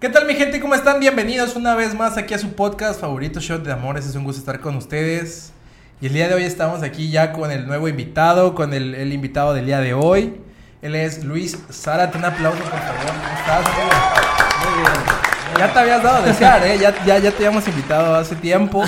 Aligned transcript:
¿Qué 0.00 0.08
tal 0.08 0.26
mi 0.26 0.34
gente? 0.34 0.60
¿Cómo 0.60 0.76
están? 0.76 1.00
Bienvenidos 1.00 1.56
una 1.56 1.74
vez 1.74 1.92
más 1.92 2.16
aquí 2.16 2.32
a 2.32 2.38
su 2.38 2.52
podcast 2.52 3.00
favorito, 3.00 3.40
Shot 3.40 3.64
de 3.64 3.72
Amores. 3.72 4.06
Es 4.06 4.14
un 4.14 4.22
gusto 4.22 4.38
estar 4.38 4.60
con 4.60 4.76
ustedes. 4.76 5.52
Y 6.00 6.06
el 6.06 6.12
día 6.12 6.28
de 6.28 6.34
hoy 6.34 6.44
estamos 6.44 6.84
aquí 6.84 7.10
ya 7.10 7.32
con 7.32 7.50
el 7.50 7.66
nuevo 7.66 7.88
invitado, 7.88 8.54
con 8.54 8.74
el, 8.74 8.94
el 8.94 9.12
invitado 9.12 9.54
del 9.54 9.66
día 9.66 9.80
de 9.80 9.94
hoy. 9.94 10.40
Él 10.82 10.94
es 10.94 11.24
Luis 11.24 11.58
Zárate. 11.72 12.16
Un 12.16 12.26
aplauso, 12.26 12.60
por 12.60 12.78
favor. 12.78 13.06
¿Cómo 13.06 13.38
estás? 13.40 13.64
Muy 14.62 14.82
bien. 14.82 14.92
Ya 15.58 15.72
te 15.72 15.78
habías 15.80 16.02
dado 16.04 16.16
a 16.18 16.26
desear, 16.26 16.64
¿eh? 16.64 16.78
Ya, 16.78 17.04
ya, 17.04 17.18
ya 17.18 17.30
te 17.32 17.36
habíamos 17.38 17.66
invitado 17.66 18.14
hace 18.14 18.36
tiempo, 18.36 18.84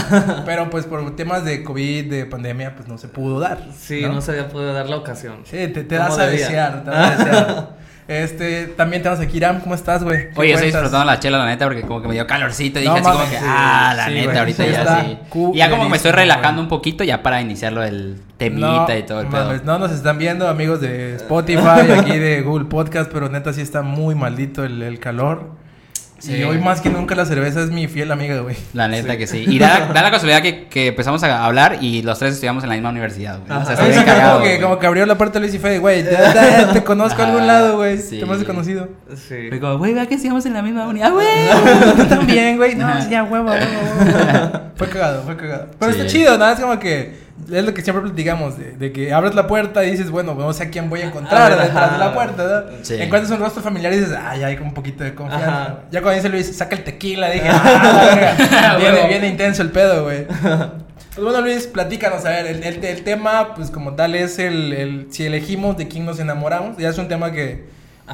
pero 0.46 0.70
pues 0.70 0.86
por 0.86 1.16
temas 1.16 1.44
de 1.44 1.64
COVID, 1.64 2.08
de 2.08 2.26
pandemia, 2.26 2.76
pues 2.76 2.86
no 2.86 2.98
se 2.98 3.08
pudo 3.08 3.40
dar. 3.40 3.66
Sí, 3.76 4.02
no, 4.02 4.20
se 4.20 4.30
había 4.30 4.48
podido 4.48 4.72
dar 4.72 4.88
la 4.88 4.98
ocasión. 4.98 5.40
Sí, 5.42 5.66
te, 5.66 5.82
te 5.82 5.96
das 5.96 6.16
a 6.16 6.28
desear, 6.28 6.84
te 6.84 6.90
das 6.90 7.10
a 7.10 7.24
desear. 7.24 7.80
Este, 8.10 8.66
también 8.66 9.04
tenemos 9.04 9.24
aquí 9.24 9.36
Iram, 9.36 9.60
¿cómo 9.60 9.72
estás, 9.72 10.02
güey? 10.02 10.30
¿Qué 10.30 10.40
Oye, 10.40 10.52
estoy 10.54 10.72
disfrutando 10.72 11.04
la 11.04 11.20
chela, 11.20 11.38
la 11.38 11.46
neta, 11.46 11.66
porque 11.66 11.82
como 11.82 12.02
que 12.02 12.08
me 12.08 12.14
dio 12.14 12.26
calorcito. 12.26 12.80
Dije 12.80 12.90
No 12.90 12.96
así 12.96 13.04
como 13.04 13.30
que, 13.30 13.38
sí, 13.38 13.44
ah, 13.46 13.94
la 13.96 14.06
sí, 14.06 14.14
neta, 14.14 14.38
ahorita 14.40 14.66
ya 14.66 15.00
sí. 15.00 15.18
Y 15.54 15.58
ya 15.58 15.70
como 15.70 15.84
que 15.84 15.90
me 15.90 15.96
estoy 15.96 16.10
relajando 16.10 16.60
un 16.60 16.66
poquito 16.66 17.04
ya 17.04 17.22
para 17.22 17.40
iniciarlo 17.40 17.82
del 17.82 18.20
temita 18.36 18.98
y 18.98 19.04
todo 19.04 19.20
el 19.20 19.28
pedo. 19.28 19.44
mames, 19.44 19.62
no 19.62 19.78
nos 19.78 19.92
están 19.92 20.18
viendo 20.18 20.48
amigos 20.48 20.80
de 20.80 21.14
Spotify, 21.14 21.92
aquí 21.96 22.18
de 22.18 22.42
Google 22.42 22.64
Podcast, 22.64 23.12
pero 23.12 23.28
neta 23.28 23.52
sí 23.52 23.60
está 23.60 23.82
muy 23.82 24.16
maldito 24.16 24.64
el, 24.64 24.82
el 24.82 24.98
calor. 24.98 25.50
Sí. 26.20 26.36
Y 26.36 26.42
hoy 26.44 26.58
más 26.58 26.80
que 26.82 26.90
nunca 26.90 27.14
la 27.14 27.24
cerveza 27.26 27.62
es 27.62 27.70
mi 27.70 27.88
fiel 27.88 28.12
amiga, 28.12 28.38
güey. 28.40 28.54
La 28.74 28.88
neta 28.88 29.16
que 29.16 29.26
sí. 29.26 29.44
Y 29.48 29.58
da, 29.58 29.90
da 29.92 30.02
la 30.02 30.10
casualidad 30.10 30.42
que, 30.42 30.68
que 30.68 30.88
empezamos 30.88 31.22
a 31.24 31.44
hablar 31.44 31.78
y 31.80 32.02
los 32.02 32.18
tres 32.18 32.34
estudiamos 32.34 32.62
en 32.62 32.68
la 32.68 32.74
misma 32.76 32.90
universidad, 32.90 33.38
güey. 33.46 33.58
O 33.58 33.64
sea, 33.64 33.72
está 33.74 33.86
bien 33.86 34.04
como, 34.04 34.38
que, 34.42 34.48
güey. 34.50 34.60
como 34.60 34.78
que 34.78 34.86
abrió 34.86 35.06
la 35.06 35.16
puerta 35.16 35.38
Luis 35.40 35.54
y 35.54 35.58
fue, 35.58 35.78
güey, 35.78 36.04
ya- 36.04 36.34
ya 36.34 36.72
te 36.72 36.84
conozco 36.84 37.22
a 37.22 37.24
algún 37.26 37.40
Ajá, 37.42 37.46
lado, 37.52 37.76
güey. 37.78 37.98
sí. 37.98 38.18
Te 38.18 38.24
hemos 38.24 38.44
conocido. 38.44 38.88
Sí. 39.16 39.48
Fue 39.48 39.58
como, 39.58 39.78
güey, 39.78 39.94
vea 39.94 40.06
que 40.06 40.14
estudiamos 40.14 40.44
en 40.46 40.52
la 40.52 40.62
misma 40.62 40.86
unidad, 40.86 41.10
güey. 41.10 41.26
Tú 41.96 42.04
también, 42.04 42.58
güey. 42.58 42.74
No, 42.74 43.08
ya, 43.08 43.24
huevo, 43.24 43.48
huevo, 43.50 43.64
huevo. 44.04 44.60
Fue 44.76 44.88
cagado, 44.88 45.22
fue 45.22 45.36
cagado. 45.36 45.68
Pero 45.78 45.92
Sí. 45.92 45.98
está 46.00 46.12
chido, 46.12 46.38
nada, 46.38 46.52
es 46.52 46.60
como 46.60 46.78
que 46.78 47.29
es 47.52 47.64
lo 47.64 47.72
que 47.74 47.82
siempre 47.82 48.02
platicamos, 48.04 48.58
de, 48.58 48.72
de 48.72 48.92
que 48.92 49.12
abres 49.12 49.34
la 49.34 49.46
puerta 49.46 49.84
y 49.84 49.90
dices, 49.92 50.10
bueno, 50.10 50.34
no 50.34 50.52
sé 50.52 50.64
a 50.64 50.70
quién 50.70 50.90
voy 50.90 51.00
a 51.00 51.06
encontrar 51.06 51.52
Ah, 51.52 51.56
detrás 51.64 51.92
de 51.92 51.98
la 51.98 52.14
puerta. 52.14 52.66
Sí. 52.82 52.94
Encuentras 52.98 53.30
un 53.32 53.40
rostro 53.40 53.62
familiar 53.62 53.92
y 53.92 53.98
dices, 53.98 54.14
ah, 54.18 54.36
ya 54.36 54.48
hay 54.48 54.56
un 54.56 54.74
poquito 54.74 55.04
de 55.04 55.14
confianza. 55.14 55.62
Ajá. 55.62 55.78
Ya 55.90 56.02
cuando 56.02 56.16
dice 56.16 56.28
Luis, 56.28 56.56
saca 56.56 56.76
el 56.76 56.84
tequila, 56.84 57.30
dije, 57.30 57.48
ah, 57.48 58.36
verga. 58.38 58.76
viene, 58.78 59.08
viene 59.08 59.28
intenso 59.28 59.62
el 59.62 59.70
pedo, 59.70 60.04
güey. 60.04 60.26
Pues 61.12 61.24
bueno, 61.24 61.40
Luis, 61.40 61.66
platícanos, 61.66 62.24
a 62.24 62.28
ver, 62.30 62.46
el, 62.46 62.62
el- 62.62 62.84
el 62.84 63.02
tema, 63.02 63.54
pues 63.56 63.70
como 63.72 63.94
tal, 63.94 64.14
es 64.14 64.38
el, 64.38 64.72
el 64.72 65.06
si 65.10 65.26
elegimos 65.26 65.76
de 65.76 65.88
quién 65.88 66.06
nos 66.06 66.20
enamoramos. 66.20 66.76
Ya 66.78 66.88
es 66.88 66.98
un 66.98 67.08
tema 67.08 67.32
que, 67.32 67.64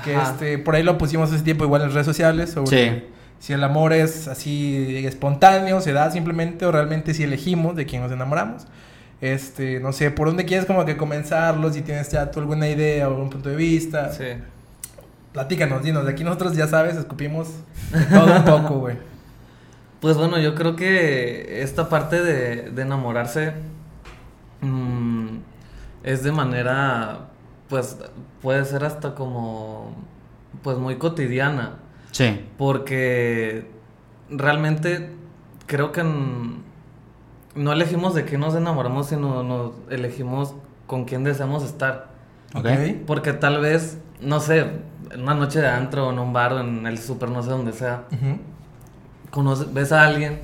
este, 0.07 0.57
por 0.57 0.75
ahí 0.77 0.83
lo 0.83 0.97
pusimos 0.97 1.31
hace 1.31 1.43
tiempo 1.43 1.63
igual 1.65 1.83
en 1.83 1.93
redes 1.93 2.07
sociales, 2.07 2.51
sobre 2.53 2.71
Sí. 2.97 3.05
si 3.39 3.53
el 3.53 3.63
amor 3.63 3.93
es 3.93 4.29
así 4.29 5.05
espontáneo, 5.07 5.83
se 5.83 5.93
da 5.93 6.11
simplemente, 6.11 6.65
o 6.65 6.73
realmente 6.73 7.13
si 7.13 7.23
elegimos 7.25 7.77
de 7.77 7.85
quién 7.85 8.01
nos 8.03 8.11
enamoramos. 8.13 8.67
Este, 9.21 9.81
no 9.81 9.93
sé, 9.93 10.11
¿por 10.11 10.29
dónde 10.29 10.45
quieres 10.45 10.67
como 10.67 10.85
que 10.85 10.97
comenzarlo? 10.97 11.73
Si 11.73 11.83
tienes 11.83 12.11
ya 12.11 12.31
tú 12.31 12.41
alguna 12.41 12.69
idea 12.69 13.09
o 13.09 13.13
algún 13.13 13.31
punto 13.31 13.49
de 13.49 13.57
vista. 13.57 14.13
Sí. 14.13 14.25
Platícanos, 15.33 15.83
dinos, 15.83 16.05
de 16.05 16.13
aquí 16.13 16.25
nosotros 16.25 16.55
ya 16.57 16.67
sabes, 16.67 16.97
escupimos 16.97 17.49
todo 18.11 18.37
un 18.37 18.45
poco, 18.45 18.79
güey. 18.81 18.97
Pues 20.01 20.19
bueno, 20.19 20.39
yo 20.39 20.55
creo 20.55 20.77
que 20.77 21.63
esta 21.63 21.89
parte 21.89 22.23
de, 22.23 22.71
de 22.71 22.83
enamorarse 22.83 23.55
mm, 24.61 25.39
es 26.05 26.23
de 26.23 26.33
manera, 26.33 27.29
pues 27.69 27.97
puede 28.43 28.65
ser 28.67 28.85
hasta 28.85 29.15
como, 29.15 29.95
pues 30.63 30.77
muy 30.79 30.97
cotidiana. 30.97 31.77
Sí. 32.13 32.45
Porque 32.59 33.67
realmente 34.31 35.11
creo 35.67 35.93
que 35.93 36.01
n- 36.03 36.59
no 37.57 37.73
elegimos 37.73 38.15
de 38.15 38.25
qué 38.25 38.39
nos 38.39 38.55
enamoramos, 38.55 39.09
sino 39.09 39.43
nos 39.43 39.73
elegimos 39.91 40.55
con 40.87 41.05
quién 41.05 41.25
deseamos 41.25 41.65
estar. 41.65 42.09
Ok. 42.55 42.69
Porque 43.07 43.33
tal 43.33 43.61
vez, 43.61 43.99
no 44.21 44.41
sé, 44.41 44.67
en 45.11 45.23
una 45.23 45.35
noche 45.35 45.61
de 45.61 45.69
antro 45.69 46.09
o 46.09 46.13
en 46.13 46.19
un 46.19 46.33
bar 46.33 46.53
o 46.53 46.61
en 46.61 46.87
el 46.87 46.99
súper, 46.99 47.31
no 47.31 47.43
sé 47.43 47.51
dónde 47.51 47.73
sea, 47.73 48.05
conoces, 49.31 49.73
ves 49.73 49.93
a 49.93 50.05
alguien 50.05 50.41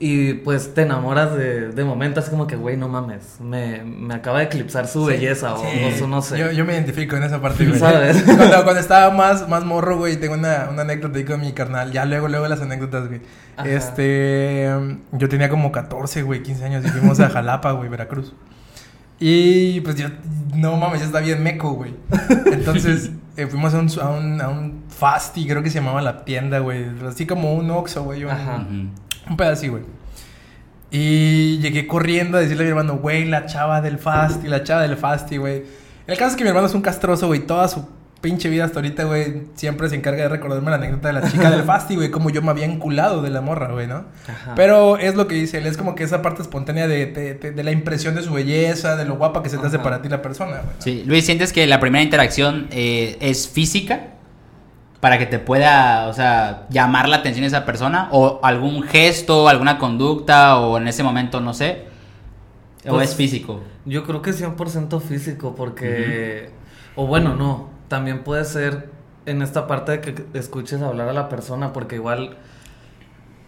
y 0.00 0.34
pues 0.34 0.74
te 0.74 0.82
enamoras 0.82 1.34
de, 1.36 1.70
de 1.70 1.84
momento, 1.84 2.20
así 2.20 2.30
como 2.30 2.46
que, 2.46 2.54
güey, 2.54 2.76
no 2.76 2.88
mames, 2.88 3.40
me, 3.40 3.82
me 3.82 4.14
acaba 4.14 4.38
de 4.38 4.44
eclipsar 4.44 4.86
su 4.86 5.06
Sí, 5.06 5.12
belleza 5.12 5.54
o, 5.54 5.58
sí. 5.62 5.66
o 5.84 5.98
su 5.98 6.06
no 6.06 6.22
sé. 6.22 6.38
Yo, 6.38 6.52
yo 6.52 6.64
me 6.64 6.74
identifico 6.74 7.16
en 7.16 7.24
esa 7.24 7.40
parte, 7.40 7.66
güey. 7.66 7.78
¿Sabes? 7.78 8.22
Cuando, 8.24 8.62
cuando 8.62 8.78
estaba 8.80 9.12
más, 9.14 9.48
más 9.48 9.64
morro, 9.64 9.96
güey, 9.98 10.16
tengo 10.16 10.34
una, 10.34 10.68
una 10.70 10.82
anécdota 10.82 11.18
ahí 11.18 11.24
con 11.24 11.40
mi 11.40 11.52
carnal. 11.52 11.90
Ya 11.90 12.04
luego, 12.04 12.28
luego 12.28 12.46
las 12.46 12.60
anécdotas, 12.60 13.08
güey. 13.08 13.20
Ajá. 13.56 13.68
Este, 13.68 14.70
yo 15.12 15.28
tenía 15.28 15.48
como 15.48 15.72
14, 15.72 16.22
güey, 16.22 16.42
15 16.44 16.64
años 16.64 16.84
y 16.84 16.88
fuimos 16.90 17.18
a 17.18 17.28
Jalapa, 17.30 17.72
güey, 17.72 17.88
Veracruz. 17.88 18.34
Y 19.20 19.80
pues 19.80 19.96
yo, 19.96 20.06
no 20.54 20.76
mames, 20.76 21.00
ya 21.00 21.06
está 21.06 21.18
bien 21.18 21.42
meco, 21.42 21.72
güey. 21.72 21.92
Entonces, 22.52 23.10
eh, 23.36 23.48
fuimos 23.48 23.74
a 23.74 23.80
un, 23.80 23.88
a 24.00 24.10
un, 24.10 24.40
a 24.40 24.48
un 24.48 24.84
Fasti, 24.88 25.44
creo 25.44 25.60
que 25.64 25.70
se 25.70 25.80
llamaba 25.80 26.02
la 26.02 26.24
tienda, 26.24 26.60
güey. 26.60 26.86
Así 27.04 27.26
como 27.26 27.54
un 27.54 27.68
Oxxo, 27.72 28.04
güey. 28.04 28.22
un-. 28.24 28.92
Un 29.30 29.36
pedacito, 29.36 29.72
güey. 29.72 29.84
Y 30.90 31.58
llegué 31.58 31.86
corriendo 31.86 32.38
a 32.38 32.40
decirle 32.40 32.62
a 32.62 32.66
mi 32.66 32.70
hermano, 32.70 32.96
güey, 32.96 33.26
la 33.26 33.44
chava 33.46 33.80
del 33.82 33.98
Fasti, 33.98 34.48
la 34.48 34.62
chava 34.64 34.82
del 34.82 34.96
Fasti, 34.96 35.36
güey. 35.36 35.62
El 36.06 36.16
caso 36.16 36.30
es 36.30 36.36
que 36.36 36.44
mi 36.44 36.48
hermano 36.48 36.66
es 36.66 36.74
un 36.74 36.80
castroso, 36.80 37.26
güey. 37.26 37.40
Toda 37.40 37.68
su 37.68 37.86
pinche 38.22 38.48
vida 38.48 38.64
hasta 38.64 38.78
ahorita, 38.78 39.04
güey, 39.04 39.42
siempre 39.54 39.88
se 39.90 39.96
encarga 39.96 40.22
de 40.22 40.28
recordarme 40.30 40.70
la 40.70 40.76
anécdota 40.76 41.08
de 41.08 41.14
la 41.20 41.30
chica 41.30 41.50
del 41.50 41.62
Fasti, 41.64 41.94
güey. 41.96 42.10
Como 42.10 42.30
yo 42.30 42.40
me 42.40 42.50
había 42.50 42.64
enculado 42.64 43.20
de 43.20 43.28
la 43.28 43.42
morra, 43.42 43.70
güey, 43.70 43.86
¿no? 43.86 44.06
Ajá. 44.26 44.54
Pero 44.56 44.96
es 44.96 45.14
lo 45.14 45.28
que 45.28 45.34
dice 45.34 45.58
él, 45.58 45.66
es 45.66 45.76
como 45.76 45.94
que 45.94 46.04
esa 46.04 46.22
parte 46.22 46.40
espontánea 46.40 46.88
de, 46.88 47.04
de- 47.04 47.34
de- 47.34 47.50
de 47.52 47.62
la 47.64 47.70
impresión 47.70 48.14
de 48.14 48.22
su 48.22 48.32
belleza, 48.32 48.96
de 48.96 49.04
lo 49.04 49.16
guapa 49.16 49.42
que 49.42 49.50
se 49.50 49.58
te 49.58 49.66
hace 49.66 49.78
para 49.78 50.00
ti 50.00 50.08
la 50.08 50.22
persona, 50.22 50.52
güey. 50.52 50.62
¿no? 50.64 50.70
Sí. 50.82 51.02
Luis, 51.06 51.26
¿sientes 51.26 51.52
que 51.52 51.66
la 51.66 51.80
primera 51.80 52.02
interacción 52.02 52.66
eh, 52.70 53.18
es 53.20 53.46
física? 53.46 54.14
Para 55.00 55.18
que 55.18 55.26
te 55.26 55.38
pueda, 55.38 56.08
o 56.08 56.12
sea, 56.12 56.66
llamar 56.70 57.08
la 57.08 57.18
atención 57.18 57.44
esa 57.44 57.64
persona. 57.64 58.08
O 58.10 58.40
algún 58.42 58.82
gesto, 58.82 59.48
alguna 59.48 59.78
conducta, 59.78 60.58
o 60.58 60.76
en 60.78 60.88
ese 60.88 61.02
momento, 61.02 61.40
no 61.40 61.54
sé. 61.54 61.84
O 62.86 62.94
Pues, 62.94 63.10
es 63.10 63.16
físico. 63.16 63.60
Yo 63.84 64.04
creo 64.04 64.22
que 64.22 64.32
100% 64.32 65.00
físico, 65.00 65.54
porque. 65.54 66.50
O 66.96 67.06
bueno, 67.06 67.34
no. 67.36 67.70
También 67.88 68.24
puede 68.24 68.44
ser 68.44 68.90
en 69.26 69.42
esta 69.42 69.66
parte 69.66 69.92
de 69.92 70.00
que 70.00 70.26
escuches 70.34 70.82
hablar 70.82 71.08
a 71.08 71.12
la 71.12 71.28
persona, 71.28 71.72
porque 71.72 71.94
igual. 71.96 72.36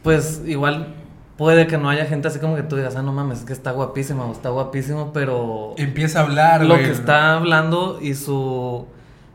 Pues 0.02 0.42
igual 0.46 0.94
puede 1.36 1.66
que 1.66 1.78
no 1.78 1.88
haya 1.88 2.04
gente 2.04 2.28
así 2.28 2.38
como 2.38 2.54
que 2.54 2.62
tú 2.62 2.76
digas, 2.76 2.96
ah, 2.96 3.02
no 3.02 3.12
mames, 3.12 3.38
es 3.40 3.44
que 3.44 3.52
está 3.54 3.70
guapísima 3.70 4.24
o 4.26 4.32
está 4.32 4.50
guapísimo, 4.50 5.12
pero. 5.12 5.74
Empieza 5.78 6.20
a 6.20 6.24
hablar, 6.24 6.62
lo 6.62 6.74
güey. 6.74 6.86
que 6.86 6.92
está 6.92 7.34
hablando 7.34 7.98
y 8.00 8.14
su. 8.14 8.86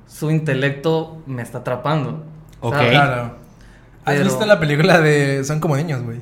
Su 0.08 0.32
intelecto 0.32 1.22
me 1.26 1.42
está 1.42 1.60
atrapando. 1.60 2.24
Ok. 2.62 2.74
¿sabes? 2.76 2.90
Claro. 2.92 3.24
¿Has 4.06 4.14
Pero- 4.16 4.24
visto 4.26 4.46
la 4.46 4.60
película 4.60 5.00
de 5.02 5.44
Son 5.44 5.60
como 5.60 5.76
niños, 5.78 6.04
güey? 6.04 6.20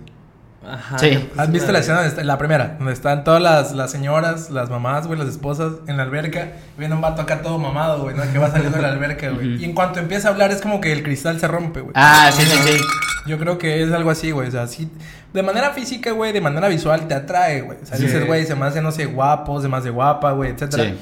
Ajá. 0.66 0.97
Sí. 0.97 1.29
¿Has 1.35 1.51
visto 1.51 1.73
la 1.73 1.79
escena, 1.79 1.97
donde 1.97 2.09
está- 2.11 2.23
la 2.23 2.38
primera, 2.38 2.75
donde 2.77 2.94
están 2.94 3.25
todas 3.25 3.41
las, 3.41 3.73
las 3.73 3.91
señoras, 3.91 4.49
las 4.49 4.69
mamás, 4.69 5.07
güey, 5.07 5.19
las 5.19 5.27
esposas 5.27 5.73
en 5.88 5.97
la 5.97 6.03
alberca? 6.03 6.53
y 6.77 6.79
Viene 6.79 6.95
un 6.95 7.01
vato 7.01 7.21
acá 7.21 7.41
todo 7.41 7.57
mamado, 7.57 8.01
güey, 8.03 8.16
¿no? 8.16 8.23
Que 8.31 8.38
va 8.39 8.49
saliendo 8.49 8.77
de 8.77 8.81
la 8.83 8.89
alberca, 8.91 9.29
güey. 9.31 9.57
Y 9.61 9.66
en 9.66 9.73
cuanto 9.73 10.00
empieza 10.00 10.29
a 10.29 10.31
hablar 10.31 10.51
es 10.51 10.61
como 10.61 10.79
que 10.79 10.94
el 10.94 11.03
cristal 11.03 11.38
se 11.41 11.50
rompe, 11.50 11.81
güey. 11.81 11.91
Ah, 11.95 12.29
sí, 12.33 12.44
sí, 12.45 12.57
sí. 12.65 12.77
Yo 13.27 13.38
creo 13.38 13.57
que 13.57 13.83
es 13.83 13.91
algo 13.91 14.09
así, 14.09 14.31
güey. 14.31 14.47
O 14.47 14.51
sea, 14.51 14.67
sí, 14.67 14.89
de 15.33 15.44
manera 15.44 15.71
física, 15.71 16.11
güey, 16.11 16.31
de 16.31 16.39
manera 16.39 16.69
visual 16.69 17.09
te 17.09 17.13
atrae, 17.15 17.61
güey. 17.61 17.79
O 17.83 17.85
sea, 17.85 17.97
Sí. 17.97 18.03
dices, 18.05 18.25
güey, 18.25 18.45
se 18.45 18.55
me 18.55 18.65
hace, 18.65 18.81
no 18.81 18.94
sé, 18.94 19.05
guapo, 19.05 19.61
se 19.61 19.67
me 19.67 19.75
hace 19.75 19.89
guapa, 19.89 20.31
güey, 20.31 20.51
etcétera. 20.51 20.83
Sí. 20.85 20.97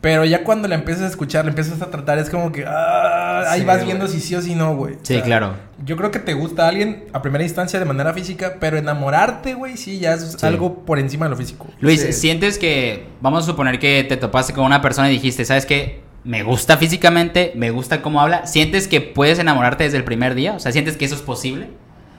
Pero 0.00 0.24
ya 0.24 0.44
cuando 0.44 0.68
la 0.68 0.76
empiezas 0.76 1.04
a 1.04 1.08
escuchar, 1.08 1.44
la 1.44 1.50
empiezas 1.50 1.82
a 1.82 1.90
tratar, 1.90 2.18
es 2.18 2.30
como 2.30 2.52
que, 2.52 2.64
ah, 2.64 3.42
ahí 3.50 3.60
Sí, 3.60 3.66
vas 3.66 3.78
güey. 3.78 3.86
viendo 3.86 4.06
si 4.06 4.20
sí 4.20 4.34
o 4.36 4.40
si 4.42 4.54
no, 4.54 4.76
güey. 4.76 4.94
O 4.94 4.98
Sí, 5.02 5.14
sea, 5.14 5.22
claro. 5.24 5.54
Yo 5.84 5.96
creo 5.96 6.12
que 6.12 6.20
te 6.20 6.34
gusta 6.34 6.66
a 6.66 6.68
alguien 6.68 7.06
a 7.12 7.20
primera 7.20 7.42
instancia 7.42 7.80
de 7.80 7.84
manera 7.84 8.14
física, 8.14 8.54
pero 8.60 8.76
enamorarte, 8.76 9.54
güey, 9.54 9.76
sí, 9.76 9.98
ya 9.98 10.14
es 10.14 10.36
Sí. 10.38 10.46
algo 10.46 10.84
por 10.84 11.00
encima 11.00 11.26
de 11.26 11.30
lo 11.30 11.36
físico. 11.36 11.66
Luis, 11.80 12.00
Sí. 12.00 12.12
¿sientes 12.12 12.58
que, 12.58 13.08
vamos 13.20 13.42
a 13.42 13.46
suponer 13.46 13.80
que 13.80 14.04
te 14.04 14.16
topaste 14.16 14.52
con 14.52 14.64
una 14.64 14.80
persona 14.80 15.10
y 15.10 15.14
dijiste, 15.14 15.44
¿sabes 15.44 15.66
qué? 15.66 16.00
Me 16.22 16.44
gusta 16.44 16.76
físicamente, 16.76 17.52
me 17.56 17.70
gusta 17.70 18.00
cómo 18.00 18.20
habla. 18.20 18.46
¿Sientes 18.46 18.86
que 18.86 19.00
puedes 19.00 19.38
enamorarte 19.40 19.82
desde 19.84 19.96
el 19.96 20.04
primer 20.04 20.34
día? 20.36 20.52
O 20.54 20.60
sea, 20.60 20.70
¿sientes 20.70 20.96
que 20.96 21.06
eso 21.06 21.16
es 21.16 21.22
posible? 21.22 21.70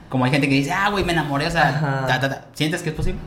Como 0.10 0.26
hay 0.26 0.32
gente 0.32 0.50
que 0.50 0.56
dice, 0.56 0.72
ah, 0.74 0.90
güey, 0.90 1.06
me 1.06 1.14
enamoré, 1.14 1.48
o 1.48 1.52
sea, 1.52 1.70
Ajá. 1.70 2.06
ta, 2.08 2.20
ta, 2.20 2.30
ta. 2.30 2.46
¿sientes 2.54 2.82
que 2.82 2.90
es 2.90 2.96
posible? 2.96 3.20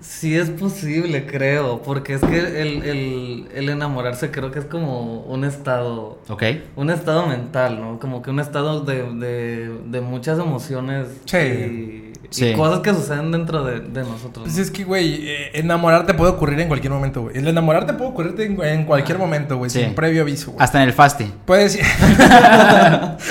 Sí 0.00 0.34
es 0.36 0.48
posible, 0.50 1.26
creo, 1.26 1.82
porque 1.82 2.14
es 2.14 2.20
que 2.22 2.38
el, 2.38 2.82
el, 2.84 3.48
el 3.54 3.68
enamorarse 3.68 4.30
creo 4.30 4.50
que 4.50 4.60
es 4.60 4.64
como 4.64 5.20
un 5.22 5.44
estado, 5.44 6.18
Ok. 6.28 6.42
un 6.76 6.88
estado 6.90 7.26
mental, 7.26 7.80
¿no? 7.80 7.98
Como 7.98 8.22
que 8.22 8.30
un 8.30 8.40
estado 8.40 8.80
de, 8.80 9.02
de, 9.14 9.68
de 9.86 10.00
muchas 10.00 10.38
emociones 10.38 11.06
Sí. 11.26 11.36
y, 11.36 12.09
Sí. 12.28 12.48
y 12.48 12.54
cosas 12.54 12.80
que 12.80 12.92
suceden 12.94 13.32
dentro 13.32 13.64
de, 13.64 13.80
de 13.80 14.02
nosotros. 14.02 14.44
Pues 14.44 14.56
¿no? 14.56 14.62
es 14.62 14.70
que, 14.70 14.84
güey, 14.84 15.28
eh, 15.28 15.50
enamorarte 15.54 16.14
puede 16.14 16.30
ocurrir 16.32 16.60
en 16.60 16.68
cualquier 16.68 16.92
momento, 16.92 17.22
güey. 17.22 17.38
El 17.38 17.48
enamorarte 17.48 17.94
puede 17.94 18.10
ocurrirte 18.10 18.44
en, 18.44 18.62
en 18.62 18.84
cualquier 18.84 19.18
momento, 19.18 19.56
güey, 19.56 19.70
Sí. 19.70 19.80
sin 19.82 19.94
previo 19.94 20.22
aviso, 20.22 20.52
güey. 20.52 20.62
Hasta 20.62 20.82
en 20.82 20.88
el 20.88 20.92
fasti. 20.94 21.32
Puedes 21.46 21.76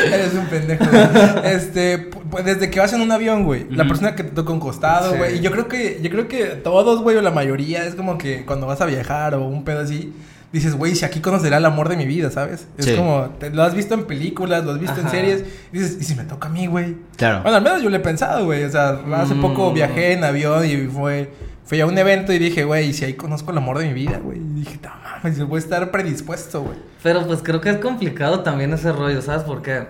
Eres 0.05 0.33
un 0.33 0.45
pendejo, 0.49 0.85
güey. 0.85 1.53
Este, 1.53 2.09
pu- 2.11 2.19
pues 2.29 2.45
desde 2.45 2.69
que 2.69 2.79
vas 2.79 2.91
en 2.93 3.01
un 3.01 3.11
avión, 3.11 3.43
güey. 3.43 3.67
La 3.69 3.87
persona 3.87 4.15
que 4.15 4.23
te 4.23 4.31
toca 4.31 4.51
un 4.51 4.59
costado, 4.59 5.11
Sí. 5.11 5.17
güey. 5.17 5.37
Y 5.37 5.39
yo 5.41 5.51
creo 5.51 5.67
que, 5.67 5.99
yo 6.01 6.09
creo 6.09 6.27
que 6.27 6.45
todos, 6.47 7.01
güey, 7.01 7.15
o 7.17 7.21
la 7.21 7.31
mayoría, 7.31 7.85
es 7.85 7.95
como 7.95 8.17
que 8.17 8.45
cuando 8.45 8.67
vas 8.67 8.81
a 8.81 8.85
viajar 8.85 9.35
o 9.35 9.45
un 9.45 9.63
pedo 9.63 9.79
así, 9.81 10.13
dices, 10.51 10.75
güey, 10.75 10.95
si 10.95 11.05
aquí 11.05 11.19
conocerá 11.19 11.57
el 11.57 11.65
amor 11.65 11.89
de 11.89 11.95
mi 11.97 12.05
vida, 12.05 12.31
¿sabes? 12.31 12.67
Es 12.77 12.85
Sí. 12.85 12.95
como, 12.95 13.29
te- 13.39 13.49
lo 13.51 13.63
has 13.63 13.75
visto 13.75 13.93
en 13.93 14.05
películas, 14.05 14.65
lo 14.65 14.71
has 14.71 14.79
visto 14.79 14.99
en 14.99 15.09
series, 15.09 15.43
y 15.71 15.77
dices, 15.77 15.97
¿y 16.01 16.03
si 16.03 16.15
me 16.15 16.23
toca 16.23 16.47
a 16.47 16.51
mí, 16.51 16.65
güey? 16.67 16.97
Claro. 17.17 17.41
Bueno, 17.43 17.57
al 17.57 17.63
menos 17.63 17.81
yo 17.83 17.89
lo 17.89 17.95
he 17.95 17.99
pensado, 17.99 18.45
güey. 18.45 18.63
O 18.63 18.69
sea, 18.71 18.99
hace 19.15 19.35
Mm. 19.35 19.41
poco 19.41 19.71
viajé 19.73 20.13
en 20.13 20.23
avión 20.23 20.65
y 20.65 20.87
fue. 20.87 21.31
Fui 21.65 21.79
a 21.81 21.85
un 21.85 21.95
evento 21.99 22.33
y 22.33 22.39
dije, 22.39 22.63
güey, 22.63 22.93
si 22.93 23.05
ahí 23.05 23.13
conozco 23.13 23.51
el 23.51 23.57
amor 23.59 23.77
de 23.77 23.85
mi 23.87 23.93
vida, 23.93 24.17
güey. 24.17 24.39
Y 24.39 24.61
dije, 24.61 24.79
no 24.81 24.89
mames, 25.03 25.37
yo 25.37 25.45
voy 25.45 25.57
a 25.57 25.59
estar 25.59 25.91
predispuesto, 25.91 26.63
güey. 26.63 26.77
Pero 27.03 27.27
pues 27.27 27.41
creo 27.43 27.61
que 27.61 27.69
es 27.69 27.77
complicado 27.77 28.39
también 28.39 28.73
ese 28.73 28.91
rollo, 28.91 29.21
¿sabes 29.21 29.43
por 29.43 29.61
qué? 29.61 29.87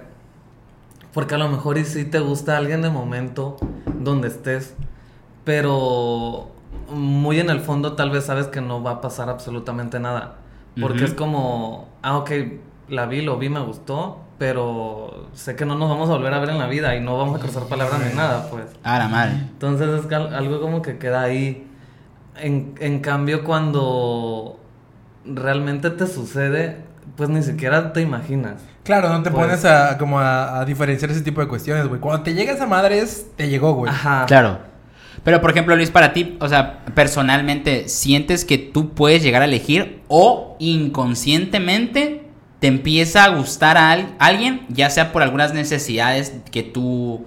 Porque 1.14 1.36
a 1.36 1.38
lo 1.38 1.48
mejor 1.48 1.78
y 1.78 1.86
sí 1.86 2.04
te 2.04 2.20
gusta 2.20 2.58
alguien 2.58 2.82
de 2.82 2.90
momento 2.90 3.56
donde 4.02 4.28
estés, 4.28 4.74
pero 5.46 6.50
muy 6.92 7.40
en 7.40 7.50
el 7.50 7.62
fondo 7.62 7.94
tal 7.94 8.10
vez 8.12 8.26
sabes 8.26 8.48
que 8.48 8.62
no 8.62 8.84
va 8.84 8.92
a 8.92 9.02
pasar 9.02 9.30
absolutamente 9.30 10.00
nada. 10.00 10.36
Porque 10.80 11.06
es 11.06 11.13
como, 11.13 11.89
ah, 12.01 12.18
ok, 12.18 12.31
la 12.89 13.06
vi, 13.06 13.21
lo 13.21 13.38
vi, 13.38 13.50
me 13.50 13.60
gustó, 13.60 14.19
pero 14.38 15.27
sé 15.33 15.56
que 15.56 15.66
no 15.66 15.75
nos 15.75 15.89
vamos 15.89 16.10
a 16.10 16.13
volver 16.13 16.33
a 16.33 16.39
ver 16.39 16.50
en 16.50 16.57
la 16.60 16.68
vida 16.68 16.95
y 16.95 17.01
no 17.01 17.18
vamos 17.18 17.38
a 17.38 17.39
cruzar 17.42 17.63
palabras 17.63 18.00
ni 18.10 18.16
nada, 18.16 18.48
pues. 18.50 18.66
Ah, 18.83 18.98
la 19.00 19.07
madre. 19.10 19.31
Entonces 19.33 20.06
es 20.06 20.12
algo 20.13 20.62
como 20.62 20.81
que 20.81 20.98
queda 20.98 21.21
ahí. 21.21 21.68
En, 22.38 22.75
en 22.80 23.00
cambio, 23.01 23.44
cuando 23.44 24.60
realmente 25.25 25.89
te 25.89 26.07
sucede, 26.07 26.77
pues 27.18 27.30
ni 27.30 27.44
siquiera 27.44 27.92
te 27.92 28.01
imaginas. 28.01 28.62
Claro, 28.83 29.10
no 29.10 29.22
te 29.22 29.30
Pues- 29.30 29.45
pones 29.45 29.65
a 29.65 29.98
como 29.98 30.19
a, 30.19 30.60
a 30.62 30.65
diferenciar 30.65 31.12
ese 31.12 31.22
tipo 31.22 31.42
de 31.42 31.48
cuestiones, 31.48 31.88
güey. 31.88 32.00
Cuando 32.00 32.24
te 32.24 32.33
llega 32.33 32.54
esa 32.54 32.65
madre 32.65 33.00
es, 33.00 33.27
te 33.36 33.50
llegó, 33.50 33.74
güey. 33.74 33.92
Ajá. 33.92 34.25
Claro. 34.25 34.69
Pero, 35.24 35.42
por 35.42 35.51
ejemplo, 35.51 35.75
Luis, 35.75 35.92
para 35.92 36.13
ti, 36.13 36.38
o 36.39 36.48
sea, 36.48 36.86
personalmente, 36.95 37.89
¿sientes 37.89 38.45
que 38.45 38.57
tú 38.57 38.94
puedes 38.94 39.21
llegar 39.21 39.42
a 39.42 39.45
elegir 39.45 40.01
o 40.07 40.56
inconscientemente 40.60 42.24
te 42.60 42.68
empieza 42.68 43.24
a 43.24 43.30
gustar 43.30 43.77
a 43.77 43.92
al- 43.92 44.16
alguien, 44.19 44.66
ya 44.69 44.89
sea 44.89 45.12
por 45.12 45.21
algunas 45.24 45.54
necesidades 45.54 46.33
que 46.51 46.62
tú, 46.63 47.25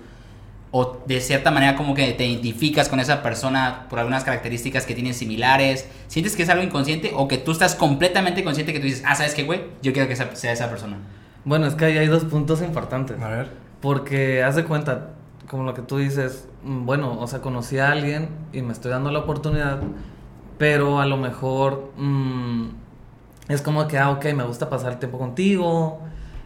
o 0.70 0.98
de 1.06 1.20
cierta 1.20 1.50
manera 1.50 1.74
como 1.76 1.94
que 1.94 2.12
te 2.12 2.26
identificas 2.26 2.88
con 2.88 3.00
esa 3.00 3.22
persona 3.22 3.86
por 3.88 3.98
algunas 3.98 4.24
características 4.24 4.84
que 4.84 4.94
tienen 4.94 5.14
similares? 5.14 5.88
¿Sientes 6.08 6.36
que 6.36 6.42
es 6.42 6.48
algo 6.50 6.62
inconsciente 6.62 7.12
o 7.14 7.28
que 7.28 7.38
tú 7.38 7.52
estás 7.52 7.74
completamente 7.74 8.44
consciente 8.44 8.72
que 8.72 8.80
tú 8.80 8.86
dices, 8.86 9.02
ah, 9.06 9.14
¿sabes 9.14 9.34
qué, 9.34 9.44
güey? 9.44 9.60
Yo 9.82 9.92
quiero 9.92 10.06
que 10.08 10.16
sea 10.16 10.52
esa 10.52 10.68
persona. 10.68 10.98
Bueno, 11.44 11.66
es 11.66 11.74
que 11.74 11.86
ahí 11.86 11.98
hay 11.98 12.06
dos 12.08 12.24
puntos 12.24 12.60
importantes. 12.62 13.20
A 13.20 13.28
ver. 13.28 13.50
Porque 13.80 14.42
haz 14.42 14.54
de 14.54 14.64
cuenta, 14.64 15.10
como 15.52 15.64
lo 15.64 15.74
que 15.74 15.82
tú 15.82 15.98
dices, 15.98 16.48
mm, 16.64 16.86
bueno, 16.86 17.20
o 17.20 17.26
sea, 17.26 17.42
conocí 17.42 17.78
a 17.78 17.92
alguien 17.92 18.30
y 18.54 18.62
me 18.62 18.72
estoy 18.72 18.90
dando 18.90 19.10
la 19.12 19.18
oportunidad, 19.18 19.80
pero 20.56 20.98
a 20.98 21.04
lo 21.04 21.18
mejor 21.18 21.92
mm, 21.98 22.68
es 23.48 23.60
como 23.60 23.86
que, 23.86 23.98
ah, 23.98 24.08
ok, 24.12 24.24
me 24.34 24.44
gusta 24.44 24.70
pasar 24.70 24.92
el 24.92 24.98
tiempo 24.98 25.18
contigo, 25.18 26.00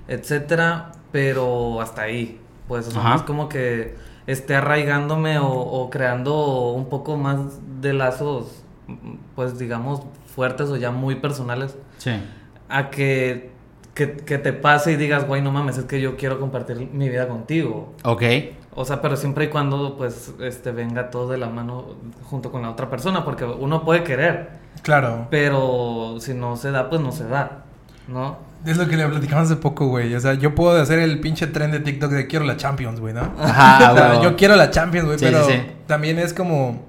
etcétera, 0.09 0.91
pero 1.13 1.81
hasta 1.81 2.03
ahí. 2.03 2.41
Pues, 2.67 2.89
o 2.89 2.91
sea, 2.91 3.15
es 3.15 3.23
como 3.23 3.49
que 3.49 3.95
esté 4.27 4.57
arraigándome 4.57 5.39
o, 5.39 5.47
o 5.53 5.89
creando 5.89 6.73
un 6.73 6.89
poco 6.89 7.17
más 7.17 7.39
de 7.81 7.93
lazos, 7.93 8.65
mm, 8.89 9.15
pues 9.37 9.57
digamos, 9.57 10.03
fuertes 10.35 10.69
o 10.69 10.77
ya 10.77 10.91
muy 10.91 11.15
personales 11.15 11.77
Sí. 11.99 12.11
a 12.69 12.91
que, 12.91 13.53
que, 13.97 14.13
que 14.13 14.39
te 14.39 14.53
pase 14.53 14.93
y 14.93 14.97
digas, 14.97 15.27
güey, 15.27 15.43
no 15.43 15.51
mames, 15.51 15.79
es 15.79 15.85
que 15.87 16.01
yo 16.01 16.17
quiero 16.17 16.39
compartir 16.39 16.89
mi 16.93 17.09
vida 17.09 17.27
contigo. 17.27 17.95
Ok. 18.05 18.23
O 18.75 18.85
sea, 18.85 19.01
pero 19.01 19.17
siempre 19.17 19.47
y 19.47 19.49
cuando, 19.49 19.97
pues, 19.97 20.35
este, 20.41 20.71
venga 20.71 21.11
todo 21.11 21.31
de 21.31 21.39
la 21.39 21.49
mano 21.49 21.97
junto 22.25 22.53
con 22.53 22.61
la 22.63 22.71
otra 22.71 22.91
persona, 22.91 23.25
porque 23.25 23.45
uno 23.45 23.85
puede 23.85 24.05
querer, 24.05 24.51
Claro. 24.83 25.27
pero 25.31 26.17
si 26.21 26.35
no 26.35 26.57
se 26.57 26.71
da, 26.71 26.89
pues 26.91 27.01
no 27.01 27.11
se 27.11 27.27
da, 27.27 27.65
¿no? 28.07 28.37
Es 28.67 28.77
lo 28.77 28.87
que 28.87 28.97
le 28.99 29.07
platicamos 29.07 29.47
hace 29.51 29.57
poco, 29.57 29.87
güey. 29.87 30.15
O 30.15 30.21
sea, 30.21 30.35
yo 30.35 30.55
puedo 30.55 30.79
hacer 30.81 30.99
el 30.99 31.21
pinche 31.21 31.47
tren 31.47 31.71
de 31.71 31.81
TikTok 31.81 32.11
de 32.11 32.27
quiero 32.27 32.45
la 32.45 32.57
Champions, 32.59 33.01
güey, 33.01 33.15
¿no? 33.15 33.33
Ajá, 33.39 33.93
O 33.93 33.97
sea, 33.97 34.23
yo 34.23 34.37
quiero 34.37 34.57
la 34.57 34.71
Champions, 34.71 35.07
güey, 35.07 35.19
Sí, 35.19 35.25
pero 35.25 35.45
sí, 35.47 35.53
sí. 35.53 35.63
también 35.87 36.19
es 36.19 36.35
como 36.35 36.83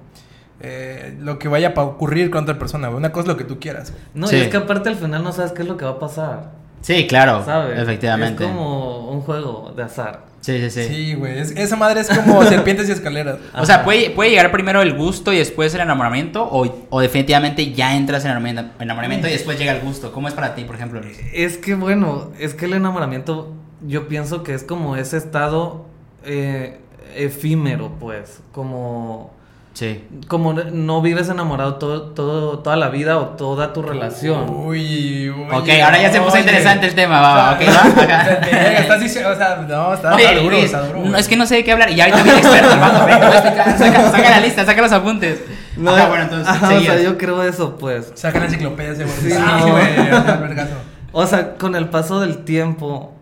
eh, 0.60 1.16
lo 1.20 1.38
que 1.38 1.48
vaya 1.48 1.72
a 1.76 1.82
ocurrir 1.82 2.30
con 2.30 2.42
otra 2.42 2.58
persona, 2.58 2.88
güey. 2.88 2.98
Una 2.98 3.12
cosa 3.12 3.22
es 3.22 3.28
lo 3.28 3.36
que 3.36 3.44
tú 3.44 3.58
quieras, 3.60 3.92
güey. 3.92 4.02
No, 4.14 4.26
Sí. 4.26 4.36
y 4.36 4.40
es 4.40 4.48
que 4.48 4.56
aparte 4.58 4.88
al 4.88 4.96
final 4.96 5.22
no 5.22 5.32
sabes 5.32 5.52
qué 5.52 5.62
es 5.62 5.68
lo 5.68 5.76
que 5.76 5.84
va 5.84 5.92
a 5.92 5.98
pasar, 5.98 6.50
Sí, 6.80 7.06
claro. 7.06 7.44
¿sabes? 7.44 7.78
Efectivamente. 7.78 8.44
Es 8.44 8.50
como 8.50 9.10
un 9.10 9.20
juego 9.22 9.72
de 9.76 9.82
azar. 9.82 10.26
Sí, 10.40 10.58
sí, 10.60 10.70
sí. 10.70 10.84
Sí, 10.94 11.14
güey. 11.14 11.38
Es- 11.38 11.50
esa 11.50 11.76
madre 11.76 12.00
es 12.00 12.08
como 12.08 12.42
serpientes 12.46 12.88
y 12.88 12.92
escaleras. 12.92 13.38
O 13.58 13.66
sea. 13.66 13.82
¿puede, 13.84 14.10
puede 14.10 14.30
llegar 14.30 14.50
primero 14.52 14.80
el 14.82 14.94
gusto 14.94 15.32
y 15.32 15.38
después 15.38 15.74
el 15.74 15.80
enamoramiento 15.80 16.44
o, 16.44 16.86
o 16.90 17.00
definitivamente 17.00 17.72
ya 17.72 17.96
entras 17.96 18.24
en 18.24 18.30
enamoramiento, 18.30 18.72
enamoramiento 18.82 19.28
y 19.28 19.32
después 19.32 19.58
llega 19.58 19.72
el 19.72 19.80
gusto. 19.80 20.12
¿Cómo 20.12 20.28
es 20.28 20.34
para 20.34 20.54
ti, 20.54 20.64
por 20.64 20.76
ejemplo? 20.76 21.00
Luis? 21.00 21.18
Es 21.34 21.58
que 21.58 21.74
bueno, 21.74 22.30
es 22.38 22.54
que 22.54 22.66
el 22.66 22.74
enamoramiento 22.74 23.52
yo 23.86 24.08
pienso 24.08 24.42
que 24.44 24.54
es 24.54 24.62
como 24.62 24.96
ese 24.96 25.16
estado 25.16 25.84
eh, 26.24 26.78
efímero, 27.16 27.92
pues, 27.98 28.40
como 28.52 29.32
Sí. 29.78 30.04
como 30.26 30.54
no 30.54 31.00
vives 31.02 31.28
enamorado 31.28 31.76
todo, 31.76 32.02
todo, 32.10 32.58
toda 32.58 32.74
la 32.74 32.88
vida 32.88 33.16
o 33.16 33.26
toda 33.36 33.72
tu 33.72 33.80
relación. 33.80 34.50
Uy, 34.50 35.30
uy. 35.30 35.46
Ok, 35.52 35.68
ahora 35.84 36.02
ya 36.02 36.10
se 36.10 36.18
puso 36.18 36.32
oye. 36.32 36.40
interesante 36.40 36.88
el 36.88 36.96
tema, 36.96 37.20
va, 37.20 37.34
va, 37.34 37.52
ok, 37.52 37.60
va, 37.60 38.22
estás 38.80 39.00
diciendo, 39.00 39.30
o 39.30 39.36
sea, 39.36 39.64
no, 39.68 39.94
está, 39.94 40.14
Oye, 40.16 40.24
está 40.24 40.40
duro, 40.40 40.50
Luis, 40.50 40.64
está 40.64 40.80
duro. 40.80 40.98
no, 40.98 41.08
güey. 41.10 41.20
es 41.20 41.28
que 41.28 41.36
no 41.36 41.46
sé 41.46 41.54
de 41.54 41.64
qué 41.64 41.70
hablar 41.70 41.90
y 41.92 42.00
ahorita 42.00 42.22
viene 42.24 42.38
experto, 42.40 42.70
a 42.72 43.12
explicar, 43.12 43.78
saca, 43.78 44.10
saca 44.10 44.30
la 44.30 44.40
lista, 44.40 44.64
saca 44.66 44.82
los 44.82 44.90
apuntes. 44.90 45.44
No, 45.76 45.94
Ajá, 45.94 46.08
bueno, 46.08 46.24
entonces, 46.24 46.48
ajá, 46.48 46.74
o 46.74 46.80
sea, 46.80 47.00
yo 47.00 47.16
creo 47.16 47.40
eso, 47.44 47.76
pues. 47.78 48.10
Saca 48.16 48.40
la 48.40 48.46
enciclopedia 48.46 48.94
güey. 48.94 49.08
Sí, 49.08 49.30
Sí, 49.30 49.38
no. 49.38 49.68
güey, 49.70 50.00
o 50.00 50.24
sea, 50.24 50.36
vergazo. 50.42 50.74
O 51.12 51.24
sea, 51.24 51.54
con 51.54 51.76
el 51.76 51.88
paso 51.88 52.18
del 52.18 52.38
tiempo, 52.38 53.12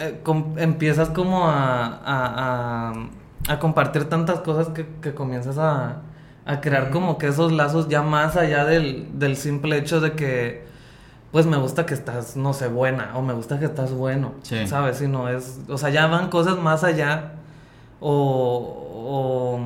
eh, 0.00 0.20
empiezas 0.56 1.10
como 1.10 1.46
a, 1.48 2.00
a, 2.04 2.90
a, 2.90 2.92
a 3.48 3.58
compartir 3.58 4.04
tantas 4.08 4.40
cosas 4.40 4.68
que, 4.68 4.86
que 5.00 5.14
comienzas 5.14 5.58
a, 5.58 6.02
a 6.46 6.60
crear 6.60 6.90
como 6.90 7.18
que 7.18 7.26
esos 7.28 7.50
lazos 7.52 7.88
ya 7.88 8.02
más 8.02 8.36
allá 8.36 8.64
del, 8.64 9.08
del 9.18 9.36
simple 9.36 9.76
hecho 9.78 10.00
de 10.00 10.12
que, 10.12 10.66
pues 11.32 11.46
me 11.46 11.56
gusta 11.56 11.84
que 11.86 11.94
estás, 11.94 12.36
no 12.36 12.52
sé, 12.52 12.68
buena, 12.68 13.10
o 13.16 13.22
me 13.22 13.32
gusta 13.34 13.58
que 13.58 13.64
estás 13.66 13.92
bueno, 13.92 14.32
Sí. 14.42 14.66
¿sabes? 14.66 15.00
Es, 15.00 15.60
o 15.68 15.76
sea, 15.78 15.90
ya 15.90 16.06
van 16.06 16.28
cosas 16.30 16.58
más 16.58 16.84
allá, 16.84 17.32
o, 18.00 19.58
o, 19.58 19.60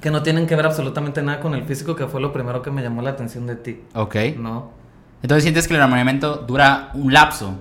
que 0.00 0.10
no 0.10 0.22
tienen 0.22 0.46
que 0.46 0.54
ver 0.56 0.66
absolutamente 0.66 1.22
nada 1.22 1.40
con 1.40 1.54
el 1.54 1.64
físico, 1.64 1.96
que 1.96 2.06
fue 2.06 2.20
lo 2.20 2.32
primero 2.32 2.62
que 2.62 2.70
me 2.70 2.82
llamó 2.82 3.02
la 3.02 3.10
atención 3.10 3.46
de 3.46 3.56
ti, 3.56 3.82
Ok. 3.94 4.16
¿no? 4.38 4.70
Entonces 5.22 5.42
sientes 5.44 5.66
que 5.66 5.74
el 5.74 5.78
enamoramiento 5.80 6.36
dura 6.36 6.90
un 6.94 7.12
lapso. 7.12 7.54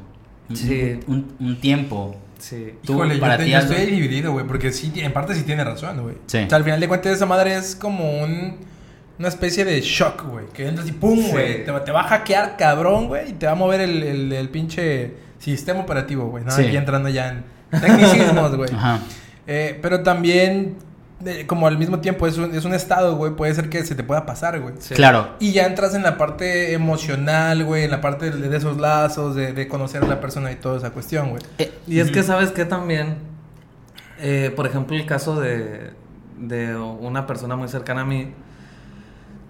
un- 0.50 0.56
Sí. 0.56 1.00
Un, 1.08 1.34
un 1.40 1.60
tiempo. 1.60 2.16
Sí. 2.48 2.74
Tú, 2.86 2.94
Híjole, 2.94 3.16
yo, 3.16 3.22
para 3.22 3.38
te- 3.38 3.46
ti, 3.46 3.50
yo 3.52 3.58
Aldo. 3.58 3.74
estoy 3.74 3.90
dividido, 3.92 4.32
güey, 4.34 4.46
porque 4.46 4.72
sí, 4.72 4.92
en 4.98 5.12
parte 5.14 5.34
sí 5.34 5.42
tiene 5.44 5.64
razón, 5.64 6.00
güey. 6.04 6.16
Sí. 6.28 6.44
O 6.46 6.48
sea, 6.50 6.58
al 6.58 6.64
final 6.64 6.80
de 6.80 6.88
cuentas 6.88 7.14
esa 7.14 7.26
madre 7.26 7.56
es 7.56 7.76
como 7.76 8.20
un, 8.22 8.58
una 9.18 9.28
especie 9.30 9.66
de 9.66 9.82
shock, 9.82 10.26
güey, 10.30 10.46
que 10.54 10.68
entras 10.68 10.88
y 10.88 10.92
pum, 10.92 11.18
Sí. 11.18 11.32
güey, 11.32 11.66
te, 11.66 11.72
va- 11.72 11.84
te 11.84 11.92
va 11.92 12.02
a 12.02 12.04
hackear 12.04 12.56
cabrón, 12.56 13.08
güey, 13.08 13.30
y 13.32 13.34
te 13.34 13.48
va 13.48 13.54
a 13.54 13.56
mover 13.56 13.82
el, 13.82 14.04
el, 14.04 14.32
el 14.32 14.50
pinche 14.50 15.14
sistema 15.40 15.80
operativo, 15.80 16.28
güey, 16.28 16.44
¿no? 16.44 16.52
Sí. 16.52 16.66
Aquí 16.68 16.78
entrando 16.78 17.10
ya 17.10 17.30
en 17.30 17.44
tecnicismos, 17.82 18.56
güey. 18.58 18.70
Ajá. 18.72 19.00
Eh, 19.48 19.80
pero 19.82 20.04
también, 20.04 20.76
como 21.48 21.66
al 21.68 21.78
mismo 21.78 22.00
tiempo 22.00 22.28
es 22.28 22.38
un, 22.38 22.54
es 22.54 22.66
un 22.66 22.74
estado, 22.74 23.16
güey, 23.16 23.36
puede 23.36 23.54
ser 23.54 23.70
que 23.70 23.84
se 23.86 23.96
te 23.96 24.04
pueda 24.04 24.26
pasar, 24.26 24.60
güey. 24.60 24.76
Sí. 24.80 24.94
Claro. 24.96 25.30
Y 25.40 25.54
ya 25.54 25.66
entras 25.66 25.96
en 25.96 26.04
la 26.04 26.18
parte 26.18 26.74
emocional, 26.74 27.64
güey, 27.64 27.86
en 27.86 27.92
la 27.92 28.02
parte 28.02 28.30
de, 28.32 28.50
de 28.50 28.58
esos 28.58 28.78
lazos, 28.78 29.34
de, 29.36 29.54
de 29.54 29.68
conocer 29.68 30.04
a 30.04 30.08
la 30.08 30.20
persona 30.20 30.52
y 30.52 30.56
toda 30.56 30.78
esa 30.78 30.92
cuestión, 30.92 31.30
güey. 31.30 31.42
Eh, 31.58 31.74
Y 31.88 32.00
es 32.00 32.12
que 32.12 32.22
sabes 32.22 32.52
que 32.52 32.66
también, 32.66 33.18
eh, 34.20 34.52
por 34.56 34.68
ejemplo, 34.68 34.96
el 34.96 35.06
caso 35.06 35.40
de, 35.40 35.92
de 36.38 36.76
una 36.76 37.26
persona 37.26 37.56
muy 37.56 37.70
cercana 37.70 38.02
a 38.02 38.06
mí, 38.06 38.34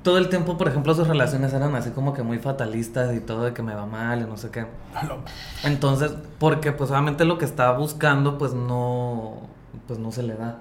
todo 0.03 0.19
el 0.19 0.29
tiempo, 0.29 0.55
por 0.55 0.67
ejemplo, 0.67 0.93
sus 0.93 1.07
relaciones 1.07 1.51
eran 1.51 1.75
así 1.75 1.89
como 1.89 2.13
que 2.13 2.21
muy 2.21 2.37
fatalistas 2.37 3.15
y 3.15 3.19
todo 3.19 3.43
de 3.43 3.53
que 3.53 3.63
me 3.63 3.73
va 3.73 3.87
mal 3.87 4.21
y 4.21 4.25
no 4.25 4.37
sé 4.37 4.51
qué. 4.51 4.67
Entonces, 5.63 6.11
porque 6.37 6.71
pues 6.71 6.91
obviamente 6.91 7.25
lo 7.25 7.39
que 7.39 7.45
estaba 7.45 7.75
buscando 7.75 8.37
pues 8.37 8.53
no, 8.53 9.41
pues 9.87 9.97
no 9.97 10.11
se 10.11 10.21
le 10.21 10.35
da. 10.35 10.59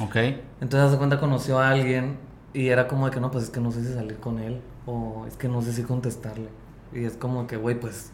Ok. 0.00 0.16
Entonces, 0.60 0.80
hace 0.88 0.96
cuenta 0.98 1.18
conoció 1.20 1.58
a 1.58 1.70
alguien 1.70 2.16
y 2.54 2.68
era 2.68 2.88
como 2.88 3.06
de 3.06 3.12
que 3.12 3.20
no, 3.20 3.30
pues 3.30 3.44
es 3.44 3.50
que 3.50 3.60
no 3.60 3.70
sé 3.72 3.84
si 3.84 3.92
salir 3.92 4.18
con 4.18 4.38
él 4.38 4.60
o 4.86 5.24
es 5.26 5.36
que 5.36 5.48
no 5.48 5.60
sé 5.62 5.72
si 5.72 5.82
contestarle. 5.82 6.48
Y 6.92 7.04
es 7.04 7.16
como 7.16 7.46
que, 7.46 7.56
güey, 7.56 7.78
pues, 7.78 8.12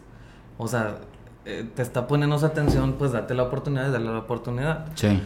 o 0.57 0.67
sea, 0.67 0.97
eh, 1.45 1.67
te 1.75 1.81
está 1.81 2.07
poniendo 2.07 2.35
esa 2.35 2.47
atención, 2.47 2.93
pues 2.97 3.11
date 3.11 3.33
la 3.33 3.43
oportunidad 3.43 3.89
y 3.89 3.91
dale 3.91 4.05
la 4.05 4.19
oportunidad. 4.19 4.87
Sí. 4.95 5.21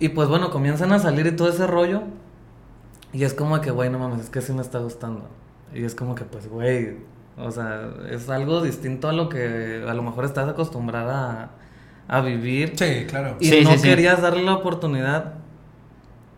Y 0.00 0.10
pues 0.10 0.28
bueno, 0.28 0.50
comienzan 0.50 0.92
a 0.92 0.98
salir 0.98 1.26
y 1.26 1.32
todo 1.32 1.48
ese 1.48 1.66
rollo. 1.66 2.02
Y 3.12 3.24
es 3.24 3.34
como 3.34 3.60
que, 3.60 3.70
güey, 3.70 3.90
no 3.90 3.98
mames, 3.98 4.20
es 4.20 4.30
que 4.30 4.40
sí 4.40 4.52
me 4.52 4.60
está 4.62 4.78
gustando. 4.78 5.28
Y 5.74 5.82
es 5.84 5.94
como 5.94 6.14
que, 6.14 6.24
pues, 6.24 6.48
güey, 6.48 6.96
o 7.36 7.50
sea, 7.50 7.88
es 8.10 8.28
algo 8.30 8.62
distinto 8.62 9.08
a 9.08 9.12
lo 9.12 9.28
que 9.28 9.84
a 9.88 9.94
lo 9.94 10.02
mejor 10.02 10.24
estás 10.24 10.48
acostumbrada 10.48 11.50
a, 12.08 12.16
a 12.18 12.20
vivir. 12.20 12.72
Sí, 12.76 13.06
claro. 13.08 13.36
Y 13.40 13.46
Sí, 13.48 13.60
no 13.64 13.70
sí, 13.72 13.78
sí. 13.78 13.82
querías 13.88 14.22
darle 14.22 14.44
la 14.44 14.54
oportunidad. 14.54 15.34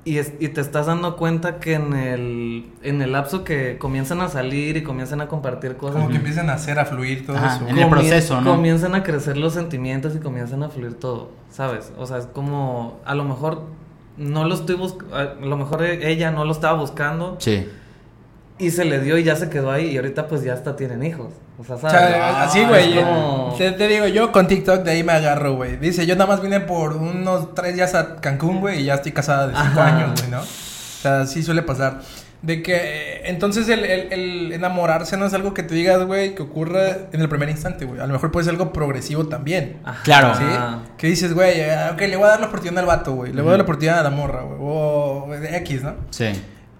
Y, 0.05 0.17
es- 0.17 0.33
y 0.41 0.49
te 0.49 0.63
estás 0.63 0.87
dando 0.87 1.17
cuenta 1.17 1.61
que 1.61 1.75
en 1.75 1.93
el, 1.93 2.71
en 2.83 3.03
el 3.03 3.13
lapso 3.13 3.45
que 3.45 3.77
comienzan 3.79 4.21
a 4.23 4.29
salir 4.29 4.77
y 4.79 4.83
comienzan 4.83 5.21
a 5.21 5.29
compartir 5.29 5.77
cosas. 5.77 5.97
Como 5.97 6.09
que 6.09 6.17
empiezan 6.17 6.49
a 6.49 6.55
hacer, 6.55 6.79
a 6.79 6.87
fluir 6.87 7.27
todo 7.27 7.37
Ajá, 7.37 7.57
eso. 7.57 7.69
en 7.69 7.79
el 7.79 7.89
proceso, 7.91 8.41
¿no? 8.41 8.51
Comienzan 8.53 8.95
a 8.95 9.03
crecer 9.03 9.37
los 9.37 9.53
sentimientos 9.53 10.17
y 10.17 10.19
comienzan 10.21 10.63
a 10.63 10.71
fluir 10.71 10.95
todo, 10.95 11.31
¿sabes? 11.51 11.93
O 11.99 12.07
sea, 12.07 12.17
es 12.17 12.27
como, 12.27 12.99
a 13.05 13.15
lo 13.15 13.25
mejor 13.25 13.63
no 14.17 14.45
lo 14.47 14.55
estoy 14.55 14.77
buscando, 14.77 15.15
a 15.17 15.25
lo 15.35 15.57
mejor 15.59 15.83
e- 15.85 16.11
ella 16.11 16.31
no 16.31 16.45
lo 16.47 16.53
estaba 16.53 16.79
buscando 16.81 17.37
Sí. 17.39 17.69
Y 18.61 18.71
se 18.71 18.85
le 18.85 19.01
dio 19.01 19.19
y 19.19 19.25
ya 19.25 19.35
se 19.37 19.49
quedó 19.49 19.71
ahí 19.71 19.87
y 19.91 19.97
ahorita 19.97 20.29
pues 20.29 20.43
ya 20.45 20.53
hasta 20.55 20.77
tienen 20.77 21.03
hijos. 21.03 21.33
O 21.59 21.65
sea, 21.65 21.77
O 21.77 21.79
¿sabes? 21.81 21.97
sea, 22.15 22.29
Ah, 22.41 22.43
así, 22.45 22.65
güey. 22.65 22.95
como- 22.95 23.55
Te, 23.59 23.73
te 23.73 23.89
digo, 23.89 24.07
yo 24.07 24.33
con 24.33 24.47
TikTok 24.47 24.83
de 24.83 24.93
ahí 24.93 25.03
me 25.05 25.13
agarro, 25.13 25.55
güey. 25.57 25.77
Dice, 25.77 26.07
yo 26.07 26.15
nada 26.17 26.27
más 26.27 26.41
vine 26.41 26.61
por 26.61 26.95
unos 26.97 27.55
tres 27.55 27.75
días 27.75 27.95
a 27.95 28.17
Cancún, 28.17 28.61
güey, 28.61 28.81
y 28.81 28.85
ya 28.85 28.95
estoy 28.95 29.13
casada 29.13 29.49
de 29.49 29.55
cinco 29.55 29.81
Ajá. 29.81 29.97
años, 29.97 30.21
güey, 30.21 30.31
¿no? 30.31 30.41
O 30.41 31.03
sea, 31.03 31.27
sí 31.27 31.43
suele 31.43 31.63
pasar. 31.63 32.01
De 32.43 32.63
que, 32.63 32.75
eh, 32.75 33.21
entonces, 33.27 33.69
el, 33.69 33.85
el- 33.85 34.11
el 34.15 34.53
enamorarse 34.55 35.19
no 35.19 35.27
es 35.27 35.35
algo 35.35 35.53
que 35.53 35.63
tú 35.63 35.75
digas, 35.75 36.03
güey, 36.07 36.35
que 36.35 36.41
ocurre 36.43 37.09
en 37.13 37.21
el 37.21 37.29
primer 37.29 37.51
instante, 37.51 37.85
güey. 37.85 38.01
A 38.01 38.07
lo 38.07 38.15
mejor 38.15 38.31
puede 38.31 38.45
ser 38.45 38.53
algo 38.55 38.73
progresivo 38.73 39.27
también. 39.29 39.77
Ajá. 39.85 40.03
Claro. 40.05 40.35
¿Sí? 40.35 40.45
Que 40.97 41.09
dices, 41.09 41.35
güey, 41.35 41.61
eh, 41.61 41.91
ok, 41.93 42.01
le 42.01 42.17
voy 42.17 42.25
a 42.25 42.29
dar 42.31 42.41
la 42.41 42.47
oportunidad 42.47 42.79
al 42.81 42.87
vato, 42.87 43.13
güey. 43.13 43.35
Le 43.35 43.43
voy 43.43 43.49
a 43.49 43.51
dar 43.53 43.59
la 43.59 43.65
oportunidad 43.65 43.99
a 43.99 44.03
la 44.05 44.11
morra, 44.11 44.41
güey. 44.41 44.59
O 44.63 45.27
de 45.39 45.55
X, 45.59 45.83
¿no? 45.83 45.97
Sí. 46.09 46.31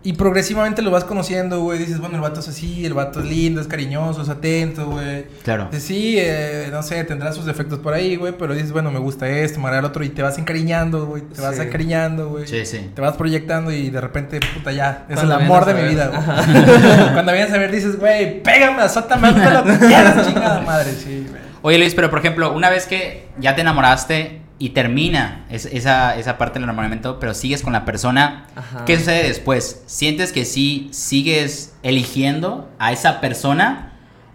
Y 0.03 0.15
progresivamente 0.15 0.81
lo 0.81 0.91
vas 0.91 1.05
conociendo, 1.05 1.61
güey. 1.61 1.79
Dices, 1.79 1.99
bueno, 1.99 2.15
el 2.15 2.23
vato 2.23 2.41
es 2.41 2.49
así, 2.49 2.87
el 2.87 2.95
vato 2.95 3.21
es 3.21 3.27
lindo, 3.27 3.61
es 3.61 3.67
cariñoso, 3.67 4.23
es 4.23 4.31
atento, 4.31 4.87
güey. 4.87 5.27
Claro. 5.45 5.69
Dices, 5.71 5.85
Sí, 5.85 6.15
eh, 6.19 6.69
no 6.71 6.83
sé, 6.83 7.05
tendrá 7.05 7.33
sus 7.35 7.45
defectos 7.45 7.79
por 7.81 7.93
ahí, 7.93 8.17
güey. 8.17 8.33
Pero 8.39 8.55
dices, 8.55 8.73
bueno, 8.73 8.91
me 8.91 8.99
gusta 8.99 9.29
esto, 9.29 9.59
me 9.59 9.67
agrada 9.67 9.81
el 9.81 9.85
otro. 9.87 10.03
Y 10.03 10.09
te 10.09 10.23
vas 10.23 10.39
encariñando, 10.39 11.05
güey. 11.05 11.23
Te 11.23 11.43
vas 11.43 11.59
encariñando, 11.59 12.31
güey. 12.31 12.47
Sí, 12.47 12.65
sí. 12.65 12.91
Te 12.95 13.01
vas 13.03 13.17
proyectando 13.17 13.71
y 13.73 13.91
de 13.91 14.01
repente, 14.01 14.41
puta, 14.55 14.73
ya. 14.73 15.05
Es 15.11 15.23
el 15.23 15.33
amor 15.33 15.67
de 15.67 15.75
mi 15.75 15.89
vida, 15.91 16.07
güey. 16.09 16.23
Cuando 17.13 17.33
vienes 17.33 17.53
a 17.53 17.59
ver, 17.59 17.71
dices, 17.71 17.99
güey, 17.99 18.43
pégame, 18.43 18.81
azótame, 18.83 19.29
hazme 19.29 19.51
lo 19.51 19.65
que 19.65 19.79
quieras, 19.87 20.27
chingada 20.27 20.61
madre. 20.63 20.93
Sí, 20.93 21.27
güey. 21.29 21.41
Oye 21.63 21.79
Luis, 21.79 21.95
pero 21.95 22.09
por 22.09 22.21
ejemplo, 22.21 22.55
una 22.55 22.71
vez 22.71 22.87
que 22.87 23.27
ya 23.39 23.55
te 23.55 23.61
enamoraste 23.61 24.40
y 24.61 24.69
termina 24.71 25.47
es- 25.51 25.65
esa, 25.67 26.17
esa 26.17 26.39
parte 26.39 26.55
del 26.61 26.65
enamoramiento, 26.65 27.19
pero 27.19 27.35
sigues 27.35 27.63
con 27.63 27.73
la 27.73 27.85
persona, 27.85 28.47
Ajá. 28.55 28.85
¿qué 28.85 28.97
sucede 28.99 29.25
después? 29.27 29.83
¿Sientes 29.87 30.33
que 30.33 30.45
sí 30.45 30.89
sigues 30.93 31.75
eligiendo 31.83 32.71
a 32.79 32.93
esa 32.93 33.21
persona? 33.21 33.87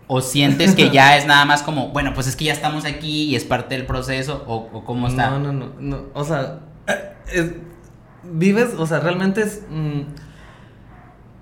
¿O 0.08 0.22
sientes 0.22 0.75
que 0.75 0.89
ya 0.91 1.15
es 1.17 1.25
nada 1.25 1.46
más 1.46 1.63
como, 1.63 1.89
bueno, 1.89 2.13
pues 2.13 2.27
es 2.27 2.36
que 2.36 2.46
ya 2.46 2.53
estamos 2.53 2.86
aquí 2.86 3.24
y 3.24 3.36
es 3.36 3.44
parte 3.44 3.75
del 3.75 3.86
proceso? 3.88 4.44
¿O, 4.48 4.70
o 4.74 4.84
cómo 4.84 5.08
está? 5.08 5.29
No, 5.32 5.39
no, 5.39 5.53
no, 5.53 5.70
no. 5.79 6.01
O 6.13 6.24
sea, 6.25 6.60
es- 7.32 7.53
vives, 8.24 8.70
o 8.77 8.86
sea, 8.88 9.00
realmente 9.00 9.41
es... 9.44 9.62
mm, 9.70 10.01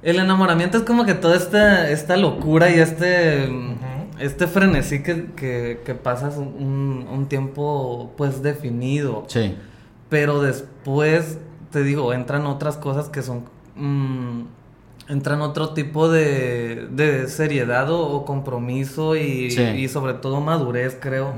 el 0.04 0.20
enamoramiento 0.20 0.78
es 0.78 0.84
como 0.84 1.06
que 1.06 1.14
toda 1.14 1.38
esta, 1.38 1.90
esta 1.90 2.18
locura 2.18 2.70
y 2.70 2.80
este, 2.80 3.48
mm. 3.48 3.76
Este 4.20 4.48
frenesí 4.48 5.02
que, 5.04 5.28
que, 5.36 5.82
que 5.86 5.96
pasas 5.96 6.38
un, 6.38 7.08
un 7.12 7.26
tiempo 7.28 8.14
pues 8.18 8.42
definido. 8.44 9.26
Sí. 9.28 9.56
Pero 10.10 10.42
después, 10.42 11.40
te 11.72 11.84
digo, 11.84 12.14
entran 12.14 12.46
otras 12.46 12.78
cosas 12.78 13.10
que 13.10 13.22
son... 13.22 13.46
mm, 13.76 14.42
entran 15.10 15.42
otro 15.42 15.70
tipo 15.74 16.10
de, 16.10 16.88
de 16.92 17.28
seriedad 17.28 17.90
o, 17.92 18.08
o 18.12 18.26
compromiso 18.26 19.16
y, 19.18 19.52
Sí. 19.52 19.62
y 19.64 19.88
sobre 19.90 20.14
todo 20.14 20.40
madurez, 20.40 20.98
creo 21.02 21.34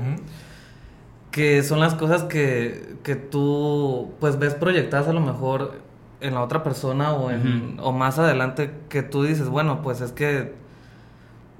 que 1.30 1.62
son 1.62 1.80
las 1.80 1.94
cosas 1.94 2.22
que, 2.24 2.96
que 3.02 3.14
tú 3.16 4.12
pues 4.20 4.38
ves 4.38 4.54
proyectadas 4.54 5.08
a 5.08 5.12
lo 5.12 5.20
mejor 5.20 5.80
en 6.20 6.34
la 6.34 6.42
otra 6.42 6.62
persona 6.62 7.12
o 7.12 7.30
en 7.30 7.78
o 7.82 7.92
más 7.92 8.18
adelante 8.18 8.70
que 8.88 9.02
tú 9.02 9.22
dices, 9.24 9.48
bueno, 9.48 9.82
pues 9.82 10.00
es 10.00 10.12
que 10.12 10.54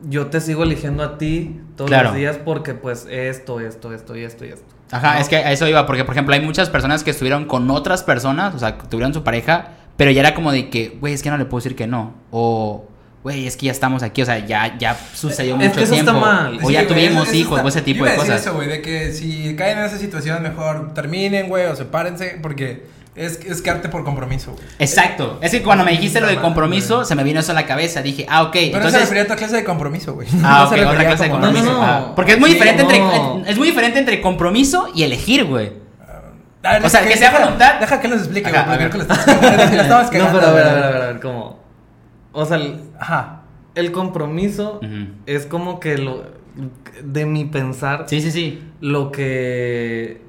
yo 0.02 0.26
te 0.26 0.40
sigo 0.40 0.62
eligiendo 0.64 1.02
a 1.02 1.18
ti 1.18 1.60
todos 1.76 1.88
Claro. 1.90 2.08
los 2.10 2.16
días 2.16 2.38
porque 2.44 2.74
pues 2.74 3.06
esto, 3.10 3.60
esto, 3.60 3.92
esto 3.94 4.16
y 4.16 4.22
esto 4.24 4.44
y 4.44 4.48
esto. 4.48 4.66
Ajá, 4.90 5.14
¿no? 5.14 5.20
es 5.20 5.28
que 5.28 5.36
a 5.36 5.52
eso 5.52 5.66
iba, 5.66 5.84
porque 5.86 6.04
por 6.04 6.14
ejemplo 6.14 6.34
hay 6.34 6.40
muchas 6.40 6.70
personas 6.70 7.02
que 7.02 7.10
estuvieron 7.10 7.46
con 7.46 7.70
otras 7.70 8.02
personas, 8.02 8.54
o 8.54 8.58
sea, 8.58 8.78
que 8.78 8.86
tuvieron 8.86 9.12
su 9.14 9.24
pareja, 9.24 9.70
pero 9.96 10.10
ya 10.10 10.20
era 10.20 10.34
como 10.34 10.52
de 10.52 10.68
que, 10.70 10.96
güey, 11.00 11.14
es 11.14 11.22
que 11.22 11.30
no 11.30 11.38
le 11.38 11.44
puedo 11.46 11.60
decir 11.62 11.74
que 11.76 11.86
no. 11.86 12.14
O, 12.30 12.84
güey, 13.24 13.46
es 13.46 13.56
que 13.56 13.66
ya 13.66 13.72
estamos 13.72 14.02
aquí, 14.04 14.22
o 14.22 14.26
sea, 14.26 14.38
ya, 14.46 14.76
ya 14.78 14.94
sucedió 15.14 15.54
Es 15.56 15.60
mucho 15.60 15.74
que 15.78 15.82
eso 15.84 15.94
está 15.94 16.12
tiempo. 16.12 16.20
mal. 16.20 16.58
O 16.62 16.68
Sí, 16.68 16.74
ya 16.74 16.86
tuvimos 16.86 17.26
eso- 17.28 17.36
hijos, 17.36 17.52
está- 17.58 17.64
o 17.64 17.68
ese 17.68 17.78
yo 17.80 17.84
tipo 17.84 17.98
iba 18.00 18.06
de 18.06 18.12
a 18.12 18.14
decir 18.18 18.30
cosas. 18.34 18.46
eso, 18.46 18.54
güey, 18.54 18.68
de 18.68 18.82
que 18.82 19.12
si 19.12 19.56
caen 19.56 19.78
en 19.78 19.84
esa 19.86 19.98
situación, 19.98 20.42
mejor 20.42 20.92
terminen, 20.94 21.48
güey, 21.48 21.66
o 21.66 21.74
sepárense, 21.74 22.38
porque 22.42 22.86
es, 23.16 23.40
es 23.46 23.62
quedarte 23.62 23.88
por 23.88 24.04
compromiso, 24.04 24.52
güey. 24.52 24.64
Exacto. 24.78 25.38
Es 25.42 25.50
que 25.50 25.62
cuando 25.62 25.84
me 25.84 25.92
dijiste 25.92 26.20
lo 26.20 26.26
de 26.26 26.36
compromiso, 26.36 27.04
se 27.04 27.14
me 27.14 27.24
vino 27.24 27.40
eso 27.40 27.52
a 27.52 27.54
la 27.54 27.66
cabeza. 27.66 28.02
Dije, 28.02 28.26
ah, 28.28 28.42
ok. 28.44 28.52
Pero 28.52 28.64
no 28.66 28.70
se 28.72 28.76
entonces, 28.76 29.00
refería 29.00 29.22
a 29.22 29.24
otra 29.24 29.36
clase 29.36 29.56
de 29.56 29.64
compromiso, 29.64 30.14
güey. 30.14 30.28
Ah, 30.44 30.68
No 30.70 30.76
ok, 30.82 30.90
otra 30.90 31.04
clase 31.06 31.24
de 31.24 31.30
compromiso. 31.30 31.64
No, 31.64 31.72
no, 31.72 31.78
no. 31.78 31.84
Ah, 31.84 32.12
porque 32.14 32.32
es 32.32 32.38
muy 32.38 32.50
Sí, 32.50 32.54
diferente 32.54 32.82
no. 32.84 32.90
entre 32.92 33.50
es 33.50 33.58
muy 33.58 33.68
diferente 33.68 33.98
entre 33.98 34.20
compromiso 34.20 34.88
y 34.94 35.02
elegir, 35.02 35.44
güey. 35.46 35.72
A 36.62 36.72
ver, 36.74 36.84
O 36.84 36.88
sea, 36.88 37.00
deja 37.00 37.12
que 37.12 37.18
sea 37.18 37.30
deja- 37.30 37.44
voluntad. 37.44 37.80
Deja 37.80 38.00
que 38.00 38.08
les 38.08 38.18
explique, 38.18 38.48
Ajá, 38.50 38.64
güey, 38.64 38.76
a 38.86 38.90
porque 38.90 38.98
ver. 38.98 39.06
que 39.70 39.76
estabas 39.80 40.06
No, 40.12 40.28
pero 40.32 40.46
a 40.48 40.52
ver, 40.52 40.66
a 40.66 40.72
ver, 40.74 40.84
a 40.84 40.90
ver, 40.90 41.02
a 41.02 41.06
ver, 41.06 41.20
¿cómo? 41.20 41.60
O 42.32 42.44
sea, 42.44 42.56
el, 42.56 42.80
Ajá. 42.98 43.42
el 43.74 43.92
compromiso 43.92 44.80
es 45.26 45.46
como 45.46 45.80
que 45.80 45.96
lo 45.96 46.24
de 47.02 47.24
mi 47.26 47.44
pensar 47.44 48.04
Sí, 48.08 48.20
sí, 48.20 48.30
sí. 48.30 48.62
lo 48.80 49.12
que 49.12 50.20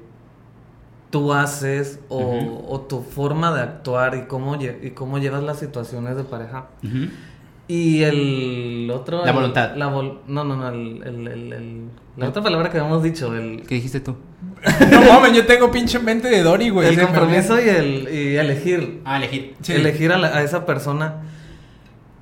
tú 1.10 1.32
haces 1.32 2.00
o, 2.08 2.84
tu 2.88 3.02
forma 3.02 3.54
de 3.54 3.62
actuar 3.62 4.14
y 4.14 4.26
cómo, 4.26 4.56
y 4.60 4.90
cómo 4.90 5.18
llevas 5.18 5.42
las 5.42 5.58
situaciones 5.58 6.16
de 6.16 6.24
pareja. 6.24 6.66
Y 7.66 8.02
el 8.02 8.90
otro... 8.94 9.22
La 9.24 9.30
el- 9.30 9.34
voluntad. 9.36 9.74
La 9.76 9.90
vol- 9.92 10.20
no, 10.26 10.42
no, 10.44 10.56
no, 10.56 10.68
el, 10.70 11.02
el- 11.04 11.28
el- 11.28 11.52
el- 11.52 11.84
la 12.16 12.28
otra 12.30 12.42
palabra 12.42 12.70
que 12.70 12.78
habíamos 12.78 13.02
dicho, 13.02 13.34
el, 13.34 13.62
¿Qué 13.66 13.76
dijiste 13.76 14.00
tú? 14.00 14.16
No 14.90 15.02
mames, 15.12 15.34
yo 15.34 15.46
tengo 15.46 15.70
pinche 15.70 15.98
mente 15.98 16.28
de 16.28 16.42
Dory, 16.42 16.70
güey. 16.70 16.88
el 16.88 16.96
me 16.96 17.02
compromiso 17.04 17.60
y 17.62 17.68
el 17.68 18.08
y 18.12 18.36
elegir. 18.36 19.02
Ah, 19.04 19.18
elegir. 19.18 19.54
Sí. 19.60 19.72
Elegir 19.74 20.12
a, 20.12 20.18
la- 20.18 20.28
a 20.28 20.42
esa 20.42 20.64
persona 20.66 21.22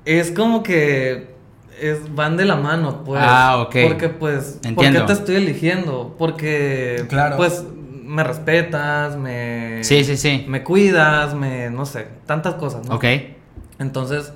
es 0.05 0.31
como 0.31 0.63
que 0.63 1.35
es, 1.81 2.13
van 2.13 2.35
de 2.37 2.45
la 2.45 2.57
mano, 2.57 3.03
pues. 3.05 3.21
Ah, 3.23 3.57
ok. 3.65 3.75
Porque, 3.87 4.09
pues, 4.09 4.59
¿por 4.61 4.67
Entiendo. 4.71 4.99
qué 5.01 5.05
te 5.07 5.13
estoy 5.13 5.35
eligiendo? 5.35 6.15
Porque, 6.19 7.05
Claro. 7.09 7.37
pues, 7.37 7.63
me 8.07 8.23
respetas, 8.23 9.17
me... 9.17 9.83
Sí, 9.83 10.03
sí, 10.03 10.17
sí. 10.17 10.45
Me 10.47 10.63
cuidas, 10.63 11.35
me... 11.35 11.69
no 11.69 11.85
sé, 11.85 12.07
tantas 12.25 12.55
cosas, 12.55 12.87
¿no? 12.87 12.95
Ok. 12.95 13.05
Entonces, 13.79 14.33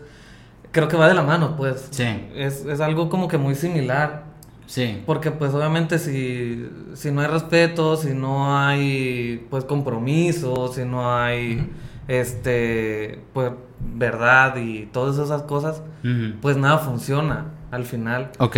creo 0.71 0.87
que 0.87 0.97
va 0.97 1.07
de 1.07 1.13
la 1.13 1.23
mano, 1.23 1.55
pues. 1.55 1.87
Sí. 1.91 2.05
Es, 2.35 2.65
es 2.65 2.79
algo 2.81 3.09
como 3.09 3.27
que 3.27 3.37
muy 3.37 3.55
similar. 3.55 4.25
Sí. 4.65 5.01
Porque 5.05 5.31
pues 5.31 5.53
obviamente 5.53 5.99
si, 5.99 6.69
si 6.93 7.11
no 7.11 7.19
hay 7.19 7.27
respeto, 7.27 7.97
si 7.97 8.13
no 8.13 8.57
hay 8.57 9.45
pues 9.49 9.65
compromiso, 9.65 10.71
si 10.71 10.85
no 10.85 11.13
hay 11.13 11.69
este 12.07 13.19
pues 13.33 13.51
verdad 13.79 14.55
y 14.55 14.85
todas 14.85 15.17
esas 15.17 15.41
cosas, 15.41 15.81
pues 16.41 16.55
nada 16.55 16.77
funciona 16.77 17.47
al 17.69 17.83
final. 17.83 18.31
Ok. 18.39 18.57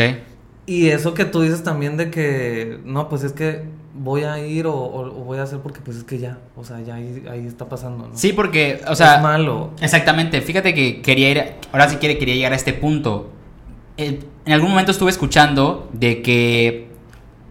Y 0.68 0.90
eso 0.90 1.16
que 1.16 1.26
tú 1.26 1.42
dices 1.42 1.64
también 1.64 1.98
de 1.98 2.12
que 2.12 2.80
no, 2.86 3.10
pues 3.10 3.24
es 3.24 3.34
que 3.34 3.64
voy 3.96 4.24
a 4.24 4.40
ir 4.40 4.66
o, 4.66 4.74
o- 4.74 5.06
o 5.22 5.24
voy 5.24 5.38
a 5.38 5.44
hacer 5.44 5.60
porque 5.60 5.80
pues 5.82 5.98
es 5.98 6.04
que 6.04 6.18
ya, 6.18 6.38
o 6.56 6.64
sea, 6.64 6.82
ya 6.82 6.96
ahí, 6.96 7.24
ahí 7.30 7.46
está 7.46 7.70
pasando, 7.70 8.08
¿no? 8.08 8.18
Sí, 8.18 8.34
porque, 8.34 8.82
o 8.88 8.96
sea, 8.96 9.16
es 9.18 9.22
malo. 9.22 9.72
Exactamente, 9.82 10.42
fíjate 10.42 10.74
que 10.74 11.02
quería 11.02 11.30
ir, 11.30 11.44
ahora 11.72 11.88
sí 11.90 11.98
quiere, 11.98 12.18
quería 12.18 12.36
llegar 12.36 12.54
a 12.54 12.56
este 12.56 12.74
punto. 12.74 13.30
Eh, 13.98 14.20
en 14.46 14.54
algún 14.54 14.72
momento 14.72 14.92
estuve 14.92 15.12
escuchando 15.12 15.90
de 15.94 16.22
que 16.22 16.90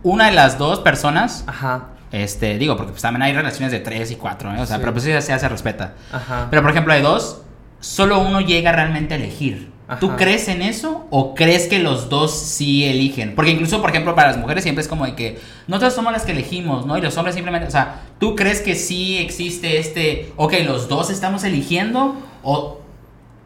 una 0.02 0.26
de 0.26 0.32
las 0.32 0.58
dos 0.58 0.80
personas, 0.80 1.44
Ajá, 1.46 1.88
este, 2.10 2.58
digo, 2.58 2.76
porque 2.76 2.92
pues 2.92 3.02
también 3.02 3.22
hay 3.22 3.32
relaciones 3.32 3.72
de 3.72 3.78
tres 3.80 4.10
y 4.10 4.16
cuatro, 4.16 4.50
¿eh? 4.54 4.60
o 4.60 4.66
sea, 4.66 4.76
Sí. 4.76 4.80
pero 4.80 4.92
pues 4.92 5.06
eso 5.06 5.28
ya 5.28 5.38
se 5.38 5.48
respeta. 5.48 5.94
ajá. 6.12 6.48
Pero 6.50 6.60
por 6.62 6.70
ejemplo, 6.72 6.92
de 6.92 7.00
dos, 7.02 7.42
solo 7.80 8.18
uno 8.20 8.40
llega 8.40 8.72
realmente 8.72 9.14
a 9.14 9.16
elegir. 9.16 9.71
¿Tú 10.00 10.16
crees 10.16 10.48
en 10.48 10.62
eso 10.62 11.06
o 11.10 11.34
crees 11.34 11.66
que 11.66 11.78
los 11.78 12.08
dos 12.08 12.38
sí 12.38 12.84
eligen? 12.84 13.34
Porque 13.34 13.50
incluso, 13.50 13.80
por 13.80 13.90
ejemplo, 13.90 14.14
para 14.14 14.28
las 14.28 14.38
mujeres 14.38 14.62
siempre 14.62 14.82
es 14.82 14.88
como 14.88 15.04
de 15.04 15.14
que 15.14 15.38
nosotros 15.66 15.94
somos 15.94 16.12
las 16.12 16.24
que 16.24 16.32
elegimos, 16.32 16.86
¿no? 16.86 16.98
Y 16.98 17.00
los 17.00 17.16
hombres 17.16 17.34
simplemente, 17.34 17.68
o 17.68 17.70
sea, 17.70 18.02
¿tú 18.18 18.36
crees 18.36 18.60
que 18.60 18.74
sí 18.74 19.18
existe 19.18 19.78
este, 19.78 20.32
ok, 20.36 20.54
los 20.64 20.88
dos 20.88 21.10
estamos 21.10 21.44
eligiendo 21.44 22.16
o 22.42 22.80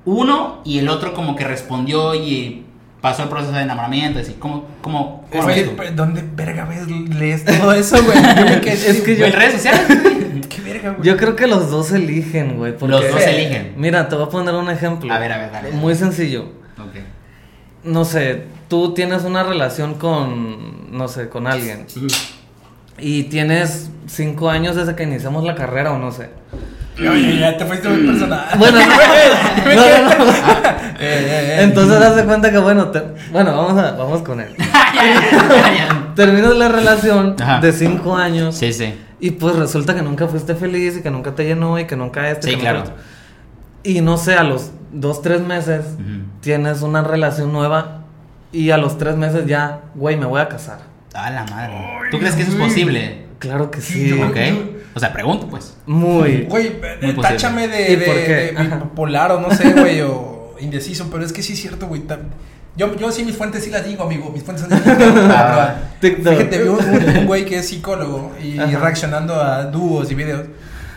uno 0.04 0.60
y 0.64 0.78
el 0.78 0.88
otro 0.88 1.14
como 1.14 1.36
que 1.36 1.44
respondió 1.44 2.14
y 2.14 2.64
pasó 3.00 3.22
el 3.22 3.28
proceso 3.28 3.52
de 3.52 3.62
enamoramiento? 3.62 4.18
Así, 4.18 4.34
¿cómo, 4.38 4.64
cómo, 4.80 5.24
cómo 5.30 5.48
pero 5.76 5.92
¿dónde 5.92 6.24
verga 6.34 6.64
ves, 6.64 6.86
lees 6.88 7.44
todo 7.60 7.72
eso, 7.72 8.02
güey? 8.02 8.16
Yo 8.16 8.70
Es 8.70 9.00
que 9.02 9.22
¿O 9.22 9.26
en 9.26 9.32
redes 9.32 9.54
sociales? 9.54 10.25
Qué 10.54 10.62
verga, 10.62 10.90
güey. 10.92 11.02
Yo 11.06 11.16
creo 11.16 11.36
que 11.36 11.46
los 11.46 11.70
dos 11.70 11.92
eligen, 11.92 12.56
güey. 12.56 12.76
porque- 12.76 12.92
Los 12.92 13.10
dos 13.10 13.20
eligen. 13.22 13.74
Mira, 13.76 14.08
te 14.08 14.16
voy 14.16 14.24
a 14.26 14.28
poner 14.28 14.54
un 14.54 14.70
ejemplo. 14.70 15.12
A 15.12 15.18
ver, 15.18 15.32
a 15.32 15.38
ver, 15.38 15.50
dale. 15.52 15.70
Muy 15.72 15.94
sencillo. 15.94 16.42
Ok. 16.78 16.96
No 17.84 18.04
sé, 18.04 18.44
tú 18.68 18.94
tienes 18.94 19.24
una 19.24 19.42
relación 19.44 19.94
con, 19.94 20.90
no 20.96 21.08
sé, 21.08 21.28
con 21.28 21.46
alguien. 21.46 21.86
Y 22.98 23.24
tienes 23.24 23.90
cinco 24.06 24.48
años 24.50 24.74
desde 24.76 24.94
que 24.96 25.02
iniciamos 25.04 25.44
la 25.44 25.54
carrera 25.54 25.92
o 25.92 25.98
no 25.98 26.10
sé. 26.10 26.30
Oye, 26.98 27.38
ya 27.38 27.56
te 27.56 27.64
fuiste 27.66 27.88
muy 27.88 28.06
personal. 28.06 28.46
Bueno, 28.58 28.78
no, 28.80 28.86
no, 30.18 30.24
no. 30.24 30.30
Eh, 30.30 30.94
eh, 31.00 31.28
eh. 31.28 31.56
Entonces 31.60 31.96
haz 32.00 32.16
de 32.16 32.24
cuenta 32.24 32.50
que 32.50 32.58
bueno, 32.58 32.86
te- 32.88 33.02
bueno, 33.30 33.54
vamos 33.56 33.78
a, 33.82 33.92
vamos 33.92 34.22
con 34.22 34.40
él. 34.40 34.48
Terminas 36.14 36.56
la 36.56 36.68
relación 36.68 37.36
Ajá. 37.40 37.60
de 37.60 37.72
cinco 37.72 38.16
años 38.16 38.56
Sí, 38.56 38.72
sí. 38.72 38.94
y 39.20 39.32
pues 39.32 39.56
resulta 39.56 39.94
que 39.94 40.02
nunca 40.02 40.26
fuiste 40.26 40.54
feliz 40.54 40.96
y 40.98 41.02
que 41.02 41.10
nunca 41.10 41.34
te 41.34 41.44
llenó 41.44 41.78
y 41.78 41.84
que 41.86 41.96
nunca 41.96 42.30
este. 42.30 42.48
Sí, 42.48 42.54
que 42.54 42.60
claro. 42.62 42.78
nunca- 42.80 42.92
Y 43.82 44.00
no 44.00 44.16
sé, 44.16 44.34
a 44.34 44.42
los 44.42 44.70
dos, 44.92 45.20
tres 45.22 45.42
meses 45.42 45.84
tienes 46.40 46.80
una 46.82 47.02
relación 47.02 47.52
nueva 47.52 48.04
y 48.52 48.70
a 48.70 48.78
los 48.78 48.96
tres 48.96 49.16
meses 49.16 49.46
ya, 49.46 49.80
güey, 49.94 50.16
me 50.16 50.24
voy 50.26 50.40
a 50.40 50.48
casar. 50.48 50.78
A 51.12 51.30
la 51.30 51.44
madre. 51.44 51.74
¿Tú 52.10 52.18
crees 52.18 52.34
que 52.34 52.42
eso 52.42 52.52
es 52.52 52.58
posible? 52.58 53.26
Claro 53.38 53.70
que 53.70 53.80
sí. 53.82 54.10
Sí, 54.12 54.22
Ok. 54.22 54.36
O 54.96 54.98
sea, 55.00 55.12
pregunto, 55.12 55.46
pues. 55.48 55.76
Muy. 55.86 56.46
Güey, 56.48 56.72
Muy 57.02 57.14
táchame 57.20 57.68
de, 57.68 57.92
¿Y 57.92 57.96
de, 57.96 58.06
de 58.06 58.54
Ajá. 58.56 58.76
bipolar 58.76 59.30
o 59.32 59.40
no 59.40 59.50
sé, 59.52 59.72
güey, 59.72 60.00
o 60.00 60.54
indeciso, 60.58 61.08
pero 61.12 61.22
es 61.24 61.32
que 61.34 61.42
sí 61.42 61.52
es 61.52 61.60
cierto, 61.60 61.86
güey. 61.86 62.02
Yo, 62.78 62.94
yo 62.96 63.10
sí 63.12 63.24
mis 63.24 63.36
fuentes 63.36 63.62
sí 63.64 63.70
las 63.70 63.86
digo, 63.86 64.04
amigo. 64.04 64.30
Mis 64.30 64.42
fuentes 64.42 64.66
son 64.66 64.70
de 64.98 65.04
Ah. 65.30 65.76
TikTok. 66.00 66.32
Fíjate, 66.34 66.62
vi 66.62 66.68
un, 66.68 67.26
güey 67.26 67.44
que 67.44 67.58
es 67.58 67.68
psicólogo 67.68 68.32
y 68.42 68.58
Ajá. 68.58 68.78
reaccionando 68.78 69.34
a 69.40 69.64
dúos 69.64 70.10
y 70.10 70.14
videos. 70.14 70.46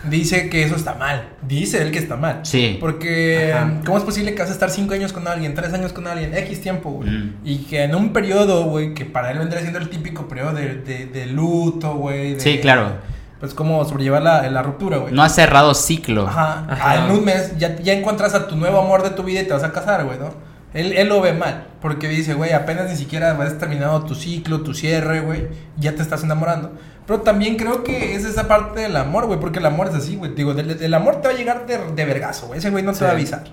Dice 0.10 0.50
que 0.50 0.64
eso 0.64 0.76
está 0.78 0.94
mal. 0.96 1.28
Dice 1.46 1.82
él 1.82 1.92
que 1.92 2.00
está 2.00 2.16
mal. 2.16 2.40
Sí. 2.44 2.78
Porque, 2.80 3.52
Ajá. 3.54 3.82
¿cómo 3.86 3.98
es 3.98 4.04
posible 4.06 4.34
que 4.34 4.40
vas 4.42 4.50
a 4.50 4.54
estar 4.54 4.70
5 4.70 4.94
años 4.94 5.12
con 5.12 5.28
alguien, 5.28 5.54
3 5.56 5.74
años 5.74 5.92
con 5.92 6.08
alguien, 6.08 6.34
X 6.38 6.62
tiempo, 6.62 6.90
güey? 6.92 7.10
Mm. 7.10 7.34
Y 7.44 7.58
que 7.66 7.84
en 7.84 7.94
un 7.96 8.14
periodo, 8.14 8.64
güey, 8.66 8.94
que 8.94 9.04
para 9.04 9.32
él 9.32 9.40
vendría 9.40 9.60
siendo 9.60 9.78
el 9.80 9.90
típico 9.90 10.26
periodo 10.30 10.54
de, 10.54 10.76
de, 10.76 11.06
de 11.08 11.26
luto, 11.28 11.96
güey. 11.96 12.36
de- 12.36 12.40
Sí, 12.40 12.60
claro. 12.60 12.94
Pues 13.40 13.54
como 13.54 13.84
sobrellevar 13.86 14.22
la, 14.22 14.50
la 14.50 14.62
ruptura, 14.64 14.98
güey. 14.98 15.14
No 15.14 15.24
has 15.24 15.34
cerrado 15.34 15.74
ciclo. 15.74 16.28
Ajá. 16.28 16.66
Ajá. 16.70 16.92
Ah, 16.92 17.06
En 17.06 17.12
un 17.12 17.24
mes 17.24 17.58
ya, 17.58 17.76
ya 17.78 17.94
encuentras 17.94 18.34
a 18.36 18.48
tu 18.48 18.56
nuevo 18.58 18.80
amor 18.80 19.02
de 19.04 19.12
tu 19.12 19.24
vida 19.24 19.42
y 19.42 19.48
te 19.48 19.54
vas 19.54 19.64
a 19.64 19.72
casar, 19.72 20.04
güey, 20.06 20.20
¿no? 20.20 20.30
Él, 20.74 20.94
él 20.94 21.08
lo 21.08 21.20
ve 21.22 21.34
mal, 21.34 21.66
porque 21.82 22.08
dice, 22.08 22.36
güey, 22.36 22.52
apenas 22.54 22.90
ni 22.90 22.96
siquiera 22.96 23.32
has 23.32 23.58
terminado 23.58 24.04
tu 24.04 24.14
ciclo, 24.14 24.62
tu 24.62 24.74
cierre, 24.76 25.22
güey, 25.22 25.48
ya 25.78 25.96
te 25.96 26.02
estás 26.04 26.24
enamorando. 26.24 26.74
Pero 27.08 27.22
también 27.22 27.56
creo 27.56 27.84
que 27.84 28.14
es 28.14 28.24
esa 28.24 28.48
parte 28.48 28.82
del 28.82 28.96
amor, 28.96 29.26
güey, 29.26 29.40
porque 29.40 29.58
el 29.58 29.66
amor 29.66 29.88
es 29.88 29.96
así, 29.96 30.16
güey. 30.16 30.36
Digo, 30.36 30.54
del- 30.54 30.80
el, 30.84 30.94
amor 30.94 31.22
te 31.22 31.28
va 31.30 31.34
a 31.34 31.38
llegar 31.38 31.66
de, 31.66 31.80
de 31.96 32.06
vergazo, 32.06 32.46
güey. 32.48 32.60
Ese 32.60 32.70
güey 32.70 32.84
no 32.84 32.92
te 32.92 33.00
Sí. 33.00 33.04
va 33.06 33.10
a 33.10 33.14
avisar. 33.14 33.44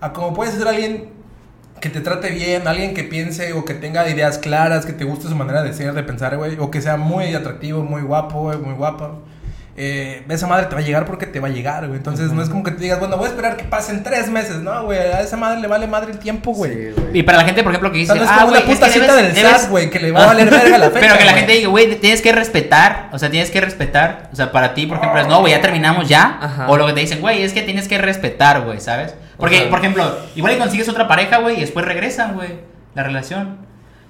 A 0.00 0.12
como 0.12 0.34
puedes 0.34 0.54
ser 0.54 0.66
alguien 0.66 1.10
que 1.80 1.88
te 1.88 2.00
trate 2.00 2.30
bien, 2.30 2.68
alguien 2.68 2.94
que 2.94 3.04
piense 3.04 3.52
o 3.54 3.64
que 3.64 3.74
tenga 3.74 4.08
ideas 4.08 4.38
claras, 4.38 4.84
que 4.86 4.92
te 4.92 5.04
guste 5.04 5.28
su 5.28 5.34
manera 5.34 5.62
de 5.62 5.72
ser, 5.72 5.92
de 5.94 6.02
pensar, 6.02 6.36
güey, 6.36 6.56
o 6.58 6.70
que 6.70 6.80
sea 6.80 6.96
muy 6.96 7.34
atractivo, 7.34 7.82
muy 7.82 8.02
guapo, 8.02 8.40
güey, 8.42 8.58
muy 8.58 8.74
guapa. 8.74 9.12
Eh, 9.82 10.24
esa 10.28 10.46
madre 10.46 10.66
te 10.66 10.74
va 10.74 10.82
a 10.82 10.84
llegar 10.84 11.06
porque 11.06 11.24
te 11.26 11.40
va 11.40 11.48
a 11.48 11.50
llegar, 11.50 11.86
güey. 11.86 11.96
Entonces 11.96 12.32
no 12.32 12.42
es 12.42 12.50
como 12.50 12.62
que 12.62 12.72
te 12.72 12.82
digas, 12.82 12.98
bueno, 12.98 13.16
voy 13.16 13.26
a 13.26 13.28
esperar 13.30 13.56
que 13.56 13.64
pasen 13.64 14.02
tres 14.02 14.28
meses, 14.28 14.56
¿no, 14.56 14.84
güey? 14.84 14.98
A 14.98 15.22
esa 15.22 15.38
madre 15.38 15.58
le 15.60 15.68
vale 15.68 15.86
madre 15.86 16.12
el 16.12 16.18
tiempo, 16.18 16.52
güey. 16.52 16.92
Sí. 16.92 17.02
Y 17.14 17.22
para 17.22 17.38
la 17.38 17.44
gente, 17.44 17.62
por 17.62 17.72
ejemplo, 17.72 17.90
que 17.90 17.96
O 17.96 18.00
dice, 18.00 18.12
sea, 18.12 18.16
no 18.16 18.24
es 18.24 18.30
ah, 18.30 18.34
como 18.40 18.50
güey, 18.50 18.62
una 18.62 18.72
es 18.72 18.76
puta 18.78 18.86
que 18.92 19.00
cita 19.00 19.06
debes- 19.16 19.22
del 19.22 19.34
debes- 19.36 19.56
SAT, 19.60 19.70
güey, 19.70 19.88
que 19.88 20.00
le 20.00 20.12
va 20.12 20.24
a 20.24 20.26
valer 20.26 20.50
verga 20.50 20.76
la 20.76 20.86
fecha. 20.90 21.00
Pero 21.00 21.18
que 21.18 21.24
la 21.24 21.32
gente 21.32 21.52
diga, 21.52 21.68
güey, 21.68 21.94
tienes 21.96 22.20
que 22.20 22.32
respetar. 22.32 23.08
O 23.12 23.18
sea, 23.18 23.30
tienes 23.30 23.50
que 23.50 23.60
respetar. 23.62 24.28
O 24.32 24.36
sea, 24.36 24.52
para 24.52 24.74
ti, 24.74 24.86
por 24.86 24.98
ejemplo, 24.98 25.18
es, 25.18 25.28
no, 25.28 25.40
güey, 25.40 25.54
ya 25.54 25.62
terminamos 25.62 26.06
ya. 26.08 26.38
Ajá. 26.42 26.66
O 26.68 26.76
lo 26.76 26.86
que 26.86 26.92
te 26.92 27.00
dicen, 27.00 27.20
güey, 27.22 27.42
es 27.42 27.54
que 27.54 27.62
tienes 27.62 27.88
que 27.88 27.96
respetar, 27.96 28.60
güey, 28.62 28.80
¿sabes? 28.80 29.14
Porque, 29.40 29.62
por 29.70 29.78
ejemplo, 29.80 30.04
igual 30.36 30.54
y 30.54 30.58
consigues 30.58 30.88
otra 30.88 31.08
pareja, 31.08 31.38
güey, 31.38 31.56
y 31.56 31.60
después 31.60 31.84
regresan, 31.86 32.34
güey, 32.34 32.50
la 32.94 33.02
relación. 33.02 33.56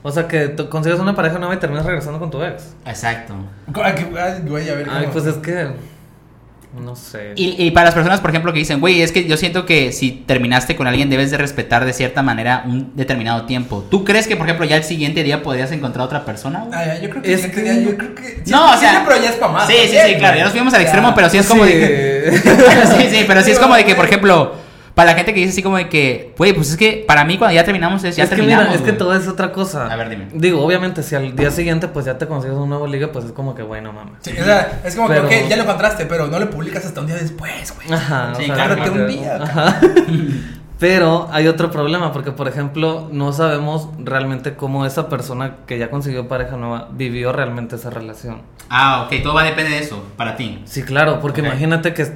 O 0.02 0.10
sea 0.10 0.26
que 0.26 0.48
tú 0.48 0.68
consigues 0.68 0.98
una 0.98 1.14
pareja 1.14 1.38
nueva 1.38 1.54
y 1.54 1.58
terminas 1.58 1.84
regresando 1.86 2.18
con 2.18 2.30
tu 2.30 2.42
ex. 2.42 2.74
Exacto. 2.86 3.34
Ah, 3.74 3.94
que- 3.94 4.06
ay, 4.18 4.42
Güey, 4.46 4.68
a 4.70 4.74
ver. 4.74 4.88
Ay, 4.90 5.02
¿cómo? 5.02 5.12
pues 5.12 5.26
es 5.26 5.34
que. 5.36 5.68
No 6.80 6.94
sé. 6.94 7.32
Y, 7.34 7.60
y 7.66 7.72
para 7.72 7.86
las 7.86 7.94
personas, 7.94 8.20
por 8.20 8.30
ejemplo, 8.30 8.52
que 8.52 8.60
dicen, 8.60 8.78
güey, 8.78 9.02
es 9.02 9.10
que 9.10 9.26
yo 9.26 9.36
siento 9.36 9.66
que 9.66 9.90
si 9.90 10.12
terminaste 10.12 10.76
con 10.76 10.86
alguien 10.86 11.10
debes 11.10 11.32
de 11.32 11.36
respetar 11.36 11.84
de 11.84 11.92
cierta 11.92 12.22
manera 12.22 12.62
un 12.64 12.92
determinado 12.94 13.44
tiempo. 13.44 13.84
¿Tú 13.90 14.04
crees 14.04 14.28
que, 14.28 14.36
por 14.36 14.46
ejemplo, 14.46 14.64
ya 14.66 14.76
el 14.76 14.84
siguiente 14.84 15.24
día 15.24 15.42
podrías 15.42 15.72
encontrar 15.72 16.06
otra 16.06 16.24
persona? 16.24 16.66
Ah, 16.72 16.84
ya, 16.86 17.00
yo 17.00 17.10
creo 17.10 17.22
que, 17.22 17.32
Es 17.34 17.46
que- 17.48 17.64
ya, 17.64 17.74
yo 17.74 17.96
creo 17.98 18.14
que 18.14 18.22
sí, 18.44 18.50
No, 18.52 18.72
o 18.72 18.76
sea- 18.76 19.02
pero 19.04 19.20
ya 19.20 19.30
es 19.30 19.36
para 19.36 19.52
más. 19.52 19.66
Sí, 19.66 19.74
sí, 19.88 19.96
sí, 20.06 20.14
claro, 20.14 20.36
ya 20.38 20.44
nos 20.44 20.52
fuimos 20.52 20.72
al 20.72 20.80
Ya. 20.80 20.84
extremo, 20.86 21.12
pero 21.12 21.28
sí 21.28 21.38
es 21.38 21.46
como 21.48 21.64
Sí. 21.66 21.72
de 21.72 21.78
que... 21.80 22.30
sí, 22.96 23.16
sí, 23.16 23.24
pero 23.26 23.42
sí 23.42 23.50
es 23.50 23.58
como 23.58 23.74
de 23.74 23.84
que, 23.84 23.96
por 23.96 24.04
ejemplo, 24.04 24.54
para 24.94 25.12
la 25.12 25.16
gente 25.16 25.32
que 25.32 25.40
dice 25.40 25.50
así 25.52 25.62
como 25.62 25.76
de 25.76 25.88
que, 25.88 26.34
güey, 26.36 26.52
pues 26.52 26.70
es 26.70 26.76
que 26.76 27.04
para 27.06 27.24
mí 27.24 27.38
cuando 27.38 27.54
ya 27.54 27.64
terminamos 27.64 28.02
es 28.04 28.16
ya 28.16 28.24
es 28.24 28.30
que 28.30 28.36
terminamos. 28.36 28.66
mira, 28.68 28.76
es 28.78 28.82
que 28.82 28.92
todo 28.92 29.14
es 29.14 29.26
otra 29.28 29.52
cosa. 29.52 29.86
A 29.86 29.96
ver, 29.96 30.08
dime. 30.10 30.28
Digo, 30.34 30.62
obviamente, 30.64 31.02
si 31.02 31.14
al 31.14 31.34
día 31.36 31.50
siguiente 31.50 31.88
pues 31.88 32.06
ya 32.06 32.18
te 32.18 32.26
consigues 32.26 32.56
un 32.56 32.68
nuevo 32.68 32.86
liga, 32.86 33.10
pues 33.12 33.24
es 33.26 33.32
como 33.32 33.54
que, 33.54 33.62
bueno, 33.62 33.92
mames. 33.92 34.14
Sí, 34.20 34.32
o 34.40 34.44
sea, 34.44 34.80
es 34.84 34.94
como 34.96 35.08
Pero- 35.08 35.28
que, 35.28 35.42
ok, 35.44 35.48
ya 35.48 35.56
lo 35.56 35.62
encontraste, 35.62 36.06
pero 36.06 36.26
no 36.26 36.38
lo 36.38 36.50
publicas 36.50 36.84
hasta 36.84 37.00
un 37.00 37.06
día 37.06 37.16
después, 37.16 37.74
güey. 37.76 37.92
Ajá, 37.92 38.32
Sí, 38.36 38.42
o 38.42 38.46
sea, 38.46 38.54
claro, 38.54 38.82
que- 38.82 38.90
un 38.90 39.06
día, 39.06 39.36
Ajá. 39.42 39.80
Pero 40.78 41.28
hay 41.30 41.46
otro 41.46 41.70
problema, 41.70 42.10
porque 42.10 42.32
por 42.32 42.48
ejemplo, 42.48 43.06
no 43.12 43.34
sabemos 43.34 43.90
realmente 43.98 44.54
cómo 44.54 44.86
esa 44.86 45.10
persona 45.10 45.56
que 45.66 45.78
ya 45.78 45.90
consiguió 45.90 46.26
pareja 46.26 46.56
nueva 46.56 46.88
vivió 46.92 47.32
realmente 47.32 47.76
esa 47.76 47.90
relación. 47.90 48.40
Ah, 48.70 49.02
ok, 49.06 49.22
todo 49.22 49.34
va 49.34 49.42
a 49.42 49.44
depender 49.44 49.74
de 49.74 49.78
eso, 49.80 50.02
para 50.16 50.36
ti. 50.36 50.62
Sí, 50.64 50.82
claro, 50.82 51.20
porque 51.20 51.42
imagínate 51.42 51.92
que, 51.92 52.10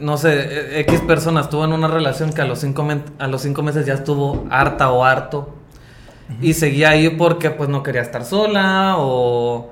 no 0.00 0.16
sé, 0.16 0.78
eh, 0.78 0.80
X 0.80 1.00
persona 1.02 1.40
estuvo 1.42 1.64
en 1.64 1.72
una 1.72 1.88
relación 1.88 2.32
que 2.32 2.42
a 2.42 2.44
los 2.46 2.60
cinco, 2.60 2.86
a 3.18 3.26
los 3.28 3.42
cinco 3.42 3.62
meses 3.62 3.86
ya 3.86 3.94
estuvo 3.94 4.46
harta 4.50 4.90
o 4.90 5.04
harto 5.04 5.54
y 6.40 6.54
seguía 6.54 6.90
ahí 6.90 7.10
porque 7.10 7.50
pues 7.50 7.68
no 7.68 7.82
quería 7.82 8.02
estar 8.02 8.24
sola 8.24 8.96
o, 8.98 9.70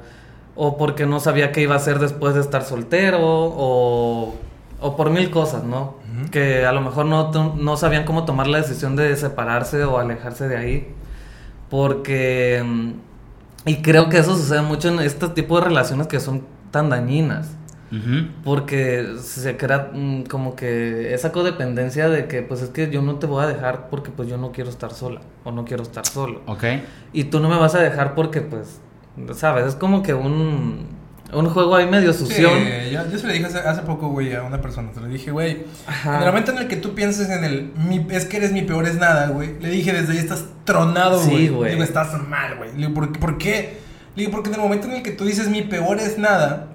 o 0.57 0.77
porque 0.79 1.07
no 1.07 1.21
sabía 1.21 1.53
qué 1.53 1.63
iba 1.63 1.75
a 1.75 1.79
hacer 1.79 1.99
después 1.99 2.35
de 2.35 2.41
estar 2.43 2.65
soltero 2.65 3.19
o, 3.23 4.35
o 4.81 4.97
por 4.97 5.11
mil 5.11 5.31
cosas, 5.31 5.65
¿no? 5.65 5.97
Que 6.31 6.65
a 6.67 6.73
lo 6.73 6.81
mejor 6.81 7.07
no, 7.07 7.31
no 7.57 7.77
sabían 7.77 8.05
cómo 8.05 8.25
tomar 8.25 8.47
la 8.47 8.59
decisión 8.59 8.97
de 8.97 9.17
separarse 9.17 9.85
o 9.85 9.99
alejarse 9.99 10.49
de 10.49 10.57
ahí 10.57 10.95
porque... 11.71 12.63
mm, 12.65 12.91
Y 13.67 13.83
creo 13.83 14.09
que 14.11 14.19
eso 14.19 14.37
sucede 14.37 14.63
mucho 14.63 14.89
en 14.89 15.01
este 15.01 15.29
tipo 15.29 15.59
de 15.59 15.65
relaciones 15.67 16.07
que 16.07 16.21
son 16.21 16.47
tan 16.71 16.91
dañinas. 16.91 17.57
Porque 18.45 19.15
se 19.23 19.57
crea 19.57 19.91
mm, 19.93 20.23
como 20.25 20.55
que 20.57 21.15
esa 21.15 21.33
codependencia 21.33 22.09
de 22.09 22.27
que 22.27 22.43
pues 22.43 22.63
es 22.63 22.71
que 22.71 22.91
yo 22.91 23.03
no 23.03 23.17
te 23.17 23.27
voy 23.27 23.45
a 23.45 23.47
dejar 23.47 23.89
porque 23.91 24.11
pues 24.11 24.29
yo 24.29 24.37
no 24.37 24.53
quiero 24.53 24.71
estar 24.71 24.93
sola 24.93 25.21
o 25.45 25.53
no 25.53 25.65
quiero 25.65 25.83
estar 25.83 26.07
solo. 26.07 26.43
Ok. 26.47 26.65
Y 27.13 27.25
tú 27.25 27.41
no 27.41 27.49
me 27.49 27.57
vas 27.57 27.75
a 27.75 27.81
dejar 27.81 28.15
porque 28.15 28.41
pues, 28.41 28.81
sabes, 29.35 29.67
es 29.67 29.75
como 29.75 30.03
que 30.03 30.15
un, 30.15 30.87
un 31.33 31.47
juego 31.51 31.77
ahí 31.77 31.87
medio 31.89 32.13
Sí, 32.13 32.21
sución. 32.27 32.53
yo, 32.93 33.11
yo 33.11 33.19
se 33.19 33.27
lo 33.27 33.33
dije 33.33 33.47
hace, 33.47 33.59
hace 33.59 33.83
poco, 33.83 34.09
güey, 34.09 34.35
a 34.35 34.43
una 34.43 34.61
persona. 34.61 34.91
Se 34.95 35.01
lo 35.01 35.07
dije, 35.09 35.31
güey. 35.31 35.65
En 36.05 36.15
el 36.21 36.27
momento 36.27 36.53
en 36.53 36.59
el 36.59 36.69
que 36.69 36.77
tú 36.77 36.95
pienses 36.95 37.29
en 37.31 37.45
el. 37.45 37.73
mi- 37.89 38.07
es 38.11 38.25
que 38.27 38.37
eres 38.39 38.53
mi 38.53 38.63
peor 38.63 38.87
es 38.87 38.97
nada, 38.97 39.29
güey. 39.29 39.59
Le 39.61 39.69
dije, 39.71 39.93
desde 39.93 40.13
ahí 40.13 40.19
estás 40.19 40.45
tronado, 40.65 41.19
Sí, 41.21 41.31
güey. 41.31 41.49
güey. 41.49 41.65
Le 41.71 41.71
digo, 41.77 41.85
estás 41.85 42.13
mal, 42.29 42.57
güey. 42.59 42.71
Le 42.73 42.79
digo, 42.79 42.95
¿por, 42.95 43.13
qué- 43.13 43.19
¿por 43.19 43.39
qué? 43.39 43.79
Le 44.17 44.23
digo, 44.23 44.33
porque 44.33 44.49
en 44.51 44.55
el 44.57 44.61
momento 44.61 44.87
en 44.87 44.95
el 44.95 45.03
que 45.03 45.11
tú 45.11 45.25
dices 45.25 45.49
mi 45.49 45.63
peor 45.63 45.99
es 45.99 46.19
nada. 46.19 46.69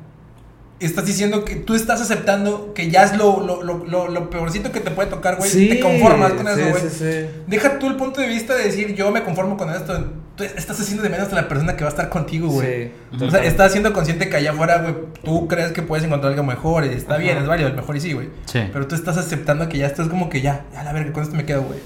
Estás 0.79 1.05
diciendo 1.05 1.43
que 1.43 1.55
tú 1.57 1.75
estás 1.75 1.99
aceptando 1.99 2.73
que 2.73 2.89
ya 2.89 3.03
es 3.03 3.17
lo, 3.17 3.41
lo, 3.45 3.61
lo, 3.63 3.85
lo, 3.85 4.07
lo 4.07 4.29
peorcito 4.29 4.71
que 4.71 4.79
te 4.79 4.91
puede 4.91 5.09
tocar, 5.09 5.35
güey. 5.35 5.49
Sí, 5.49 5.67
te 5.67 5.79
conformas 5.81 6.31
con 6.33 6.45
sí, 6.45 6.53
eso, 6.61 6.69
güey. 6.69 6.81
sí, 6.83 6.89
sí. 6.97 7.25
Deja 7.47 7.79
tú 7.79 7.87
el 7.87 7.95
punto 7.95 8.21
de 8.21 8.27
vista 8.27 8.55
de 8.55 8.63
decir 8.63 8.95
yo 8.95 9.11
me 9.11 9.23
conformo 9.23 9.57
con 9.57 9.69
esto. 9.71 10.05
Tú 10.37 10.45
estás 10.45 10.79
haciendo 10.79 11.03
de 11.03 11.09
menos 11.09 11.29
a 11.33 11.35
la 11.35 11.49
persona 11.49 11.75
que 11.75 11.83
va 11.83 11.89
a 11.89 11.91
estar 11.91 12.07
contigo, 12.07 12.47
güey. 12.47 12.91
Sí. 13.17 13.25
O 13.25 13.29
sea, 13.29 13.43
estás 13.43 13.73
siendo 13.73 13.91
consciente 13.91 14.29
que 14.29 14.37
allá 14.37 14.51
afuera, 14.51 14.77
güey, 14.77 14.95
tú 15.21 15.49
crees 15.49 15.73
que 15.73 15.81
puedes 15.81 16.05
encontrar 16.05 16.31
algo 16.31 16.45
mejor. 16.45 16.85
Y 16.85 16.89
está 16.93 17.15
Ajá. 17.15 17.23
bien, 17.23 17.37
es 17.39 17.45
válido, 17.47 17.73
mejor 17.73 17.97
y 17.97 17.99
sí, 17.99 18.13
güey. 18.13 18.29
Sí. 18.45 18.61
Pero 18.71 18.87
tú 18.87 18.95
estás 18.95 19.17
aceptando 19.17 19.67
que 19.67 19.77
ya 19.79 19.85
estás 19.87 20.07
como 20.07 20.29
que 20.29 20.39
ya, 20.41 20.63
ya 20.71 20.83
la 20.83 20.93
verga, 20.93 21.11
con 21.11 21.23
esto 21.23 21.35
me 21.35 21.43
quedo, 21.45 21.63
güey. 21.63 21.79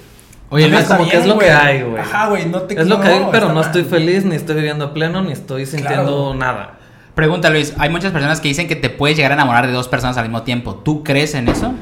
Oye, 0.49 0.67
Luis, 0.67 0.83
como 0.83 1.09
que 1.09 1.17
es 1.17 1.25
lo 1.25 1.39
que 1.39 1.49
hay, 1.49 1.81
güey. 1.81 1.97
Ajá, 1.99 2.27
güey, 2.29 2.45
no 2.45 2.61
te 2.61 2.79
Es 2.79 2.85
lo 2.85 2.99
que 3.01 3.07
hay, 3.07 3.25
pero 3.31 3.47
no 3.47 3.55
mal. 3.55 3.63
estoy 3.65 3.85
feliz, 3.85 4.23
ni 4.23 4.35
estoy 4.35 4.53
viviendo 4.53 4.85
a 4.85 4.93
pleno, 4.93 5.23
ni 5.23 5.31
estoy 5.31 5.65
sintiendo 5.65 6.03
Claro. 6.03 6.35
nada. 6.35 6.79
Pregunta 7.15 7.49
Luis, 7.49 7.73
hay 7.77 7.89
muchas 7.89 8.11
personas 8.11 8.41
que 8.41 8.47
dicen 8.47 8.67
que 8.67 8.75
te 8.75 8.89
puedes 8.89 9.17
llegar 9.17 9.31
a 9.31 9.35
enamorar 9.35 9.67
de 9.67 9.73
dos 9.73 9.87
personas 9.87 10.17
al 10.17 10.25
mismo 10.25 10.43
tiempo. 10.43 10.75
¿Tú 10.75 11.03
crees 11.03 11.35
en 11.35 11.47
eso? 11.47 11.73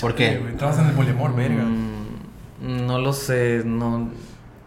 ¿Por 0.00 0.14
qué? 0.14 0.40
vas 0.60 0.78
en 0.78 0.86
el 0.86 0.92
poliamor, 0.92 1.34
verga. 1.34 1.62
Mm, 1.62 2.86
no 2.86 2.98
lo 2.98 3.12
sé, 3.12 3.62
no. 3.64 4.08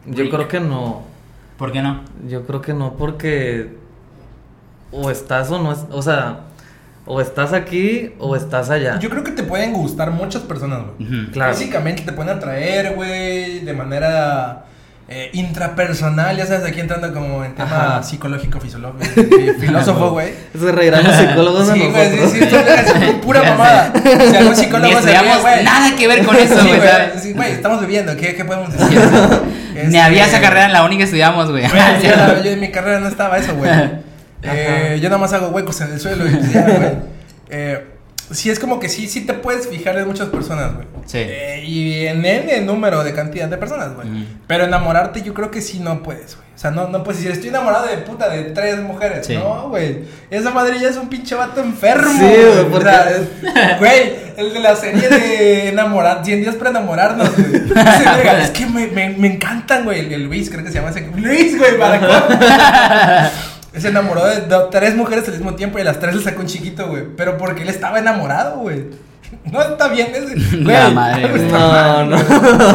Yo 0.06 0.30
creo 0.30 0.48
que 0.48 0.60
no. 0.60 1.04
¿Por 1.58 1.72
qué 1.72 1.82
no? 1.82 2.02
Yo 2.28 2.46
creo 2.46 2.62
que 2.62 2.74
no, 2.74 2.94
porque 2.94 3.78
o 4.92 5.10
estás 5.10 5.50
o 5.52 5.62
no 5.62 5.72
es, 5.72 5.86
o 5.92 6.02
sea, 6.02 6.42
o 7.06 7.20
estás 7.20 7.54
aquí 7.54 8.14
o 8.20 8.36
estás 8.36 8.70
allá. 8.70 9.00
Yo 9.00 9.10
creo 9.10 9.24
que 9.24 9.32
te 9.32 9.44
pueden 9.44 9.74
gustar 9.74 10.12
muchas 10.12 10.44
personas, 10.44 10.82
güey. 10.98 11.28
Claro. 11.32 11.54
Físicamente 11.54 12.04
te 12.04 12.14
pueden 12.14 12.36
atraer, 12.38 12.96
güey, 12.96 13.60
de 13.62 13.74
manera 13.74 14.66
eh, 15.10 15.30
intrapersonal, 15.34 16.36
ya 16.38 16.46
sabes, 16.46 16.66
aquí 16.66 16.80
entrando 16.80 17.14
como 17.14 17.44
en 17.44 17.54
tema 17.56 17.70
Ajá. 17.96 18.04
psicológico, 18.04 18.60
fisiológico, 18.60 19.04
fi- 19.14 19.54
filósofo, 19.60 20.12
güey. 20.12 20.34
Se 20.58 20.72
reirán 20.72 21.04
psicólogos 21.06 21.68
Sí, 21.68 21.80
güey, 21.88 22.10
sí, 22.12 22.18
sí, 22.32 22.44
esto 22.44 22.58
es 22.96 23.12
pura 23.22 23.44
mamada. 23.44 23.94
Si 24.04 24.36
algún 24.36 24.52
Ni 24.52 24.56
psicólogo 24.56 24.92
se 24.94 24.98
estudiamos 25.00 25.42
güey. 25.42 25.64
nada 25.64 25.96
que 25.96 26.08
ver 26.08 26.26
con 26.26 26.36
eso, 26.36 26.56
Sí, 27.22 27.34
güey, 27.34 27.52
estamos 27.52 27.82
viviendo, 27.82 28.16
¿qué, 28.16 28.36
qué 28.36 28.46
podemos 28.46 28.72
decir? 28.72 29.00
Ni 29.74 29.80
Este, 29.80 30.00
había 30.02 30.26
esa 30.26 30.40
carrera 30.40 30.66
en 30.68 30.74
la 30.74 30.84
única 30.84 31.00
que 31.00 31.04
estudiamos, 31.06 31.50
güey. 31.50 31.64
Yo, 32.44 32.50
en 32.52 32.60
mi 32.60 32.72
carrera 32.72 33.00
no 33.00 33.08
estaba 33.08 33.38
eso, 33.38 33.56
güey. 33.56 33.72
Eh, 34.44 35.00
yo 35.02 35.08
nada 35.10 35.20
más 35.22 35.32
hago 35.34 35.48
huecos 35.48 35.80
en 35.82 35.94
el 35.94 36.00
suelo 36.02 36.26
y 36.28 36.32
ya, 36.52 36.62
güey. 36.64 36.92
Eh, 37.50 37.88
sí, 38.34 38.50
es 38.50 38.60
como 38.60 38.80
que 38.80 38.90
sí, 38.90 39.08
sí 39.08 39.22
te 39.22 39.34
puedes 39.34 39.68
fijar 39.68 39.98
en 39.98 40.08
muchas 40.08 40.28
personas, 40.30 40.74
güey. 40.76 40.88
Sí. 41.06 41.18
Eh, 41.20 41.64
y 41.66 42.06
en 42.08 42.26
N 42.26 42.62
número 42.62 43.04
de 43.04 43.14
cantidad 43.14 43.48
de 43.48 43.58
personas, 43.58 43.94
güey. 43.96 44.08
Pero 44.48 44.66
enamorarte 44.66 45.22
yo 45.22 45.34
creo 45.34 45.52
que 45.52 45.62
sí 45.62 45.80
no 45.80 46.02
puedes, 46.04 46.36
güey. 46.36 46.44
O 46.56 46.58
sea, 46.64 46.70
no, 46.72 46.88
no 46.88 47.04
puedes 47.04 47.20
decir, 47.20 47.32
estoy 47.34 47.50
enamorado 47.50 47.88
de 47.88 47.98
puta 47.98 48.30
de 48.30 48.44
tres 48.44 48.80
mujeres. 48.80 49.26
Sí. 49.26 49.36
No, 49.36 49.70
güey. 49.70 50.04
Esa 50.30 50.52
madre 50.52 50.80
ya 50.80 50.88
es 50.90 50.98
un 50.98 51.10
pinche 51.10 51.34
vato 51.36 51.62
enfermo. 51.62 52.12
Sí, 52.12 52.24
güey, 52.26 52.60
O 52.60 52.70
porque- 52.70 52.86
sea, 52.90 53.10
es- 53.10 53.80
Güey, 53.80 54.16
el 54.38 54.54
de 54.54 54.60
la 54.60 54.76
serie 54.76 55.10
de 55.10 55.70
enamorar, 55.70 56.24
100 56.24 56.42
días 56.42 56.56
para 56.56 56.70
enamorarnos, 56.70 57.30
güey. 57.36 57.56
Es 58.42 58.50
que 58.52 58.66
me, 58.68 58.88
me, 58.88 59.10
me 59.10 59.34
encantan, 59.34 59.84
güey. 59.84 60.00
El, 60.02 60.14
el 60.14 60.24
Luis, 60.26 60.50
creo 60.50 60.64
que 60.64 60.70
se 60.72 60.76
llama 60.76 60.92
ese. 60.92 61.02
Luis, 61.18 61.58
güey, 61.58 61.78
para 61.78 62.00
Se 63.78 63.88
enamoró 63.88 64.26
de, 64.26 64.42
de 64.42 64.58
tres 64.72 64.96
mujeres 64.96 65.28
al 65.28 65.34
mismo 65.36 65.56
tiempo 65.56 65.78
y 65.80 65.82
a 65.82 65.86
las 65.86 66.00
tres 66.00 66.16
le 66.16 66.22
sacó 66.22 66.42
un 66.42 66.48
chiquito, 66.48 66.88
güey. 66.88 67.04
Pero 67.18 67.38
porque 67.38 67.64
él 67.64 67.70
estaba 67.70 68.00
enamorado, 68.00 68.60
güey. 68.60 68.86
No 69.52 69.60
está 69.64 69.88
bien 69.88 70.12
ese. 70.14 70.36
Güey, 70.58 70.64
La 70.64 70.90
madre, 70.92 71.24
algo 71.26 71.30
güey. 71.38 71.46
está 71.48 71.58
No, 71.60 71.68
mal, 71.70 72.10
no. 72.12 72.18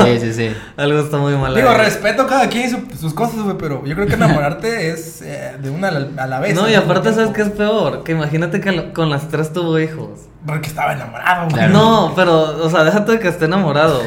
güey. 0.02 0.18
Sí, 0.20 0.26
sí, 0.26 0.32
sí. 0.34 0.56
Algo 0.76 0.98
está 0.98 1.16
muy 1.18 1.34
mal. 1.36 1.54
Digo, 1.54 1.72
respeto 1.72 2.22
a 2.22 2.26
cada 2.26 2.48
quien 2.48 2.66
y 2.66 2.70
su- 2.70 2.98
sus 2.98 3.14
cosas, 3.14 3.42
güey, 3.42 3.56
pero 3.56 3.84
yo 3.86 3.94
creo 3.94 4.08
que 4.08 4.14
enamorarte 4.14 4.90
es 4.90 5.22
eh, 5.22 5.56
de 5.62 5.70
una 5.70 5.86
a 5.88 5.90
la, 5.92 6.24
a 6.24 6.26
la 6.26 6.40
vez. 6.40 6.56
No, 6.56 6.68
y 6.68 6.74
aparte, 6.74 7.12
¿sabes 7.14 7.30
qué 7.30 7.42
es 7.42 7.50
peor? 7.50 8.02
Que 8.02 8.10
imagínate 8.10 8.60
que 8.60 8.72
lo- 8.72 8.92
con 8.92 9.08
las 9.08 9.28
tres 9.28 9.52
tuvo 9.52 9.78
hijos. 9.78 10.18
Porque 10.44 10.66
estaba 10.68 10.94
enamorado, 10.94 11.44
güey. 11.44 11.54
Claro. 11.54 11.72
No, 11.72 12.12
pero, 12.16 12.64
o 12.64 12.68
sea, 12.70 12.82
déjate 12.82 13.12
de 13.12 13.18
que 13.20 13.28
esté 13.28 13.44
enamorado. 13.44 14.02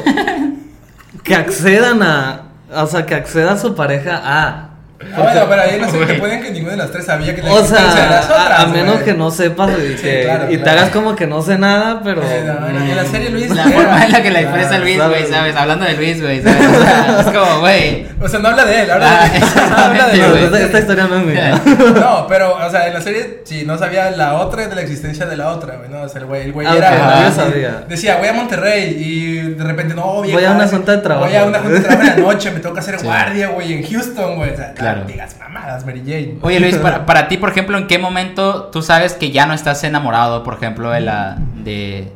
que 1.24 1.34
accedan 1.34 2.02
a. 2.02 2.42
O 2.74 2.86
sea, 2.86 3.06
que 3.06 3.14
acceda 3.14 3.52
a 3.52 3.58
su 3.58 3.74
pareja 3.74 4.20
a. 4.22 4.68
Ah, 5.14 5.20
bueno, 5.22 5.46
pero 5.48 5.62
ahí 5.62 5.78
no 5.80 5.90
sé, 5.90 5.98
te 6.06 6.14
pueden 6.14 6.42
que 6.42 6.50
ninguna 6.50 6.72
de 6.72 6.78
las 6.78 6.90
tres 6.90 7.04
sabía 7.06 7.34
que 7.34 7.42
la 7.42 7.52
O 7.52 7.58
existencia 7.60 8.02
de 8.04 8.10
las 8.10 8.26
sea, 8.26 8.34
otras, 8.44 8.58
a, 8.58 8.62
a 8.62 8.66
menos 8.66 8.94
güey. 8.94 9.04
que 9.04 9.14
no 9.14 9.30
sepas 9.30 9.70
y, 9.78 9.96
Sí, 9.96 10.02
que- 10.02 10.22
claro, 10.24 10.44
y 10.50 10.56
te 10.56 10.62
claro. 10.62 10.78
hagas 10.80 10.90
como 10.92 11.14
que 11.16 11.26
no 11.26 11.42
sé 11.42 11.58
nada, 11.58 12.00
pero. 12.02 12.22
No, 12.22 12.68
en 12.68 12.96
la- 12.96 13.04
serie 13.04 13.30
Luis. 13.30 13.50
La 13.50 13.64
era- 13.64 13.72
forma 13.72 14.04
en 14.06 14.12
la 14.12 14.22
que 14.22 14.30
la 14.30 14.40
Claro, 14.40 14.56
expresa 14.56 14.78
Luis, 14.82 14.96
güey, 15.04 15.26
¿sabes? 15.26 15.56
Hablando 15.56 15.84
de 15.84 15.92
Luis, 15.96 16.22
güey, 16.22 16.42
¿sabes? 16.42 16.66
O 16.66 16.82
sea, 16.82 17.16
es 17.20 17.26
como, 17.26 17.60
güey. 17.60 18.06
O 18.22 18.28
sea, 18.28 18.38
no 18.40 18.48
habla 18.48 18.64
de 18.64 18.82
él, 18.82 18.90
habla 18.90 19.20
Ah, 19.24 19.28
de 19.28 19.36
exactamente, 19.38 19.82
habla 19.82 20.08
de 20.08 20.18
No, 20.18 20.30
güey. 20.30 20.44
esta, 20.44 20.60
esta 20.60 20.78
historia 20.78 21.04
no 21.08 21.16
es 21.18 21.26
mía. 21.26 21.60
No, 21.94 22.26
pero, 22.28 22.56
o 22.56 22.70
sea, 22.70 22.86
en 22.86 22.94
la 22.94 23.00
serie, 23.00 23.40
sí, 23.44 23.64
no 23.66 23.76
sabía 23.78 24.10
la 24.12 24.34
otra 24.34 24.66
de 24.68 24.74
la 24.74 24.80
existencia 24.82 25.26
de 25.26 25.36
la 25.36 25.48
otra, 25.50 25.76
güey, 25.76 25.90
¿no? 25.90 26.02
O 26.02 26.08
sea, 26.08 26.20
el 26.20 26.26
güey, 26.26 26.42
el 26.42 26.52
güey 26.52 26.66
Ah, 26.66 26.74
era. 26.76 27.28
yo 27.28 27.34
sabía. 27.34 27.84
Decía, 27.88 28.16
voy 28.16 28.28
a 28.28 28.32
Monterrey 28.32 28.96
y 28.98 29.36
de 29.54 29.64
repente, 29.64 29.94
no, 29.94 30.22
Voy 30.22 30.44
a 30.44 30.52
una 30.52 30.68
junta 30.68 30.92
de 30.92 30.98
trabajo. 30.98 31.26
Voy 31.26 31.36
a 31.36 31.44
una 31.44 31.58
junta 31.58 31.74
de 31.74 31.80
trabajo 31.80 32.02
en 32.02 32.08
la 32.08 32.16
noche, 32.32 32.50
me 32.50 32.60
tengo 32.60 32.74
que 32.74 32.80
hacer 32.80 32.98
guardia, 33.02 33.48
güey, 33.48 33.72
en 33.74 33.82
Houston, 33.90 34.36
güey. 34.36 34.50
O 34.52 34.56
sea, 34.56 34.72
Claro. 34.94 35.08
digas 35.08 35.36
mamadas, 35.38 35.84
Mary 35.86 36.02
Jane. 36.06 36.38
Oye, 36.42 36.60
Luis, 36.60 36.76
para, 36.76 37.06
para 37.06 37.28
ti, 37.28 37.36
por 37.36 37.50
ejemplo, 37.50 37.78
¿en 37.78 37.86
qué 37.86 37.98
momento 37.98 38.64
tú 38.72 38.82
sabes 38.82 39.14
que 39.14 39.30
ya 39.30 39.46
no 39.46 39.54
estás 39.54 39.82
enamorado, 39.84 40.42
por 40.42 40.54
ejemplo, 40.54 40.90
de 40.90 41.00
la, 41.00 41.36
de, 41.64 42.12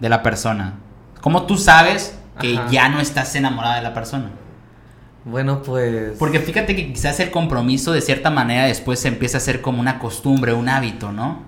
de 0.00 0.08
la 0.08 0.22
persona? 0.22 0.74
¿Cómo 1.20 1.46
tú 1.46 1.56
sabes 1.58 2.18
que 2.40 2.56
Ajá. 2.58 2.68
ya 2.70 2.88
no 2.88 3.00
estás 3.00 3.34
enamorada 3.34 3.76
de 3.76 3.82
la 3.82 3.94
persona? 3.94 4.30
Bueno, 5.24 5.62
pues. 5.62 6.16
Porque 6.18 6.38
fíjate 6.38 6.76
que 6.76 6.92
quizás 6.92 7.18
el 7.20 7.30
compromiso 7.30 7.92
de 7.92 8.00
cierta 8.00 8.30
manera 8.30 8.66
después 8.66 9.00
se 9.00 9.08
empieza 9.08 9.38
a 9.38 9.40
hacer 9.40 9.60
como 9.60 9.80
una 9.80 9.98
costumbre, 9.98 10.52
un 10.52 10.68
hábito, 10.68 11.10
¿no? 11.10 11.42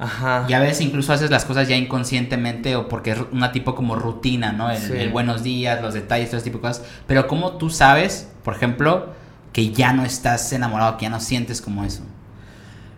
Ajá. 0.00 0.46
Y 0.48 0.54
a 0.54 0.58
veces 0.58 0.80
incluso 0.80 1.12
haces 1.12 1.30
las 1.30 1.44
cosas 1.44 1.68
ya 1.68 1.76
inconscientemente 1.76 2.74
o 2.74 2.88
porque 2.88 3.12
es 3.12 3.18
una 3.32 3.52
tipo 3.52 3.74
como 3.74 3.94
rutina, 3.94 4.50
¿no? 4.50 4.70
El, 4.70 4.78
Sí. 4.78 4.92
el 4.96 5.10
buenos 5.10 5.42
días, 5.44 5.80
los 5.82 5.94
detalles, 5.94 6.30
todo 6.30 6.38
ese 6.38 6.44
tipo 6.50 6.58
de 6.58 6.62
cosas. 6.62 6.84
Pero 7.06 7.28
¿cómo 7.28 7.52
tú 7.52 7.70
sabes, 7.70 8.32
por 8.42 8.54
ejemplo, 8.54 9.10
que 9.52 9.70
ya 9.70 9.92
no 9.92 10.04
estás 10.04 10.52
enamorado, 10.52 10.96
que 10.96 11.04
ya 11.04 11.10
no 11.10 11.20
sientes 11.20 11.60
como 11.60 11.84
eso? 11.84 12.02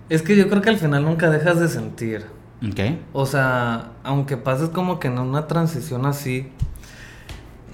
Es 0.08 0.22
que 0.22 0.36
yo 0.36 0.48
creo 0.48 0.62
que 0.62 0.70
al 0.70 0.78
final 0.78 1.04
nunca 1.04 1.30
dejas 1.30 1.58
de 1.58 1.68
sentir. 1.68 2.26
¿Ok? 2.66 2.80
O 3.12 3.26
sea, 3.26 3.92
aunque 4.04 4.36
pases 4.36 4.68
como 4.68 5.00
que 5.00 5.08
en 5.08 5.18
una 5.18 5.46
transición 5.48 6.06
así, 6.06 6.48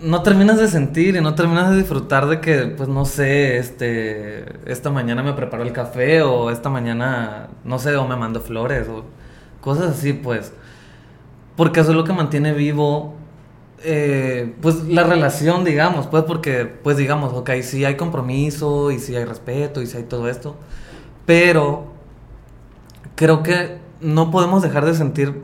no 0.00 0.22
terminas 0.22 0.58
de 0.58 0.68
sentir 0.68 1.16
y 1.16 1.20
no 1.20 1.34
terminas 1.34 1.70
de 1.70 1.78
disfrutar 1.78 2.26
de 2.26 2.40
que, 2.40 2.66
pues 2.66 2.88
no 2.88 3.04
sé, 3.04 3.58
este, 3.58 4.70
esta 4.70 4.90
mañana 4.90 5.22
me 5.22 5.32
preparó 5.32 5.62
el 5.62 5.72
café 5.72 6.22
o 6.22 6.50
esta 6.50 6.70
mañana, 6.70 7.48
no 7.64 7.78
sé, 7.78 7.96
o 7.96 8.06
me 8.06 8.16
mandó 8.16 8.40
flores 8.40 8.88
o 8.88 9.04
cosas 9.60 9.96
así, 9.98 10.12
pues. 10.12 10.52
Porque 11.56 11.80
eso 11.80 11.90
es 11.90 11.96
lo 11.96 12.04
que 12.04 12.12
mantiene 12.12 12.52
vivo, 12.52 13.16
eh, 13.84 14.54
pues 14.60 14.84
la 14.84 15.04
relación, 15.04 15.64
digamos, 15.64 16.06
pues 16.06 16.24
porque, 16.24 16.64
pues 16.66 16.96
digamos, 16.96 17.32
ok, 17.32 17.50
sí 17.62 17.84
hay 17.84 17.96
compromiso 17.96 18.90
y 18.90 18.98
sí 18.98 19.14
hay 19.16 19.24
respeto 19.24 19.82
y 19.82 19.86
sí 19.86 19.96
hay 19.96 20.04
todo 20.04 20.28
esto, 20.28 20.56
pero 21.26 21.92
creo 23.14 23.42
que 23.42 23.78
no 24.00 24.30
podemos 24.30 24.62
dejar 24.62 24.84
de 24.86 24.94
sentir 24.94 25.42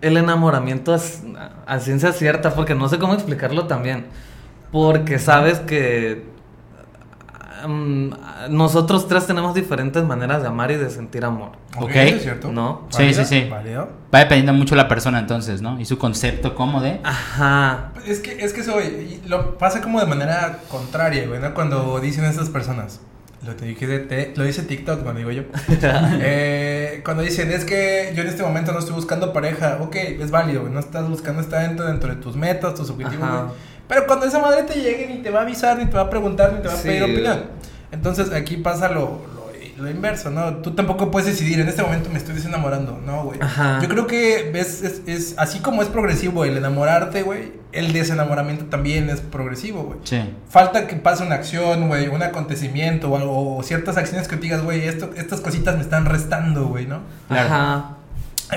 el 0.00 0.16
enamoramiento 0.16 0.94
a, 0.94 1.00
a 1.66 1.80
ciencia 1.80 2.12
cierta, 2.12 2.54
porque 2.54 2.74
no 2.74 2.88
sé 2.88 2.98
cómo 2.98 3.14
explicarlo 3.14 3.66
también. 3.66 4.06
Porque 4.72 5.18
sabes 5.18 5.60
que 5.60 6.24
mm, 7.66 8.10
nosotros 8.50 9.08
tres 9.08 9.26
tenemos 9.26 9.54
diferentes 9.54 10.02
maneras 10.04 10.42
de 10.42 10.48
amar 10.48 10.70
y 10.70 10.76
de 10.76 10.88
sentir 10.90 11.24
amor. 11.24 11.52
Ok. 11.78 11.90
¿eso 11.94 12.16
es 12.16 12.22
cierto? 12.22 12.52
No. 12.52 12.82
Sí, 12.90 13.02
¿Válido? 13.04 13.24
sí, 13.24 13.42
sí. 13.42 13.48
¿Válido? 13.50 13.88
Va 14.14 14.18
dependiendo 14.20 14.52
mucho 14.52 14.74
de 14.74 14.82
la 14.82 14.88
persona 14.88 15.18
entonces, 15.18 15.62
¿no? 15.62 15.78
Y 15.80 15.84
su 15.84 15.98
concepto 15.98 16.54
como 16.54 16.80
de... 16.80 17.00
Ajá. 17.04 17.92
Es 18.06 18.20
que, 18.20 18.44
es 18.44 18.52
que 18.52 18.60
eso, 18.62 18.76
lo 19.26 19.58
pasa 19.58 19.80
como 19.80 20.00
de 20.00 20.06
manera 20.06 20.58
contraria, 20.68 21.26
güey, 21.26 21.40
¿no? 21.40 21.52
Cuando 21.54 21.98
dicen 22.00 22.24
estas 22.24 22.48
personas. 22.48 23.00
Lo, 23.44 23.54
te 23.54 23.66
dije 23.66 23.86
de- 23.86 23.98
te- 24.00 24.32
lo 24.34 24.44
dice 24.44 24.62
TikTok, 24.62 25.04
no 25.04 25.12
digo 25.12 25.30
yo. 25.30 25.42
Eh, 26.20 27.00
cuando 27.04 27.22
dicen, 27.22 27.50
es 27.52 27.64
que 27.64 28.12
yo 28.14 28.22
en 28.22 28.28
este 28.28 28.42
momento 28.42 28.72
no 28.72 28.78
estoy 28.78 28.94
buscando 28.94 29.32
pareja, 29.32 29.78
ok, 29.80 29.94
es 29.96 30.30
válido, 30.30 30.62
güey, 30.62 30.72
no 30.72 30.80
estás 30.80 31.08
buscando, 31.08 31.40
está 31.42 31.60
dentro, 31.60 31.86
dentro 31.86 32.08
de 32.14 32.16
tus 32.20 32.36
metas, 32.36 32.74
tus 32.74 32.90
objetivos, 32.90 33.22
Ajá. 33.24 33.42
güey. 33.42 33.54
Pero 33.88 34.06
cuando 34.06 34.26
esa 34.26 34.38
madre 34.40 34.62
te 34.64 34.74
llegue, 34.74 35.06
ni 35.06 35.22
te 35.22 35.30
va 35.30 35.40
a 35.40 35.42
avisar, 35.42 35.78
ni 35.78 35.86
te 35.86 35.94
va 35.94 36.02
a 36.02 36.10
preguntar, 36.10 36.52
ni 36.52 36.60
te 36.62 36.68
va 36.68 36.74
a 36.74 36.76
Sí, 36.76 36.88
pedir 36.88 37.02
opinión. 37.04 37.44
Entonces 37.92 38.32
aquí 38.32 38.56
pasa 38.56 38.88
lo, 38.88 39.22
lo, 39.34 39.82
lo 39.84 39.90
inverso, 39.90 40.30
¿no? 40.30 40.56
Tú 40.56 40.72
tampoco 40.72 41.10
puedes 41.10 41.28
decidir, 41.28 41.60
en 41.60 41.68
este 41.68 41.82
momento 41.82 42.10
me 42.10 42.18
estoy 42.18 42.34
desenamorando, 42.34 43.00
no, 43.06 43.24
güey. 43.24 43.38
Ajá. 43.40 43.78
Yo 43.80 43.88
creo 43.88 44.06
que 44.06 44.50
es, 44.58 44.82
es, 44.82 45.02
es 45.06 45.34
así 45.38 45.60
como 45.60 45.82
es 45.82 45.88
progresivo 45.88 46.44
el 46.44 46.56
enamorarte, 46.56 47.22
güey, 47.22 47.52
el 47.72 47.92
desenamoramiento 47.92 48.64
también 48.66 49.08
es 49.10 49.20
progresivo, 49.20 49.82
güey. 49.84 49.98
Sí. 50.02 50.20
Falta 50.48 50.86
que 50.88 50.96
pase 50.96 51.22
una 51.22 51.36
acción, 51.36 51.88
güey, 51.88 52.08
un 52.08 52.22
acontecimiento 52.22 53.10
o 53.10 53.16
algo, 53.16 53.56
o 53.56 53.62
ciertas 53.62 53.96
acciones 53.96 54.26
que 54.26 54.36
te 54.36 54.42
digas, 54.42 54.62
güey, 54.62 54.88
esto, 54.88 55.10
estas 55.16 55.40
cositas 55.40 55.76
me 55.76 55.82
están 55.82 56.06
restando, 56.06 56.66
güey, 56.66 56.86
¿no? 56.86 57.02
Claro. 57.28 57.46
Ajá. 57.54 57.90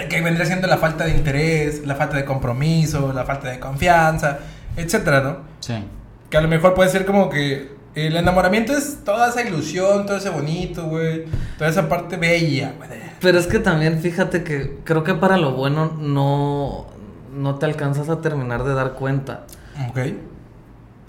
Que 0.07 0.21
vendría 0.21 0.45
siendo 0.45 0.67
la 0.67 0.77
falta 0.77 1.05
de 1.05 1.11
interés, 1.11 1.85
la 1.85 1.95
falta 1.95 2.15
de 2.15 2.23
compromiso, 2.23 3.11
la 3.11 3.25
falta 3.25 3.49
de 3.49 3.59
confianza, 3.59 4.37
etcétera, 4.75 5.21
¿no? 5.21 5.37
Sí. 5.59 5.75
Que 6.29 6.37
a 6.37 6.41
lo 6.41 6.47
mejor 6.47 6.73
puede 6.73 6.89
ser 6.89 7.05
como 7.05 7.29
que 7.29 7.77
el 7.95 8.15
enamoramiento 8.15 8.73
es 8.73 9.03
toda 9.03 9.29
esa 9.29 9.41
ilusión, 9.41 10.05
todo 10.05 10.17
ese 10.17 10.29
bonito, 10.29 10.85
güey, 10.85 11.25
toda 11.57 11.69
esa 11.69 11.89
parte 11.89 12.17
bella, 12.17 12.73
güey. 12.77 12.89
Pero 13.19 13.39
es 13.39 13.47
que 13.47 13.59
también 13.59 13.99
fíjate 13.99 14.43
que 14.43 14.77
creo 14.83 15.03
que 15.03 15.13
para 15.15 15.37
lo 15.37 15.53
bueno 15.53 15.91
no, 15.99 16.85
no 17.35 17.55
te 17.55 17.65
alcanzas 17.65 18.09
a 18.09 18.21
terminar 18.21 18.63
de 18.63 18.73
dar 18.73 18.93
cuenta. 18.93 19.45
Ok. 19.89 19.99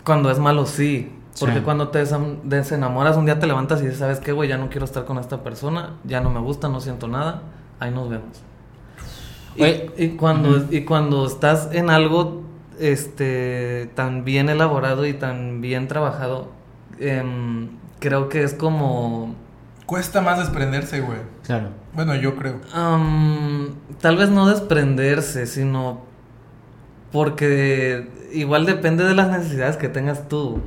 Cuando 0.05 0.31
es 0.31 0.39
malo, 0.39 0.67
sí. 0.67 1.13
Porque 1.39 1.57
Sí. 1.57 1.61
cuando 1.63 1.89
te 1.89 2.03
desam- 2.05 2.41
desenamoras, 2.43 3.17
un 3.17 3.25
día 3.25 3.39
te 3.39 3.47
levantas 3.47 3.81
y 3.81 3.85
dices, 3.85 3.99
¿sabes 3.99 4.19
qué, 4.19 4.33
güey? 4.33 4.49
Ya 4.49 4.59
no 4.59 4.69
quiero 4.69 4.85
estar 4.85 5.05
con 5.05 5.19
esta 5.19 5.43
persona, 5.45 5.95
ya 6.05 6.21
no 6.21 6.29
me 6.31 6.41
gusta, 6.41 6.69
no 6.69 6.81
siento 6.81 7.07
nada, 7.07 7.43
ahí 7.79 7.91
nos 7.93 8.09
vemos. 8.11 8.43
Y 9.97 10.09
cuando, 10.11 10.67
y 10.71 10.85
cuando 10.85 11.27
estás 11.27 11.69
en 11.73 11.91
algo 11.91 12.43
este, 12.81 13.91
tan 13.95 14.25
bien 14.25 14.49
elaborado 14.49 15.07
y 15.07 15.13
tan 15.13 15.61
bien 15.61 15.87
trabajado, 15.87 16.51
em, 16.99 17.69
creo 18.01 18.29
que 18.29 18.43
es 18.43 18.55
como... 18.55 19.35
Cuesta 19.87 20.21
más 20.21 20.39
desprenderse, 20.39 21.01
güey. 21.01 21.19
Claro. 21.45 21.69
Bueno, 21.93 22.15
yo 22.15 22.37
creo. 22.37 22.61
tal 24.01 24.17
vez 24.17 24.31
no 24.31 24.49
desprenderse, 24.49 25.47
sino 25.47 26.01
porque 27.13 28.09
igual 28.33 28.67
depende 28.67 29.05
de 29.05 29.15
las 29.15 29.29
necesidades 29.29 29.77
que 29.77 29.89
tengas 29.89 30.29
tú 30.29 30.61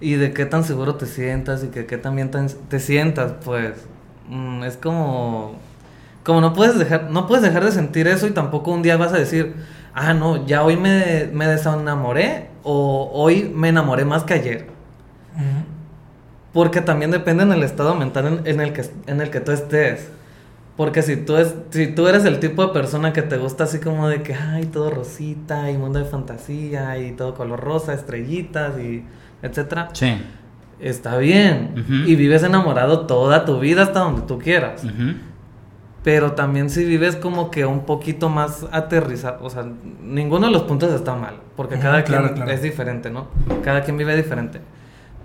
y 0.00 0.14
de 0.14 0.32
qué 0.32 0.46
tan 0.46 0.64
seguro 0.64 0.96
te 0.96 1.06
sientas 1.06 1.64
y 1.64 1.68
que 1.68 1.86
qué 1.86 1.98
tan 1.98 2.16
bien 2.16 2.30
te, 2.30 2.38
te 2.68 2.80
sientas, 2.80 3.34
pues 3.44 3.74
mm, 4.28 4.64
es 4.64 4.76
como 4.76 5.56
como 6.24 6.40
no 6.40 6.54
puedes 6.54 6.78
dejar 6.78 7.10
no 7.10 7.26
puedes 7.26 7.42
dejar 7.42 7.64
de 7.64 7.72
sentir 7.72 8.08
eso 8.08 8.26
y 8.26 8.30
tampoco 8.30 8.72
un 8.72 8.82
día 8.82 8.96
vas 8.96 9.12
a 9.12 9.18
decir, 9.18 9.54
"Ah, 9.96 10.14
no, 10.14 10.46
ya 10.46 10.62
hoy 10.62 10.76
me 10.76 11.28
me 11.32 11.46
desenamoré 11.48 12.50
o 12.62 13.10
hoy 13.12 13.50
me 13.52 13.70
enamoré 13.70 14.04
más 14.04 14.22
que 14.24 14.34
ayer." 14.34 14.66
Porque 16.52 16.80
también 16.80 17.10
depende 17.10 17.42
en 17.42 17.52
el 17.52 17.62
estado 17.62 17.94
mental 17.94 18.26
en, 18.26 18.46
en 18.46 18.60
el, 18.60 18.72
que, 18.72 18.84
en 19.06 19.20
el 19.20 19.30
que 19.30 19.40
tú 19.40 19.52
estés. 19.52 20.08
Porque 20.76 21.02
si 21.02 21.16
tú, 21.16 21.36
es, 21.36 21.54
si 21.70 21.86
tú 21.88 22.06
eres 22.06 22.24
el 22.24 22.38
tipo 22.38 22.66
de 22.66 22.72
persona 22.72 23.12
que 23.12 23.22
te 23.22 23.36
gusta 23.38 23.64
así 23.64 23.78
como 23.78 24.08
de 24.08 24.22
que, 24.22 24.34
ay, 24.34 24.66
todo 24.66 24.90
rosita 24.90 25.70
y 25.70 25.76
mundo 25.76 25.98
de 25.98 26.04
fantasía 26.06 26.98
y 26.98 27.12
todo 27.12 27.34
color 27.34 27.60
rosa, 27.60 27.92
estrellitas 27.94 28.78
y 28.78 29.02
etcétera, 29.42 29.88
Sí. 29.92 30.16
está 30.80 31.16
bien. 31.18 31.72
Y 32.06 32.14
vives 32.16 32.42
enamorado 32.42 33.06
toda 33.06 33.44
tu 33.44 33.58
vida 33.60 33.82
hasta 33.82 34.00
donde 34.00 34.22
tú 34.22 34.38
quieras. 34.38 34.82
Pero 36.06 36.34
también 36.34 36.70
si 36.70 36.84
vives 36.84 37.16
como 37.16 37.50
que 37.50 37.66
un 37.66 37.80
poquito 37.80 38.28
más 38.28 38.64
aterrizado, 38.70 39.44
o 39.44 39.50
sea, 39.50 39.66
ninguno 40.00 40.46
de 40.46 40.52
los 40.52 40.62
puntos 40.62 40.92
está 40.92 41.16
mal, 41.16 41.34
porque 41.56 41.80
cada 41.80 42.04
claro, 42.04 42.26
quien 42.26 42.36
claro. 42.36 42.52
es 42.52 42.62
diferente, 42.62 43.10
¿no? 43.10 43.26
Cada 43.64 43.82
quien 43.82 43.96
vive 43.96 44.14
diferente. 44.14 44.60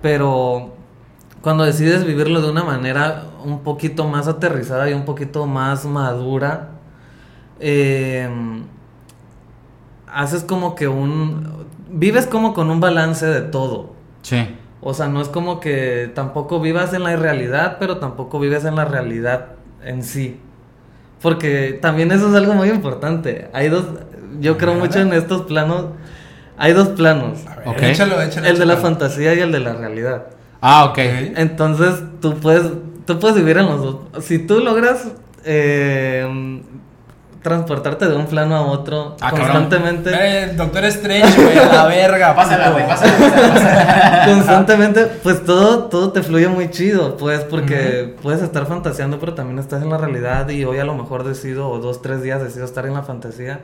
Pero 0.01 0.73
cuando 1.43 1.65
decides 1.65 2.03
vivirlo 2.03 2.41
de 2.41 2.49
una 2.49 2.63
manera 2.63 3.25
un 3.45 3.59
poquito 3.59 4.07
más 4.07 4.27
aterrizada 4.27 4.89
y 4.89 4.93
un 4.93 5.05
poquito 5.05 5.45
más 5.45 5.85
madura, 5.85 6.69
eh, 7.59 8.27
haces 10.11 10.43
como 10.43 10.73
que 10.73 10.87
un... 10.87 11.67
Vives 11.91 12.25
como 12.25 12.55
con 12.55 12.71
un 12.71 12.79
balance 12.79 13.27
de 13.27 13.41
todo. 13.41 13.93
Sí. 14.23 14.47
O 14.81 14.95
sea, 14.95 15.09
no 15.09 15.21
es 15.21 15.27
como 15.27 15.59
que 15.59 16.11
tampoco 16.15 16.59
vivas 16.59 16.91
en 16.95 17.03
la 17.03 17.13
irrealidad, 17.13 17.77
pero 17.79 17.99
tampoco 17.99 18.39
vives 18.39 18.65
en 18.65 18.75
la 18.75 18.85
realidad 18.85 19.49
en 19.83 20.01
sí. 20.01 20.39
Porque 21.21 21.77
también 21.81 22.11
eso 22.11 22.29
es 22.29 22.35
algo 22.35 22.53
muy 22.53 22.69
importante. 22.69 23.49
Hay 23.53 23.69
dos, 23.69 23.85
yo 24.39 24.57
creo 24.57 24.73
mucho 24.75 24.99
en 24.99 25.13
estos 25.13 25.43
planos. 25.43 25.85
Hay 26.57 26.73
dos 26.73 26.89
planos. 26.89 27.45
A 27.47 27.55
ver, 27.57 27.67
Ok. 27.67 27.81
échalo, 27.83 28.21
échalo. 28.21 28.47
El 28.47 28.57
de 28.59 28.65
la 28.65 28.77
fantasía 28.77 29.33
y 29.33 29.39
el 29.39 29.51
de 29.51 29.59
la 29.59 29.73
realidad. 29.73 30.25
Ah, 30.61 30.85
ok. 30.85 30.91
Ok. 30.91 30.99
Entonces 31.37 31.95
tú 32.21 32.35
puedes, 32.35 32.63
tú 33.05 33.19
puedes 33.19 33.35
vivir 33.37 33.57
en 33.57 33.65
los 33.67 33.81
dos. 33.81 34.23
Si 34.23 34.39
tú 34.39 34.59
logras 34.59 35.07
eh, 35.43 36.61
transportarte 37.41 38.07
de 38.07 38.15
un 38.15 38.25
plano 38.27 38.55
a 38.55 38.61
otro 38.61 39.15
Ah, 39.21 39.31
constantemente. 39.31 40.11
Eh, 40.13 40.53
Doctor 40.55 40.85
Strange, 40.85 41.41
güey, 41.41 41.57
a 41.57 41.65
la 41.73 41.85
verga. 41.87 42.35
Pásala, 42.35 42.65
puto. 42.65 42.73
güey, 42.73 42.87
pásala, 42.87 43.13
pásala, 43.17 43.53
pásala. 43.53 44.25
constantemente, 44.27 45.05
pues 45.23 45.43
todo, 45.43 45.85
todo 45.85 46.11
te 46.11 46.21
fluye 46.23 46.47
muy 46.47 46.69
chido, 46.69 47.17
pues, 47.17 47.41
porque 47.41 48.15
puedes 48.21 48.41
estar 48.41 48.65
fantaseando, 48.67 49.19
pero 49.19 49.33
también 49.33 49.59
estás 49.59 49.81
en 49.81 49.89
la 49.89 49.97
realidad 49.97 50.47
y 50.49 50.63
hoy 50.65 50.79
a 50.79 50.83
lo 50.85 50.93
mejor 50.95 51.23
decido, 51.23 51.69
o 51.69 51.79
dos, 51.79 52.01
tres 52.01 52.21
días 52.23 52.41
decido 52.43 52.65
estar 52.65 52.85
en 52.85 52.93
la 52.93 53.03
fantasía 53.03 53.59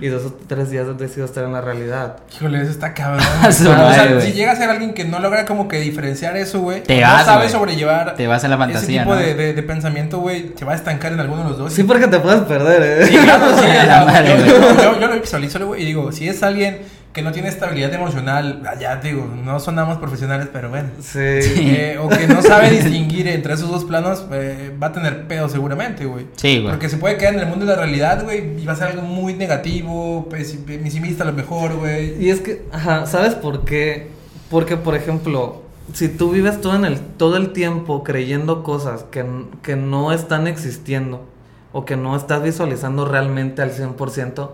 y 0.00 0.06
dos 0.08 0.24
o 0.24 0.32
tres 0.46 0.70
días 0.70 0.86
decido 0.98 1.24
estar 1.26 1.44
en 1.44 1.52
la 1.52 1.60
realidad. 1.60 2.16
Híjole, 2.36 2.62
eso 2.62 2.70
está 2.70 2.94
cabrón. 2.94 3.20
O 3.48 3.52
sea, 3.52 4.20
si 4.20 4.32
llega 4.32 4.52
a 4.52 4.56
ser 4.56 4.70
alguien 4.70 4.94
que 4.94 5.04
no 5.04 5.18
logra 5.18 5.44
como 5.44 5.68
que 5.68 5.80
diferenciar 5.80 6.36
eso, 6.36 6.60
güey. 6.60 6.82
Te 6.82 7.00
no 7.00 7.06
vas, 7.08 7.24
sabe 7.24 7.42
güey. 7.42 7.50
sobrellevar. 7.50 8.14
Te 8.14 8.26
vas 8.26 8.44
a 8.44 8.48
la 8.48 8.56
fantasía, 8.56 9.02
Ese 9.02 9.04
tipo 9.04 9.14
¿no? 9.14 9.20
de, 9.20 9.34
de- 9.34 9.52
de 9.52 9.62
pensamiento, 9.62 10.18
güey, 10.18 10.52
se 10.56 10.64
va 10.64 10.72
a 10.72 10.74
estancar 10.76 11.12
en 11.12 11.20
alguno 11.20 11.42
de 11.44 11.48
los 11.50 11.58
dos. 11.58 11.72
Sí, 11.72 11.82
porque 11.84 12.06
te 12.06 12.18
puedes 12.20 12.40
perder, 12.42 12.82
¿eh? 13.02 13.06
Sí, 13.06 13.17
yo, 15.00 15.08
lo 15.08 15.20
visualizo, 15.20 15.66
güey, 15.66 15.82
y 15.82 15.86
digo, 15.86 16.12
si 16.12 16.28
es 16.28 16.42
alguien 16.42 16.78
que 17.12 17.22
no 17.22 17.32
tiene 17.32 17.48
estabilidad 17.48 17.92
emocional, 17.94 18.62
ah, 18.66 18.74
ya 18.78 19.00
te 19.00 19.08
digo, 19.08 19.26
no 19.44 19.58
sonamos 19.58 19.98
profesionales, 19.98 20.48
pero 20.52 20.68
bueno. 20.68 20.90
Sí. 21.00 21.18
Eh, 21.18 21.98
o 22.00 22.08
que 22.08 22.26
no 22.28 22.42
sabe 22.42 22.70
distinguir 22.70 23.26
entre 23.28 23.54
esos 23.54 23.70
dos 23.70 23.84
planos, 23.84 24.24
eh, 24.30 24.72
va 24.80 24.88
a 24.88 24.92
tener 24.92 25.26
pedo 25.26 25.48
seguramente, 25.48 26.04
güey. 26.04 26.26
Sí, 26.36 26.58
güey. 26.58 26.70
Porque 26.70 26.88
se 26.88 26.98
puede 26.98 27.16
quedar 27.16 27.34
en 27.34 27.40
el 27.40 27.46
mundo 27.46 27.64
de 27.64 27.72
la 27.72 27.78
realidad, 27.78 28.22
güey, 28.22 28.60
y 28.60 28.64
va 28.64 28.74
a 28.74 28.76
ser 28.76 28.88
algo 28.88 29.02
muy 29.02 29.34
negativo, 29.34 30.28
pesi- 30.30 30.62
pesimista 30.64 31.24
a 31.24 31.26
lo 31.28 31.32
mejor, 31.32 31.76
güey. 31.76 32.22
Y 32.22 32.30
es 32.30 32.40
que, 32.40 32.62
ajá, 32.72 33.06
¿sabes 33.06 33.34
por 33.34 33.64
qué? 33.64 34.08
Porque, 34.50 34.76
por 34.76 34.94
ejemplo, 34.94 35.62
si 35.94 36.08
tú 36.08 36.30
vives 36.30 36.60
todo, 36.60 36.76
en 36.76 36.84
el, 36.84 37.00
todo 37.00 37.36
el 37.38 37.52
tiempo 37.52 38.04
creyendo 38.04 38.62
cosas 38.62 39.04
que, 39.10 39.24
que 39.62 39.74
no 39.76 40.12
están 40.12 40.46
existiendo 40.46 41.26
o 41.72 41.84
que 41.84 41.96
no 41.96 42.16
estás 42.16 42.42
visualizando 42.42 43.04
realmente 43.04 43.62
al 43.62 43.72
100%, 43.72 44.50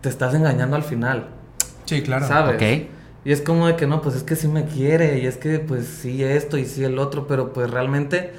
te 0.00 0.08
estás 0.08 0.34
engañando 0.34 0.76
al 0.76 0.82
final, 0.84 1.28
Sí, 1.84 2.02
claro. 2.02 2.26
¿sabes? 2.26 2.54
Ok. 2.56 2.88
Y 3.24 3.32
es 3.32 3.42
como 3.42 3.66
de 3.66 3.76
que 3.76 3.86
no, 3.86 4.00
pues 4.00 4.14
es 4.14 4.22
que 4.22 4.36
sí 4.36 4.48
me 4.48 4.64
quiere 4.64 5.18
y 5.18 5.26
es 5.26 5.36
que 5.36 5.58
pues 5.58 5.86
sí 5.86 6.22
esto 6.24 6.56
y 6.56 6.64
sí 6.64 6.84
el 6.84 6.98
otro, 6.98 7.26
pero 7.26 7.52
pues 7.52 7.68
realmente 7.70 8.32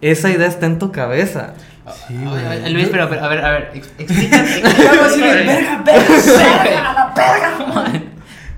esa 0.00 0.30
idea 0.30 0.46
está 0.46 0.66
en 0.66 0.78
tu 0.78 0.92
cabeza. 0.92 1.54
Sí, 2.06 2.14
güey. 2.22 2.44
Ay, 2.44 2.62
ay, 2.66 2.72
Luis, 2.72 2.88
pero, 2.90 3.08
pero, 3.08 3.24
a 3.24 3.28
ver, 3.28 3.44
a 3.44 3.50
ver, 3.50 3.70
ex- 3.74 3.90
explícate. 3.98 4.62
Algo 4.90 5.04
así 5.06 5.20
de, 5.20 5.26
"Verga, 5.34 5.82
verga, 7.16 8.02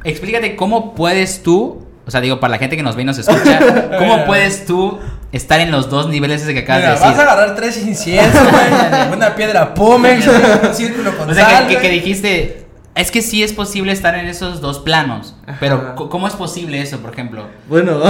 Explícate 0.05 0.57
cómo 0.57 0.95
puedes 0.95 1.43
tú, 1.43 1.87
o 2.07 2.11
sea, 2.11 2.21
digo, 2.21 2.41
para 2.41 2.53
la 2.53 2.59
gente 2.59 2.77
que 2.77 2.83
nos 2.83 2.97
ve 2.97 3.03
y 3.03 3.05
nos 3.05 3.19
escucha, 3.19 3.91
¿cómo 3.99 4.25
puedes 4.27 4.67
tú 4.67 4.99
estar 5.33 5.61
en 5.61 5.71
los 5.71 5.89
dos 5.91 6.09
niveles 6.09 6.43
ese 6.43 6.53
que 6.55 6.61
acabas 6.61 6.83
Mira, 6.83 6.91
de 6.95 6.99
decir? 6.99 7.11
vas 7.11 7.19
a 7.19 7.23
agarrar 7.33 7.55
tres 7.57 7.79
inciensos, 7.79 8.41
güey, 8.51 9.13
una 9.17 9.35
piedra 9.35 9.75
pómex, 9.75 10.27
un 10.27 10.75
círculo 10.75 11.17
con 11.17 11.31
O 11.31 11.35
sea, 11.35 11.49
sal, 11.49 11.69
que, 11.69 11.75
que, 11.77 11.81
que 11.81 11.87
güey. 11.89 12.01
dijiste, 12.01 12.67
es 12.97 13.11
que 13.13 13.23
sí 13.23 13.43
es 13.43 13.53
posible 13.53 13.93
estar 13.93 14.15
en 14.17 14.27
esos 14.27 14.61
dos 14.61 14.81
planos, 14.81 15.37
pero 15.61 15.77
Ajá. 15.77 15.95
¿cómo 15.95 16.27
es 16.27 16.35
posible 16.35 16.81
eso, 16.83 16.99
por 16.99 17.13
ejemplo? 17.13 17.47
Bueno, 17.69 18.01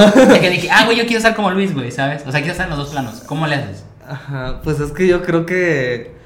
que 0.40 0.50
dije, 0.50 0.68
ah, 0.72 0.84
güey, 0.86 0.96
yo 0.96 1.04
quiero 1.04 1.18
estar 1.18 1.34
como 1.34 1.50
Luis, 1.50 1.74
güey, 1.74 1.90
¿sabes? 1.90 2.22
O 2.26 2.32
sea, 2.32 2.40
quiero 2.40 2.52
estar 2.52 2.64
en 2.66 2.70
los 2.70 2.78
dos 2.78 2.88
planos. 2.90 3.20
¿Cómo 3.26 3.46
le 3.46 3.56
haces? 3.56 3.84
Ajá, 4.08 4.60
pues 4.64 4.80
es 4.80 4.90
que 4.92 5.06
yo 5.06 5.22
creo 5.22 5.44
que. 5.46 6.18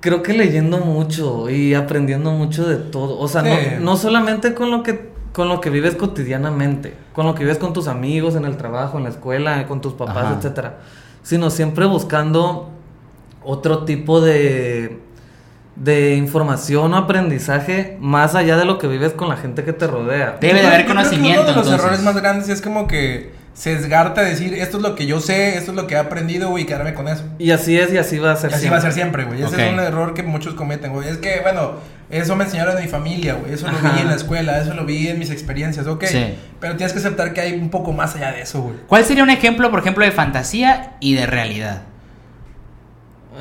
Creo 0.00 0.22
que 0.22 0.32
leyendo 0.32 0.78
mucho 0.78 1.50
y 1.50 1.74
aprendiendo 1.74 2.30
mucho 2.30 2.68
de 2.68 2.76
todo. 2.76 3.18
O 3.18 3.26
sea, 3.26 3.42
Sí. 3.42 3.48
no, 3.78 3.80
no 3.80 3.96
solamente 3.96 4.54
con 4.54 4.70
lo 4.70 4.84
que 4.84 5.10
con 5.38 5.48
lo 5.48 5.60
que 5.60 5.70
vives 5.70 5.94
cotidianamente, 5.94 6.94
con 7.12 7.24
lo 7.24 7.32
que 7.36 7.44
vives 7.44 7.58
con 7.58 7.72
tus 7.72 7.86
amigos, 7.86 8.34
en 8.34 8.44
el 8.44 8.56
trabajo, 8.56 8.98
en 8.98 9.04
la 9.04 9.10
escuela, 9.10 9.68
con 9.68 9.80
tus 9.80 9.92
papás, 9.92 10.16
Ajá. 10.24 10.34
etcétera. 10.36 10.78
Sino 11.22 11.48
siempre 11.50 11.86
buscando 11.86 12.70
otro 13.44 13.84
tipo 13.84 14.20
de 14.20 14.98
de 15.76 16.16
información 16.16 16.92
o 16.92 16.96
aprendizaje 16.96 17.96
más 18.00 18.34
allá 18.34 18.56
de 18.56 18.64
lo 18.64 18.78
que 18.78 18.88
vives 18.88 19.12
con 19.12 19.28
la 19.28 19.36
gente 19.36 19.62
que 19.62 19.72
te 19.72 19.86
rodea. 19.86 20.38
Debe 20.40 20.60
de 20.60 20.66
haber 20.66 20.84
creo 20.84 20.88
que 20.88 20.92
conocimiento, 20.94 21.42
Uno 21.42 21.50
de 21.50 21.56
los 21.56 21.66
entonces. 21.66 21.84
errores 21.84 22.02
más 22.02 22.16
grandes 22.16 22.48
es 22.48 22.60
como 22.60 22.88
que 22.88 23.32
sesgarte 23.58 24.20
a 24.20 24.22
decir, 24.24 24.54
esto 24.54 24.76
es 24.76 24.82
lo 24.84 24.94
que 24.94 25.06
yo 25.06 25.18
sé, 25.20 25.56
esto 25.58 25.72
es 25.72 25.76
lo 25.76 25.88
que 25.88 25.94
he 25.94 25.98
aprendido, 25.98 26.48
güey, 26.50 26.62
y 26.62 26.66
quedarme 26.66 26.94
con 26.94 27.08
eso. 27.08 27.24
Y 27.40 27.50
así 27.50 27.76
es 27.76 27.92
y 27.92 27.98
así 27.98 28.18
va 28.18 28.30
a 28.30 28.36
ser. 28.36 28.52
Y 28.52 28.54
así 28.54 28.60
siempre. 28.60 28.70
va 28.70 28.78
a 28.78 28.80
ser 28.82 28.92
siempre, 28.92 29.24
güey. 29.24 29.42
Ese 29.42 29.66
es 29.66 29.72
un 29.72 29.80
error 29.80 30.14
que 30.14 30.22
muchos 30.22 30.54
cometen, 30.54 30.92
güey. 30.92 31.08
Es 31.08 31.16
que, 31.16 31.40
bueno, 31.42 31.72
eso 32.08 32.36
me 32.36 32.44
enseñaron 32.44 32.76
en 32.78 32.84
mi 32.84 32.88
familia, 32.88 33.34
güey. 33.34 33.52
Eso 33.52 33.66
lo 33.66 33.76
vi 33.78 34.00
en 34.00 34.06
la 34.06 34.14
escuela, 34.14 34.60
eso 34.60 34.74
lo 34.74 34.84
vi 34.84 35.08
en 35.08 35.18
mis 35.18 35.30
experiencias, 35.30 35.88
ok. 35.88 36.04
Sí. 36.04 36.34
Pero 36.60 36.76
tienes 36.76 36.92
que 36.92 37.00
aceptar 37.00 37.32
que 37.34 37.40
hay 37.40 37.54
un 37.54 37.68
poco 37.70 37.92
más 37.92 38.14
allá 38.14 38.30
de 38.30 38.42
eso, 38.42 38.62
güey. 38.62 38.76
¿Cuál 38.86 39.04
sería 39.04 39.24
un 39.24 39.30
ejemplo, 39.30 39.68
por 39.72 39.80
ejemplo, 39.80 40.04
de 40.04 40.12
fantasía 40.12 40.92
y 41.00 41.14
de 41.14 41.26
realidad? 41.26 41.82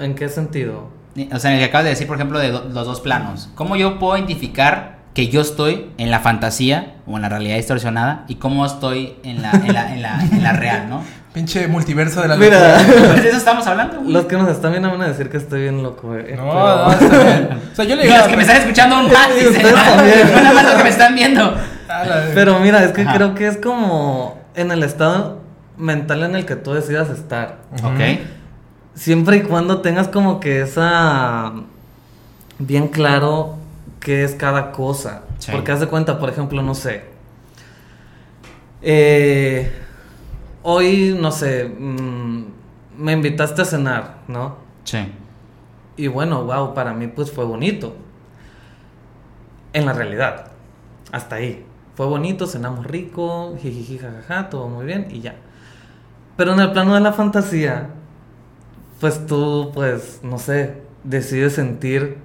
¿En 0.01 0.15
qué 0.15 0.29
sentido? 0.29 0.89
O 1.31 1.39
sea, 1.39 1.51
en 1.51 1.57
el 1.57 1.61
que 1.63 1.69
acabas 1.69 1.85
de 1.85 1.89
decir, 1.91 2.07
por 2.07 2.15
ejemplo, 2.17 2.39
de 2.39 2.49
do- 2.49 2.65
los 2.69 2.85
dos 2.87 3.01
planos. 3.01 3.49
¿Cómo 3.55 3.75
yo 3.75 3.97
puedo 3.99 4.17
identificar 4.17 4.96
que 5.17 5.29
yo 5.29 5.41
estoy 5.41 5.87
en 5.97 6.11
la 6.11 6.19
fantasía 6.19 6.93
o 7.07 7.15
en 7.15 7.23
la 7.23 7.29
realidad 7.29 7.55
distorsionada 7.55 8.23
y 8.27 8.35
cómo 8.35 8.63
estoy 8.67 9.15
en 9.23 9.41
la, 9.41 9.49
en 9.49 9.73
la, 9.73 9.91
en 9.95 10.01
la, 10.03 10.21
en 10.21 10.43
la 10.43 10.53
real, 10.53 10.87
¿no? 10.91 11.01
Pinche 11.33 11.67
multiverso 11.67 12.21
de 12.21 12.27
la 12.27 12.35
Mira. 12.35 12.77
Pues 12.85 13.23
de 13.23 13.29
eso 13.29 13.37
estamos 13.39 13.65
hablando, 13.65 13.97
güey. 13.99 14.11
Los 14.11 14.25
que 14.25 14.37
nos 14.37 14.47
están 14.47 14.69
viendo 14.73 14.91
van 14.91 15.01
a 15.01 15.07
decir 15.07 15.31
que 15.31 15.37
estoy 15.37 15.61
bien 15.63 15.81
loco, 15.81 16.13
eh. 16.15 16.35
No, 16.37 16.43
pero- 16.43 16.85
no, 16.85 16.91
está 16.91 17.23
bien. 17.23 17.49
O 17.71 17.75
sea, 17.75 17.85
yo 17.85 17.95
le 17.95 18.03
Y 18.03 18.05
digo. 18.05 18.17
los 18.19 18.27
que 18.27 18.35
me 18.37 18.43
están 18.43 18.57
escuchando 18.57 18.95
aún 18.95 19.11
más, 19.11 19.29
Y 19.31 19.43
dicen, 19.43 19.63
también. 19.73 20.19
no 20.35 20.35
nada 20.43 20.53
más 20.53 20.63
los 20.65 20.73
que 20.75 20.83
me 20.83 20.89
están 20.89 21.15
viendo. 21.15 21.55
Pero 22.35 22.59
mira, 22.59 22.83
es 22.83 22.91
que 22.91 23.01
Ajá. 23.01 23.15
creo 23.15 23.33
que 23.33 23.47
es 23.47 23.57
como 23.57 24.39
en 24.53 24.71
el 24.71 24.83
estado 24.83 25.39
mental 25.77 26.21
en 26.21 26.35
el 26.35 26.45
que 26.45 26.55
tú 26.55 26.73
decidas 26.73 27.09
estar. 27.09 27.57
Ok. 27.83 28.19
Siempre 28.93 29.37
y 29.37 29.41
cuando 29.41 29.81
tengas 29.81 30.09
como 30.09 30.39
que 30.39 30.61
esa 30.61 31.53
bien 32.59 32.87
claro 32.89 33.56
qué 33.99 34.23
es 34.23 34.35
cada 34.35 34.71
cosa. 34.71 35.23
Sí. 35.39 35.51
Porque 35.51 35.71
haz 35.71 35.79
de 35.79 35.87
cuenta, 35.87 36.19
por 36.19 36.29
ejemplo, 36.29 36.61
no 36.61 36.75
sé. 36.75 37.03
Eh, 38.81 39.71
hoy, 40.63 41.17
no 41.19 41.31
sé, 41.31 41.65
mm, 41.65 42.45
me 42.97 43.11
invitaste 43.13 43.61
a 43.61 43.65
cenar, 43.65 44.17
¿no? 44.27 44.57
Sí. 44.83 44.99
Y 45.95 46.07
bueno, 46.07 46.43
wow, 46.43 46.73
para 46.73 46.93
mí 46.93 47.07
pues 47.07 47.31
fue 47.31 47.45
bonito. 47.45 47.95
En 49.73 49.85
la 49.85 49.93
realidad. 49.93 50.51
Hasta 51.11 51.37
ahí. 51.37 51.65
Fue 51.95 52.05
bonito, 52.05 52.45
cenamos 52.45 52.85
rico, 52.85 53.55
jijiji, 53.59 53.97
jajaja, 53.97 54.49
todo 54.49 54.69
muy 54.69 54.85
bien 54.85 55.07
y 55.09 55.21
ya. 55.21 55.35
Pero 56.35 56.53
en 56.53 56.59
el 56.59 56.71
plano 56.71 56.93
de 56.93 56.99
la 56.99 57.11
fantasía, 57.11 57.89
pues 58.99 59.25
tú, 59.25 59.71
pues, 59.73 60.19
no 60.21 60.37
sé, 60.37 60.81
decides 61.03 61.53
sentir 61.53 62.17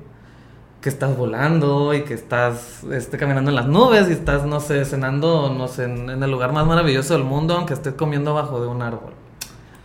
que 0.83 0.88
estás 0.90 1.16
volando 1.16 1.95
y 1.95 2.05
que 2.05 2.14
estás 2.14 2.83
este, 2.92 3.16
caminando 3.18 3.51
en 3.51 3.57
las 3.57 3.66
nubes 3.68 4.09
y 4.11 4.12
estás, 4.12 4.45
no 4.45 4.61
sé, 4.61 4.85
cenando, 4.85 5.51
no 5.51 5.68
sé, 5.68 5.85
en, 5.85 6.11
en 6.11 6.23
el 6.23 6.31
lugar 6.31 6.53
más 6.53 6.66
maravilloso 6.66 7.14
del 7.14 7.25
mundo, 7.25 7.55
aunque 7.55 7.75
estés 7.75 7.95
comiendo 7.95 8.33
abajo 8.33 8.61
de 8.61 8.68
un 8.68 8.83
árbol. 8.83 9.12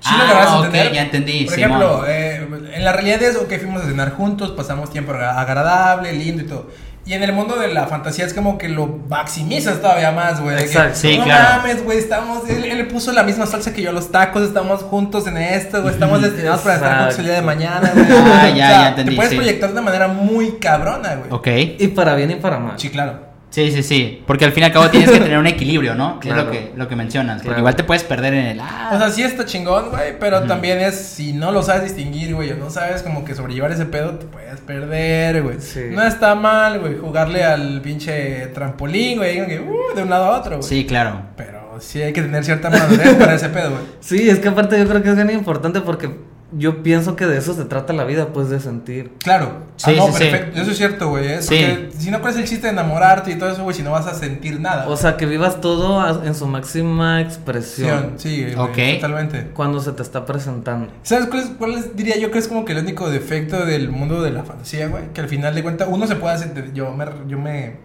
Sí 0.07 0.15
lo 0.17 0.23
Ah, 0.23 0.27
logras 0.27 0.47
ok, 0.49 0.65
entender. 0.65 0.91
ya 0.93 1.01
entendí, 1.01 1.45
Por 1.45 1.53
Simón. 1.55 1.69
ejemplo, 1.81 2.05
eh, 2.07 2.47
en 2.73 2.83
la 2.85 2.91
realidad 2.93 3.21
es, 3.23 3.35
ok, 3.35 3.53
fuimos 3.59 3.81
a 3.83 3.85
cenar 3.87 4.11
juntos, 4.11 4.51
pasamos 4.51 4.89
tiempo 4.91 5.11
agra- 5.11 5.39
agradable, 5.39 6.13
lindo 6.13 6.43
y 6.43 6.45
todo. 6.47 6.67
Y 7.05 7.13
en 7.13 7.23
el 7.23 7.31
mundo 7.31 7.55
de 7.55 7.69
la 7.69 7.87
fantasía 7.87 8.25
es 8.25 8.33
como 8.33 8.57
que 8.57 8.67
lo 8.67 8.85
maximizas 9.09 9.79
todavía 9.81 10.11
más, 10.11 10.41
güey. 10.41 10.57
de 10.57 10.63
que, 10.63 10.67
Exacto. 10.67 10.97
Sí, 10.99 11.17
no 11.17 11.23
claro. 11.23 11.57
mames, 11.61 11.83
güey, 11.85 11.97
estamos... 11.99 12.49
Él, 12.49 12.65
él 12.65 12.77
le 12.77 12.83
puso 12.83 13.13
la 13.13 13.23
misma 13.23 13.45
salsa 13.45 13.73
que 13.73 13.81
yo 13.81 13.91
a 13.91 13.93
los 13.93 14.11
tacos, 14.11 14.41
estamos 14.43 14.81
juntos 14.83 15.25
en 15.25 15.37
esto, 15.37 15.81
güey. 15.81 15.93
Estamos 15.93 16.21
destinados 16.21 16.59
para 16.61 16.75
estar 16.75 16.97
juntos 16.99 17.19
el 17.19 17.25
día 17.25 17.35
de 17.35 17.41
mañana, 17.43 17.91
güey. 17.93 18.05
Ah, 18.11 18.49
ya, 18.49 18.55
ya 18.55 18.87
entendí, 18.89 19.11
Te 19.11 19.15
puedes 19.15 19.31
sí. 19.31 19.37
proyectar 19.37 19.69
de 19.69 19.73
una 19.73 19.81
manera 19.83 20.09
muy 20.09 20.57
cabrona, 20.59 21.15
güey. 21.15 21.31
Ok. 21.31 21.47
Y 21.79 21.87
para 21.89 22.13
bien 22.15 22.31
y 22.31 22.35
para 22.35 22.59
mal. 22.59 22.73
Sí, 22.77 22.89
claro. 22.89 23.26
Sí, 23.49 23.71
sí, 23.71 23.81
sí. 23.81 24.23
Porque 24.27 24.45
al 24.45 24.51
fin 24.51 24.63
y 24.63 24.65
al 24.65 24.71
cabo 24.73 24.89
tienes 24.89 25.09
que 25.09 25.19
tener 25.19 25.37
un 25.37 25.47
equilibrio, 25.47 25.95
¿no? 25.95 26.19
Que 26.19 26.29
es 26.29 26.35
lo 26.35 26.43
Claro. 26.43 26.51
que, 26.51 26.73
lo 26.75 26.87
que 26.87 26.95
mencionas. 26.95 27.35
Porque 27.37 27.47
Claro. 27.47 27.59
igual 27.59 27.75
te 27.75 27.83
puedes 27.83 28.03
perder 28.03 28.33
en 28.33 28.45
el. 28.45 28.59
Ah, 28.59 28.91
O 28.93 28.97
sea, 28.99 29.09
sí 29.09 29.23
está 29.23 29.45
chingón, 29.45 29.89
güey, 29.89 30.19
pero 30.19 30.43
también 30.43 30.79
es, 30.79 30.95
si 30.95 31.33
no 31.33 31.51
lo 31.51 31.63
sabes 31.63 31.83
distinguir, 31.95 32.35
güey, 32.35 32.51
o 32.51 32.55
no 32.57 32.69
sabes 32.69 33.01
como 33.03 33.23
que 33.25 33.33
sobrellevar 33.35 33.71
ese 33.71 33.85
pedo, 33.85 34.11
te 34.11 34.25
puedes 34.25 34.59
perder, 34.61 35.41
güey. 35.43 35.59
Sí. 35.61 35.81
No 35.91 36.03
está 36.03 36.35
mal, 36.35 36.79
güey, 36.79 36.97
jugarle 36.97 37.43
al 37.43 37.81
pinche 37.81 38.47
trampolín, 38.53 39.17
güey, 39.19 39.41
uh, 39.41 39.95
de 39.95 40.03
un 40.03 40.09
lado 40.09 40.25
a 40.25 40.37
otro, 40.39 40.57
güey. 40.57 40.67
sí, 40.67 40.85
claro. 40.85 41.21
Pero 41.37 41.77
sí 41.79 42.01
hay 42.01 42.11
que 42.13 42.21
tener 42.23 42.43
cierta 42.43 42.69
madurez 42.69 43.13
para 43.15 43.33
ese 43.35 43.49
pedo, 43.49 43.71
güey. 43.71 43.83
Sí, 44.01 44.29
es 44.29 44.39
que 44.39 44.49
aparte 44.49 44.77
yo 44.77 44.87
creo 44.87 45.01
que 45.01 45.09
es 45.09 45.15
bien 45.15 45.29
importante 45.31 45.81
porque 45.81 46.09
yo 46.53 46.81
pienso 46.81 47.15
que 47.17 47.25
de 47.25 47.37
eso 47.37 47.53
se 47.53 47.65
trata 47.65 47.91
la 47.91 48.05
vida, 48.05 48.27
pues 48.33 48.49
de 48.49 48.59
sentir. 48.61 49.11
Claro. 49.21 49.63
Sí, 49.75 49.91
ah, 49.91 49.93
no, 49.97 50.07
sí, 50.07 50.13
sí. 50.13 50.19
perfecto. 50.19 50.61
Eso 50.61 50.71
es 50.71 50.77
cierto, 50.77 51.09
güey. 51.09 51.27
¿eh? 51.27 51.41
Sí. 51.41 51.89
Si 51.97 52.09
no, 52.09 52.21
¿cuál 52.21 52.33
es 52.33 52.39
el 52.39 52.45
chiste 52.45 52.67
de 52.67 52.73
enamorarte 52.73 53.31
y 53.31 53.35
todo 53.35 53.49
eso, 53.51 53.63
güey? 53.63 53.75
Si 53.75 53.83
no 53.83 53.91
vas 53.91 54.07
a 54.07 54.13
sentir 54.13 54.59
nada. 54.61 54.87
O 54.87 54.95
sea, 54.95 55.17
que 55.17 55.25
vivas 55.25 55.59
todo 55.59 55.99
a- 55.99 56.21
en 56.25 56.33
su 56.35 56.47
máxima 56.47 57.19
expresión 57.21 58.13
Sí, 58.17 58.43
güey, 58.43 58.55
Ok. 58.55 58.95
totalmente. 59.01 59.47
cuando 59.53 59.79
se 59.81 59.91
te 59.91 60.01
está 60.03 60.25
presentando. 60.25 60.89
¿Sabes 61.03 61.27
cuál, 61.27 61.41
es, 61.43 61.49
cuál 61.57 61.73
es, 61.75 61.95
diría 61.95 62.17
yo 62.17 62.31
que 62.31 62.39
es 62.39 62.47
como 62.47 62.63
que 62.65 62.71
el 62.73 62.79
único 62.79 63.09
defecto 63.09 63.65
del 63.65 63.89
mundo 63.89 64.21
de 64.21 64.31
la 64.31 64.43
fantasía, 64.43 64.87
güey? 64.87 65.11
Que 65.13 65.21
al 65.21 65.27
final 65.27 65.53
de 65.53 65.63
cuentas 65.63 65.87
uno 65.91 66.07
se 66.07 66.15
puede 66.15 66.35
hacer, 66.35 66.71
yo 66.73 66.91
me, 66.93 67.05
yo 67.27 67.37
me, 67.37 67.75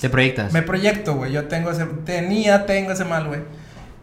Te 0.00 0.08
proyectas. 0.08 0.52
me 0.52 0.62
proyecto, 0.62 1.14
güey, 1.16 1.32
yo 1.32 1.46
tengo 1.46 1.70
ese, 1.70 1.84
tenía, 2.04 2.66
tengo 2.66 2.92
ese 2.92 3.04
mal, 3.04 3.26
güey, 3.26 3.40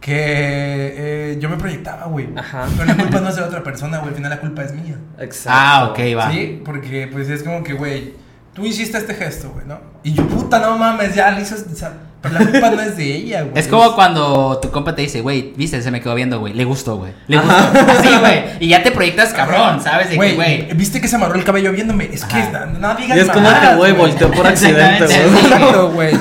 que 0.02 0.14
eh, 0.16 1.38
yo 1.40 1.48
me 1.48 1.56
proyectaba, 1.56 2.06
güey. 2.06 2.28
Ajá. 2.36 2.66
Pero 2.76 2.84
la 2.84 2.96
culpa 2.96 3.20
no 3.20 3.28
es 3.28 3.36
de 3.36 3.42
otra 3.42 3.62
persona, 3.62 3.98
güey, 3.98 4.10
al 4.10 4.16
final 4.16 4.30
la 4.30 4.40
culpa 4.40 4.64
es 4.64 4.74
mía. 4.74 4.96
Exacto. 5.18 5.50
Ah, 5.54 5.88
ok, 5.90 5.98
va. 6.18 6.30
Sí, 6.30 6.60
porque 6.64 7.08
pues 7.10 7.30
es 7.30 7.42
como 7.42 7.62
que, 7.62 7.72
güey, 7.72 8.12
tú 8.52 8.66
hiciste 8.66 8.98
este 8.98 9.14
gesto, 9.14 9.50
güey, 9.50 9.64
¿no? 9.64 9.80
Y 10.02 10.12
yo, 10.12 10.26
puta, 10.26 10.58
no 10.58 10.76
mames, 10.76 11.14
ya, 11.14 11.30
le 11.30 11.42
hizo, 11.42 11.54
o 11.54 11.74
sea, 11.74 11.92
pero 12.22 12.38
la 12.38 12.46
culpa 12.46 12.70
no 12.70 12.80
es 12.80 12.96
de 12.96 13.14
ella, 13.16 13.42
güey. 13.42 13.58
Es 13.58 13.66
como 13.66 13.94
cuando 13.94 14.58
tu 14.62 14.70
compa 14.70 14.94
te 14.94 15.02
dice, 15.02 15.20
güey, 15.20 15.52
viste, 15.56 15.82
se 15.82 15.90
me 15.90 16.00
quedó 16.00 16.14
viendo, 16.14 16.38
güey. 16.38 16.54
Le 16.54 16.64
gustó, 16.64 16.96
güey. 16.96 17.12
Le 17.26 17.38
gustó. 17.38 17.52
Así, 17.98 18.08
güey. 18.20 18.44
Y 18.60 18.68
ya 18.68 18.82
te 18.82 18.92
proyectas 18.92 19.32
cabrón, 19.32 19.80
¿sabes? 19.82 20.06
De 20.06 20.10
que, 20.12 20.16
Güey, 20.16 20.34
güey. 20.36 20.72
¿viste 20.74 21.00
que 21.00 21.08
se 21.08 21.16
amarró 21.16 21.34
el 21.34 21.44
cabello 21.44 21.72
viéndome? 21.72 22.08
Es 22.12 22.24
que 22.24 22.36
no, 22.52 22.66
no 22.78 22.94
digas 22.94 23.16
Y 23.16 23.20
es 23.20 23.28
como 23.28 23.48
que, 23.48 23.74
güey, 23.76 23.92
volteó 23.92 24.30
por 24.30 24.46
accidente, 24.46 25.04
güey. 25.04 25.18
sí. 25.18 25.46
Exacto, 25.46 25.90
güey. 25.90 26.14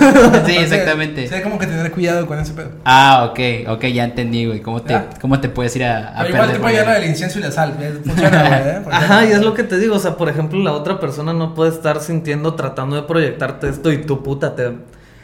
Sí, 0.45 0.57
exactamente. 0.57 1.27
Sí, 1.27 1.35
hay 1.35 1.41
como 1.43 1.59
que 1.59 1.67
tener 1.67 1.91
cuidado 1.91 2.25
con 2.25 2.39
ese 2.39 2.53
pedo. 2.53 2.71
Ah, 2.83 3.27
ok, 3.29 3.69
ok, 3.69 3.85
ya 3.85 4.03
entendí, 4.03 4.45
güey. 4.45 4.61
¿Cómo 4.61 4.81
te, 4.81 4.93
¿Ya? 4.93 5.09
cómo 5.21 5.39
te 5.39 5.49
puedes 5.49 5.75
ir 5.75 5.83
a, 5.83 6.09
a 6.09 6.23
Pero 6.23 6.35
igual 6.35 6.51
te 6.51 6.59
puede 6.59 6.75
llevar 6.75 6.99
del 6.99 7.09
incienso 7.09 7.37
y 7.39 7.43
la 7.43 7.51
sal. 7.51 7.75
Funciona, 8.03 8.43
güey. 8.43 8.59
¿eh? 8.59 8.81
Ajá, 8.91 9.25
y 9.25 9.31
es 9.31 9.41
lo 9.41 9.53
que 9.53 9.63
te 9.63 9.77
digo, 9.77 9.95
o 9.95 9.99
sea, 9.99 10.17
por 10.17 10.29
ejemplo, 10.29 10.59
la 10.59 10.71
otra 10.71 10.99
persona 10.99 11.33
no 11.33 11.53
puede 11.53 11.71
estar 11.71 12.01
sintiendo, 12.01 12.55
tratando 12.55 12.95
de 12.95 13.03
proyectarte 13.03 13.69
esto 13.69 13.91
y 13.91 13.99
tú, 13.99 14.23
puta, 14.23 14.55
te, 14.55 14.71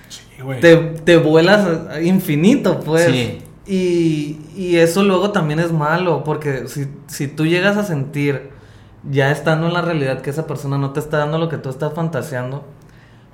Sí, 0.09 0.41
güey. 0.41 0.59
te, 0.61 0.75
te 0.77 1.17
vuelas 1.17 1.67
infinito, 2.03 2.79
pues. 2.79 3.05
Sí. 3.05 3.41
Y, 3.65 4.39
y 4.55 4.77
eso 4.77 5.03
luego 5.03 5.31
también 5.31 5.59
es 5.59 5.71
malo, 5.73 6.23
porque 6.23 6.67
si, 6.67 6.87
si 7.07 7.27
tú 7.27 7.45
llegas 7.45 7.75
a 7.77 7.83
sentir, 7.83 8.49
ya 9.09 9.31
estando 9.31 9.67
en 9.67 9.73
la 9.73 9.81
realidad, 9.81 10.21
que 10.21 10.29
esa 10.29 10.47
persona 10.47 10.77
no 10.77 10.91
te 10.93 10.99
está 11.01 11.17
dando 11.17 11.37
lo 11.37 11.49
que 11.49 11.57
tú 11.57 11.69
estás 11.69 11.93
fantaseando, 11.93 12.63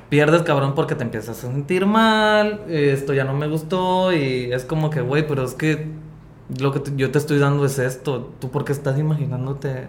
pierdes 0.09 0.41
cabrón 0.41 0.73
porque 0.75 0.95
te 0.95 1.03
empiezas 1.03 1.37
a 1.37 1.41
sentir 1.49 1.85
mal, 1.85 2.61
esto 2.67 3.13
ya 3.13 3.23
no 3.25 3.33
me 3.33 3.47
gustó, 3.47 4.11
y 4.11 4.51
es 4.51 4.63
como 4.65 4.89
que, 4.89 5.01
güey, 5.01 5.27
pero 5.27 5.43
es 5.43 5.53
que 5.53 5.87
lo 6.59 6.71
que 6.71 6.79
te- 6.79 6.95
yo 6.95 7.11
te 7.11 7.19
estoy 7.19 7.37
dando 7.39 7.65
es 7.65 7.77
esto, 7.79 8.33
tú 8.39 8.49
porque 8.49 8.71
estás 8.73 8.97
imaginándote... 8.99 9.87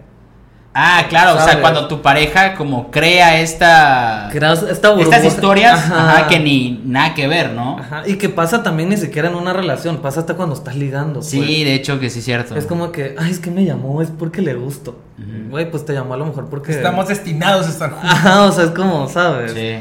Ah, 0.77 1.05
claro, 1.07 1.39
o 1.39 1.41
sea, 1.41 1.61
cuando 1.61 1.87
tu 1.87 2.01
pareja 2.01 2.53
como 2.55 2.91
crea 2.91 3.39
esta... 3.39 4.27
Creas 4.29 4.61
esta 4.63 4.89
burbuja- 4.93 5.03
Estas 5.03 5.23
historias 5.23 5.73
Ajá. 5.79 6.17
ajá, 6.17 6.27
que 6.27 6.37
ni 6.41 6.81
nada 6.83 7.13
que 7.13 7.27
ver, 7.27 7.51
¿no? 7.53 7.79
Ajá, 7.79 8.03
y 8.05 8.17
que 8.17 8.27
pasa 8.27 8.61
también 8.61 8.89
ni 8.89 8.97
siquiera 8.97 9.29
en 9.29 9.35
una 9.35 9.53
relación, 9.53 9.97
pasa 9.99 10.19
hasta 10.19 10.33
cuando 10.33 10.53
estás 10.53 10.75
ligando. 10.75 11.21
Sí, 11.21 11.37
pues. 11.37 11.47
de 11.49 11.73
hecho 11.75 11.97
que 11.99 12.09
sí 12.09 12.19
es 12.19 12.25
cierto. 12.25 12.57
Es 12.57 12.65
como 12.65 12.91
que, 12.91 13.15
ay, 13.17 13.31
es 13.31 13.39
que 13.39 13.51
me 13.51 13.63
llamó, 13.63 14.01
es 14.01 14.09
porque 14.11 14.41
le 14.41 14.53
gusto. 14.53 14.99
Güey, 15.49 15.71
pues 15.71 15.85
te 15.85 15.93
llamó 15.93 16.13
a 16.15 16.17
lo 16.17 16.25
mejor 16.25 16.49
porque... 16.49 16.73
Estamos 16.73 17.07
destinados 17.07 17.67
a 17.67 17.69
estar 17.69 17.91
juntos. 17.91 18.09
Ajá, 18.11 18.41
o 18.43 18.51
sea, 18.51 18.65
es 18.65 18.71
como, 18.71 19.07
¿sabes? 19.07 19.53
Sí. 19.53 19.75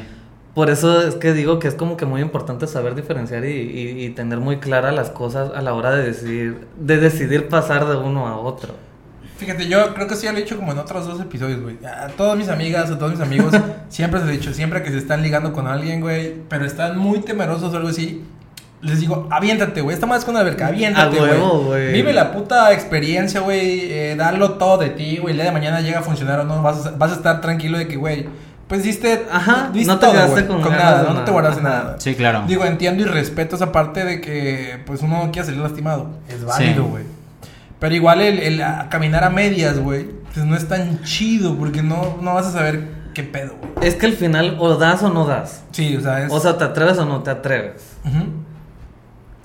Por 0.55 0.71
eso 0.71 1.03
es 1.05 1.17
que 1.17 1.33
digo 1.33 1.59
que 1.59 1.67
es 1.67 1.75
como 1.75 1.97
que 1.97 2.07
muy 2.07 2.21
importante 2.21 2.69
saber 2.69 2.95
diferenciar 2.95 3.45
y, 3.45 3.49
y- 3.51 4.05
y 4.05 4.11
tener 4.11 4.39
muy 4.39 4.59
claras 4.59 4.95
las 4.95 5.11
cosas 5.11 5.51
a 5.57 5.61
la 5.61 5.75
hora 5.75 5.91
de 5.91 6.05
decidir, 6.05 6.69
de 6.79 6.99
decidir 6.99 7.49
pasar 7.49 7.85
de 7.89 7.97
uno 7.97 8.29
a 8.29 8.37
otro. 8.39 8.75
Fíjate, 9.45 9.69
yo 9.69 9.93
creo 9.95 10.07
que 10.09 10.17
sí 10.17 10.27
lo 10.27 10.33
he 10.33 10.43
dicho 10.43 10.57
como 10.57 10.73
en 10.73 10.79
otros 10.79 11.07
dos 11.07 11.21
episodios, 11.21 11.61
güey. 11.61 11.77
A 11.85 12.09
todas 12.09 12.37
mis 12.39 12.49
amigas 12.49 12.91
o 12.91 12.97
todos 12.99 13.13
mis 13.13 13.21
amigos 13.21 13.53
siempre 13.89 14.21
se 14.21 14.27
lo 14.27 14.33
he 14.33 14.37
dicho, 14.37 14.53
siempre 14.55 14.83
que 14.83 14.91
se 14.91 14.99
están 14.99 15.23
ligando 15.23 15.53
con 15.53 15.67
alguien, 15.67 16.01
güey, 16.01 16.35
pero 16.49 16.65
están 16.65 16.97
muy 16.99 17.21
temerosos 17.21 17.73
o 17.73 17.77
algo 17.77 17.89
así. 17.89 18.25
Les 18.81 19.01
digo, 19.01 19.29
aviéntate, 19.31 19.81
güey. 19.81 19.95
Esta 19.95 20.07
más 20.07 20.25
con 20.27 20.35
la 20.35 20.41
alberca, 20.41 20.67
aviéntate, 20.67 21.19
A 21.19 21.21
güey. 21.21 21.65
güey. 21.65 21.93
Vive 21.93 22.13
la 22.13 22.33
puta 22.33 22.71
experiencia, 22.73 23.41
güey. 23.41 23.91
Eh, 23.91 24.15
darlo 24.17 24.53
todo 24.55 24.77
de 24.79 24.91
ti, 24.91 25.17
güey. 25.19 25.31
El 25.33 25.37
día 25.39 25.47
de 25.47 25.53
mañana 25.53 25.81
llega 25.81 26.01
a 26.01 26.03
funcionar 26.03 26.41
o 26.41 26.45
no. 26.45 26.63
Vas 26.63 26.87
a, 26.87 26.91
vas 26.91 27.13
a 27.13 27.15
estar 27.15 27.41
tranquilo 27.41 27.79
de 27.79 27.89
que, 27.89 27.97
güey, 27.97 28.27
pues 28.69 28.83
diste. 28.83 29.25
Ajá, 29.33 29.71
diste 29.73 29.91
no 29.91 29.99
te 29.99 30.07
todo, 30.07 30.29
güey, 30.29 30.47
con 30.47 30.61
con 30.61 30.73
nada, 30.73 31.11
no, 31.15 31.25
te 31.25 31.31
guardaste 31.31 31.61
Ajá. 31.61 31.69
nada. 31.69 31.97
Sí, 31.99 32.15
claro. 32.15 32.45
Digo, 32.47 32.65
entiendo 32.67 33.03
y 33.03 33.07
respeto 33.07 33.57
esa 33.57 33.73
parte 33.73 34.05
de 34.05 34.21
que, 34.21 34.79
pues, 34.85 35.01
uno 35.01 35.25
no 35.25 35.33
quiere 35.33 35.47
salir 35.47 35.61
lastimado. 35.63 36.11
Es 36.29 36.45
válido, 36.45 36.91
Sí. 36.99 37.05
Pero 37.85 37.97
igual 37.97 38.23
el, 38.23 38.39
el 38.39 38.63
a- 38.63 38.89
caminar 38.89 39.25
a 39.25 39.29
medias, 39.29 39.79
güey, 39.79 40.07
pues 40.33 40.47
no 40.47 40.57
es 40.57 40.67
tan 40.67 41.03
chido 41.03 41.55
porque 41.59 41.83
no, 41.83 42.17
no 42.23 42.33
vas 42.33 42.47
a 42.47 42.53
saber 42.53 42.89
qué 43.13 43.23
pedo, 43.25 43.57
güey. 43.61 43.87
Es 43.87 43.95
que 43.95 44.07
al 44.07 44.15
final 44.15 44.57
o 44.59 44.75
das 44.77 45.03
o 45.03 45.11
no 45.11 45.27
das. 45.27 45.65
Sí, 45.71 45.95
o 45.95 46.01
sea, 46.01 46.25
es... 46.25 46.33
O 46.33 46.41
sea, 46.41 46.57
te 46.57 46.65
atreves 46.65 46.97
o 46.97 47.05
no 47.05 47.23
te 47.23 47.31
atreves. 47.31 47.83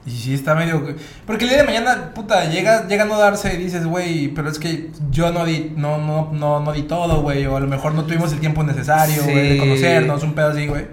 Y 0.06 0.12
sí 0.12 0.34
está 0.34 0.56
medio... 0.56 0.96
Porque 1.28 1.44
el 1.44 1.50
día 1.50 1.60
de 1.60 1.66
mañana, 1.66 2.14
puta, 2.16 2.46
llega, 2.46 2.88
llega 2.88 3.04
a 3.04 3.08
no 3.08 3.18
darse 3.20 3.56
y 3.56 3.58
dices, 3.58 3.86
güey, 3.86 4.30
pero 4.30 4.50
es 4.50 4.58
que 4.58 4.90
yo 5.12 5.34
no 5.34 5.44
di, 5.44 5.74
no, 5.76 5.98
no, 5.98 6.30
no, 6.32 6.62
no 6.62 6.72
di 6.72 6.84
todo, 6.84 7.22
güey, 7.22 7.46
o 7.46 7.58
a 7.58 7.60
lo 7.60 7.68
mejor 7.68 7.94
no 7.94 8.06
tuvimos 8.06 8.32
el 8.32 8.40
tiempo 8.40 8.64
necesario, 8.64 9.22
güey, 9.24 9.50
de 9.50 9.58
conocernos, 9.58 10.24
un 10.24 10.34
pedo 10.34 10.48
así, 10.48 10.66
güey. 10.66 10.86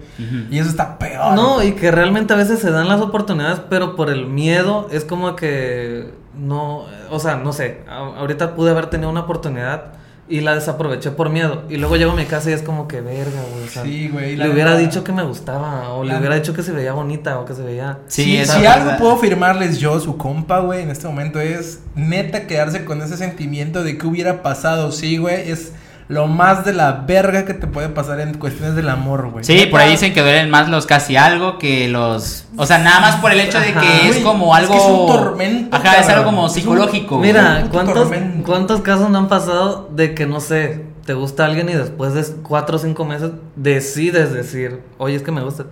Y 0.50 0.59
eso 0.59 0.68
está 0.68 0.98
peor. 0.98 1.37
No, 1.37 1.62
y 1.62 1.74
que 1.74 1.92
realmente 1.92 2.35
a 2.35 2.37
veces 2.37 2.59
se 2.59 2.72
dan 2.72 2.88
las 2.88 3.00
oportunidades, 3.00 3.61
pero 3.70 3.94
por 3.94 4.11
el 4.11 4.26
miedo 4.26 4.88
es 4.90 5.04
como 5.04 5.37
que 5.37 6.26
no, 6.38 6.85
o 7.11 7.18
sea, 7.18 7.37
no 7.37 7.53
sé, 7.53 7.81
a- 7.88 8.18
ahorita 8.18 8.55
pude 8.55 8.70
haber 8.70 8.87
tenido 8.87 9.11
una 9.11 9.20
oportunidad 9.20 9.92
y 10.29 10.40
la 10.40 10.55
desaproveché 10.57 11.12
por 11.12 11.31
miedo. 11.31 11.62
Y 11.68 11.77
luego 11.77 11.94
llego 11.96 12.11
a 12.11 12.16
mi 12.16 12.25
casa 12.25 12.51
y 12.51 12.53
es 12.53 12.62
como 12.62 12.88
que 12.88 13.01
verga, 13.01 13.40
güey. 13.53 13.64
O 13.64 13.68
sea, 13.68 13.83
Sí, 13.85 14.09
güey, 14.09 14.35
la 14.37 14.46
Le 14.46 14.53
hubiera 14.53 14.77
dicho 14.77 15.05
que 15.05 15.12
me 15.12 15.22
gustaba, 15.22 15.90
o 15.90 16.03
le 16.03 16.12
La- 16.12 16.18
hubiera 16.18 16.35
dicho 16.35 16.53
que 16.53 16.62
se 16.64 16.72
veía 16.72 16.92
bonita, 16.94 17.38
o 17.38 17.44
que 17.44 17.55
se 17.55 17.62
veía. 17.62 17.99
Sí, 18.09 18.44
si 18.44 18.66
algo 18.66 18.96
puedo 18.99 19.16
firmarles 19.18 19.79
yo, 19.79 20.01
su 20.01 20.16
compa, 20.16 20.59
güey, 20.61 20.83
en 20.83 20.90
este 20.90 21.07
momento 21.07 21.40
es 21.40 21.81
neta 21.94 22.46
quedarse 22.49 22.85
con 22.85 23.03
ese 23.03 23.16
sentimiento 23.16 23.85
de 23.85 23.96
que 23.99 24.07
hubiera 24.07 24.42
pasado. 24.42 24.90
Sí, 24.90 25.16
güey, 25.18 25.49
es 25.51 25.72
lo 26.09 26.29
más 26.29 26.64
de 26.64 26.73
la 26.73 26.92
verga 26.92 27.45
que 27.45 27.53
te 27.55 27.66
puede 27.66 27.88
pasar 27.88 28.21
en 28.21 28.35
cuestiones 28.35 28.77
del 28.77 28.88
amor, 28.88 29.31
güey. 29.31 29.45
Sí, 29.45 29.66
por 29.71 29.81
ahí 29.81 29.90
dicen 29.90 30.14
que 30.14 30.21
duelen 30.23 30.51
más 30.51 30.69
los 30.69 30.87
casi 30.87 31.16
algo 31.16 31.59
que 31.59 31.88
los... 31.88 32.45
O 32.57 32.64
sea, 32.64 32.79
nada 32.79 33.01
más 33.01 33.16
por 33.16 33.33
el 33.33 33.40
hecho 33.40 33.59
de 33.59 33.71
Ajá. 33.71 33.81
que 33.81 34.09
es 34.11 34.19
como 34.19 34.57
es 34.57 34.62
algo... 34.62 34.73
que 34.75 34.79
es 34.81 34.87
un 34.87 35.07
tormento, 35.09 35.77
Ajá, 35.77 35.97
es 36.01 36.09
algo 36.09 36.25
como 36.27 36.45
un- 36.45 36.51
psicológico. 36.51 37.16
güey. 37.19 37.33
Mira, 37.33 37.64
¿cuántos, 37.73 37.95
tormento. 37.95 38.47
¿cuántos 38.47 38.81
casos 38.83 39.11
no 39.11 39.19
han 39.19 39.29
pasado 39.29 39.88
de 39.92 40.14
que, 40.14 40.27
no 40.27 40.38
sé, 40.40 40.85
te 41.05 41.14
gusta 41.14 41.45
alguien 41.45 41.69
y 41.69 41.73
después 41.75 42.14
de 42.14 42.25
cuatro 42.42 42.77
o 42.77 42.79
cinco 42.79 43.05
meses 43.05 43.33
decides 43.57 44.33
decir, 44.33 44.81
oye, 44.99 45.16
es 45.16 45.23
que 45.23 45.33
me 45.33 45.42
gusta? 45.42 45.64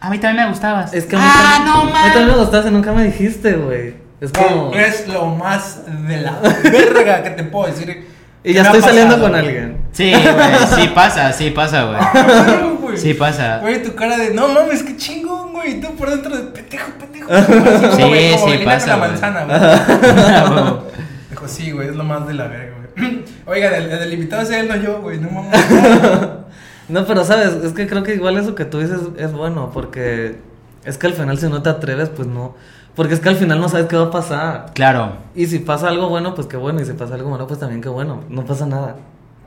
A 0.00 0.08
mí 0.10 0.18
también 0.18 0.44
me 0.46 0.50
gustabas. 0.50 0.92
Es 0.94 1.04
que 1.06 1.16
a 1.16 1.18
mí, 1.18 1.24
ah, 1.26 1.54
también, 1.56 1.74
no, 1.74 1.80
a 1.82 1.84
mí 1.84 1.92
también 2.08 2.26
me 2.26 2.32
man. 2.32 2.40
gustaste, 2.40 2.70
nunca 2.70 2.92
me 2.92 3.04
dijiste, 3.04 3.52
güey. 3.54 3.94
Es 4.20 4.30
como... 4.32 4.72
Es 4.72 5.06
lo 5.08 5.26
más 5.26 5.80
de 6.08 6.22
la 6.22 6.38
verga 6.64 7.22
que 7.22 7.30
te 7.30 7.44
puedo 7.44 7.66
decir. 7.66 8.13
Y 8.44 8.52
ya 8.52 8.62
estoy 8.62 8.82
saliendo 8.82 9.18
con 9.18 9.34
alguien. 9.34 9.78
Sí, 9.92 10.12
güey, 10.12 10.66
sí 10.74 10.88
pasa, 10.94 11.32
sí 11.32 11.50
pasa, 11.50 11.84
güey. 11.84 12.74
Güey. 12.80 12.96
Sí 12.98 13.14
pasa. 13.14 13.58
Güey, 13.58 13.82
tu 13.82 13.94
cara 13.94 14.18
de, 14.18 14.34
no 14.34 14.48
mames, 14.48 14.82
qué 14.82 14.96
chingón, 14.96 15.54
güey. 15.54 15.78
Y 15.78 15.80
tú 15.80 15.94
por 15.96 16.10
dentro 16.10 16.36
de 16.36 16.42
pendejo, 16.44 16.92
pendejo. 16.98 17.28
Sí, 17.96 18.02
como 18.02 18.52
sí 18.52 18.58
pasa, 18.64 18.90
con 18.92 19.00
la 19.00 19.06
manzana, 19.08 19.44
güey. 19.44 20.76
Dijo, 21.30 21.48
sí, 21.48 21.70
güey, 21.70 21.88
es 21.88 21.96
lo 21.96 22.04
más 22.04 22.26
de 22.26 22.34
la 22.34 22.48
verga, 22.48 22.74
güey. 22.96 23.24
Oiga, 23.46 23.76
el, 23.78 23.90
el 23.90 24.12
invitado 24.12 24.42
es 24.42 24.50
él, 24.50 24.68
no 24.68 24.76
yo, 24.76 25.00
güey. 25.00 25.18
No 25.18 25.30
mames. 25.30 25.60
No, 26.86 27.06
pero 27.06 27.24
sabes, 27.24 27.54
es 27.64 27.72
que 27.72 27.86
creo 27.86 28.02
que 28.02 28.14
igual 28.14 28.36
eso 28.36 28.54
que 28.54 28.66
tú 28.66 28.78
dices 28.78 29.00
es 29.16 29.32
bueno, 29.32 29.70
porque 29.72 30.36
es 30.84 30.98
que 30.98 31.06
al 31.06 31.14
final 31.14 31.38
si 31.38 31.48
no 31.48 31.62
te 31.62 31.70
atreves, 31.70 32.10
pues 32.10 32.28
no. 32.28 32.56
Porque 32.94 33.14
es 33.14 33.20
que 33.20 33.28
al 33.28 33.36
final 33.36 33.60
no 33.60 33.68
sabes 33.68 33.86
qué 33.86 33.96
va 33.96 34.04
a 34.04 34.10
pasar. 34.10 34.66
Claro. 34.74 35.16
Y 35.34 35.46
si 35.46 35.58
pasa 35.58 35.88
algo 35.88 36.08
bueno, 36.08 36.34
pues 36.34 36.46
qué 36.46 36.56
bueno. 36.56 36.80
Y 36.80 36.84
si 36.84 36.92
pasa 36.92 37.14
algo 37.14 37.30
malo, 37.30 37.46
pues 37.46 37.58
también 37.58 37.80
qué 37.80 37.88
bueno. 37.88 38.22
No 38.28 38.44
pasa 38.44 38.66
nada. 38.66 38.96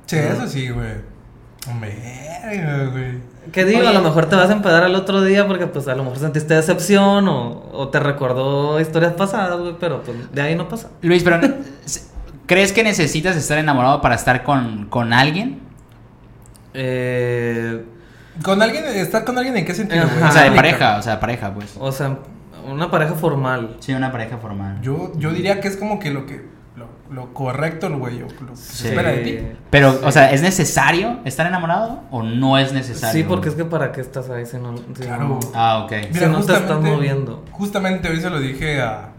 Sí, 0.05 0.17
eso 0.17 0.47
sí, 0.47 0.69
güey. 0.69 0.93
Verga, 1.79 2.89
güey. 2.91 3.37
¿Qué 3.51 3.65
digo? 3.65 3.79
Oye. 3.79 3.87
A 3.87 3.93
lo 3.93 4.01
mejor 4.01 4.25
te 4.25 4.35
vas 4.35 4.49
a 4.49 4.53
empedar 4.53 4.83
al 4.83 4.95
otro 4.95 5.21
día 5.21 5.47
porque 5.47 5.67
pues 5.67 5.87
a 5.87 5.95
lo 5.95 6.03
mejor 6.03 6.19
sentiste 6.19 6.53
decepción 6.53 7.27
o, 7.27 7.69
o 7.71 7.87
te 7.89 7.99
recordó 7.99 8.79
historias 8.79 9.13
pasadas, 9.13 9.57
güey, 9.59 9.75
pero 9.79 10.01
pues 10.03 10.31
de 10.33 10.41
ahí 10.41 10.55
no 10.55 10.67
pasa. 10.67 10.89
Luis, 11.01 11.23
pero 11.23 11.39
¿crees 12.45 12.73
que 12.73 12.83
necesitas 12.83 13.35
estar 13.35 13.57
enamorado 13.57 14.01
para 14.01 14.15
estar 14.15 14.43
con, 14.43 14.87
con 14.87 15.13
alguien? 15.13 15.61
Eh, 16.73 17.83
¿Con 18.43 18.61
alguien? 18.61 18.85
¿Estar 18.85 19.23
con 19.23 19.37
alguien 19.37 19.57
en 19.57 19.65
qué 19.65 19.73
sentido, 19.73 20.07
güey? 20.07 20.23
O 20.23 20.31
sea, 20.31 20.43
de 20.43 20.51
pareja, 20.51 20.97
o 20.97 21.01
sea, 21.01 21.19
pareja, 21.19 21.53
pues. 21.53 21.75
o 21.79 21.91
sea, 21.91 22.17
una 22.67 22.91
pareja 22.91 23.13
formal. 23.15 23.77
Sí, 23.79 23.93
una 23.93 24.11
pareja 24.11 24.37
formal. 24.37 24.81
Yo, 24.81 25.11
yo 25.17 25.31
diría 25.31 25.59
que 25.61 25.67
es 25.67 25.77
como 25.77 25.99
que 25.99 26.11
lo 26.11 26.25
que... 26.25 26.55
Lo, 26.77 26.87
lo 27.11 27.33
correcto, 27.33 27.89
güey, 27.97 28.21
o 28.21 28.27
lo 28.27 28.51
que 28.51 28.55
se 28.55 28.73
Sí. 28.75 28.87
espera 28.89 29.09
de 29.09 29.17
ti. 29.23 29.39
Pero, 29.71 29.93
Sí. 29.93 29.99
o 30.03 30.11
sea, 30.11 30.31
¿es 30.31 30.43
necesario 30.43 31.19
estar 31.25 31.47
enamorado 31.47 32.01
o 32.11 32.21
no 32.21 32.59
es 32.59 32.71
necesario? 32.71 33.19
Sí, 33.19 33.27
porque 33.27 33.49
es 33.49 33.55
que 33.55 33.65
para 33.65 33.91
qué 33.91 34.01
estás 34.01 34.29
ahí 34.29 34.45
si 34.45 34.57
no... 34.57 34.77
si 34.77 34.83
Claro. 34.93 35.23
no- 35.27 35.39
Ah, 35.55 35.79
ok. 35.85 35.93
Si 36.11 36.25
no 36.27 36.43
te 36.43 36.53
estás 36.53 36.79
moviendo. 36.81 37.43
Justamente 37.51 38.09
hoy 38.09 38.21
se 38.21 38.29
lo 38.29 38.39
dije 38.39 38.79
a, 38.81 39.09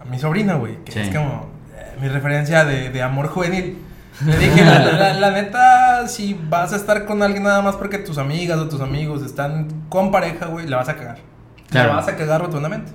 a 0.00 0.04
mi 0.08 0.18
sobrina, 0.20 0.54
güey, 0.54 0.76
que 0.84 0.92
Sí. 0.92 1.00
es 1.00 1.08
como 1.08 1.48
eh, 1.76 1.96
mi 2.00 2.06
referencia 2.08 2.64
de, 2.64 2.90
de 2.90 3.02
amor 3.02 3.26
juvenil. 3.26 3.78
Le 4.24 4.38
dije, 4.38 4.64
la, 4.64 4.78
la- 4.92 5.12
la 5.14 5.30
neta, 5.32 6.06
si 6.06 6.38
vas 6.48 6.72
a 6.72 6.76
estar 6.76 7.04
con 7.06 7.20
alguien 7.24 7.42
nada 7.42 7.62
más 7.62 7.74
porque 7.74 7.98
tus 7.98 8.18
amigas 8.18 8.58
o 8.58 8.68
tus 8.68 8.80
amigos 8.80 9.22
están 9.22 9.66
con 9.88 10.12
pareja, 10.12 10.46
güey, 10.46 10.68
la 10.68 10.76
vas 10.76 10.88
a 10.88 10.94
cagar. 10.94 11.18
Claro. 11.72 11.88
La 11.90 11.96
vas 11.96 12.08
a 12.08 12.16
cagar 12.16 12.40
rotundamente. 12.40 12.92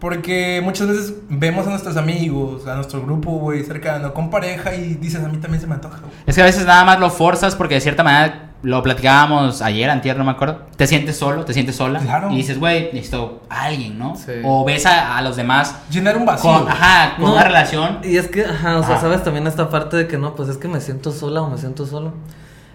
Porque 0.00 0.60
muchas 0.62 0.86
veces 0.86 1.14
vemos 1.28 1.66
a 1.66 1.70
nuestros 1.70 1.96
amigos, 1.96 2.66
a 2.68 2.76
nuestro 2.76 3.02
grupo, 3.02 3.32
güey, 3.32 3.64
cercano, 3.64 4.14
con 4.14 4.30
pareja 4.30 4.74
y 4.74 4.94
dices, 4.94 5.24
a 5.24 5.28
mí 5.28 5.38
también 5.38 5.60
se 5.60 5.66
me 5.66 5.74
antoja, 5.74 5.98
güey. 5.98 6.12
Es 6.24 6.36
que 6.36 6.42
a 6.42 6.44
veces 6.44 6.64
nada 6.66 6.84
más 6.84 7.00
lo 7.00 7.10
forzas 7.10 7.56
porque 7.56 7.74
de 7.74 7.80
cierta 7.80 8.04
manera 8.04 8.52
lo 8.62 8.80
platicábamos 8.82 9.60
ayer, 9.60 9.90
antier, 9.90 10.16
no 10.16 10.22
me 10.24 10.30
acuerdo. 10.30 10.66
Te 10.76 10.86
sientes 10.86 11.16
solo, 11.16 11.44
te 11.44 11.52
sientes 11.52 11.74
sola. 11.74 11.98
Claro. 11.98 12.30
Y 12.30 12.36
dices, 12.36 12.60
güey, 12.60 12.90
necesito 12.92 13.42
a 13.50 13.64
alguien, 13.64 13.98
¿no? 13.98 14.14
Sí. 14.14 14.32
O 14.44 14.64
ves 14.64 14.86
a, 14.86 15.16
a 15.16 15.22
los 15.22 15.34
demás 15.36 15.74
Llenar 15.90 16.16
un 16.16 16.26
vacío. 16.26 16.52
con, 16.52 16.68
ajá, 16.68 17.16
con 17.16 17.24
No, 17.24 17.32
una 17.32 17.44
relación. 17.44 17.98
Y 18.04 18.16
es 18.18 18.28
que, 18.28 18.44
ajá, 18.44 18.78
o 18.78 18.84
sea, 18.84 19.00
sabes 19.00 19.24
también 19.24 19.48
esta 19.48 19.68
parte 19.68 19.96
de 19.96 20.06
que 20.06 20.16
no, 20.16 20.36
pues 20.36 20.48
es 20.48 20.58
que 20.58 20.68
me 20.68 20.80
siento 20.80 21.10
sola 21.10 21.42
o 21.42 21.50
me 21.50 21.58
siento 21.58 21.86
solo. 21.86 22.12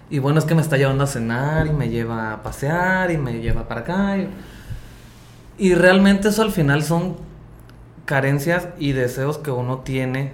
Y 0.09 0.19
bueno, 0.19 0.39
es 0.39 0.45
que 0.45 0.55
me 0.55 0.61
está 0.61 0.75
llevando 0.75 1.05
a 1.05 1.07
cenar 1.07 1.67
y 1.67 1.71
me 1.71 1.87
lleva 1.89 2.33
a 2.33 2.43
pasear 2.43 3.11
y 3.11 3.17
me 3.17 3.39
lleva 3.39 3.67
para 3.67 3.81
acá. 3.81 4.17
Y, 4.17 4.29
y 5.65 5.75
realmente 5.75 6.29
eso 6.29 6.41
al 6.41 6.51
final 6.51 6.83
son 6.83 7.15
carencias 8.05 8.67
y 8.79 8.91
deseos 8.91 9.37
que 9.37 9.51
uno 9.51 9.79
tiene 9.79 10.33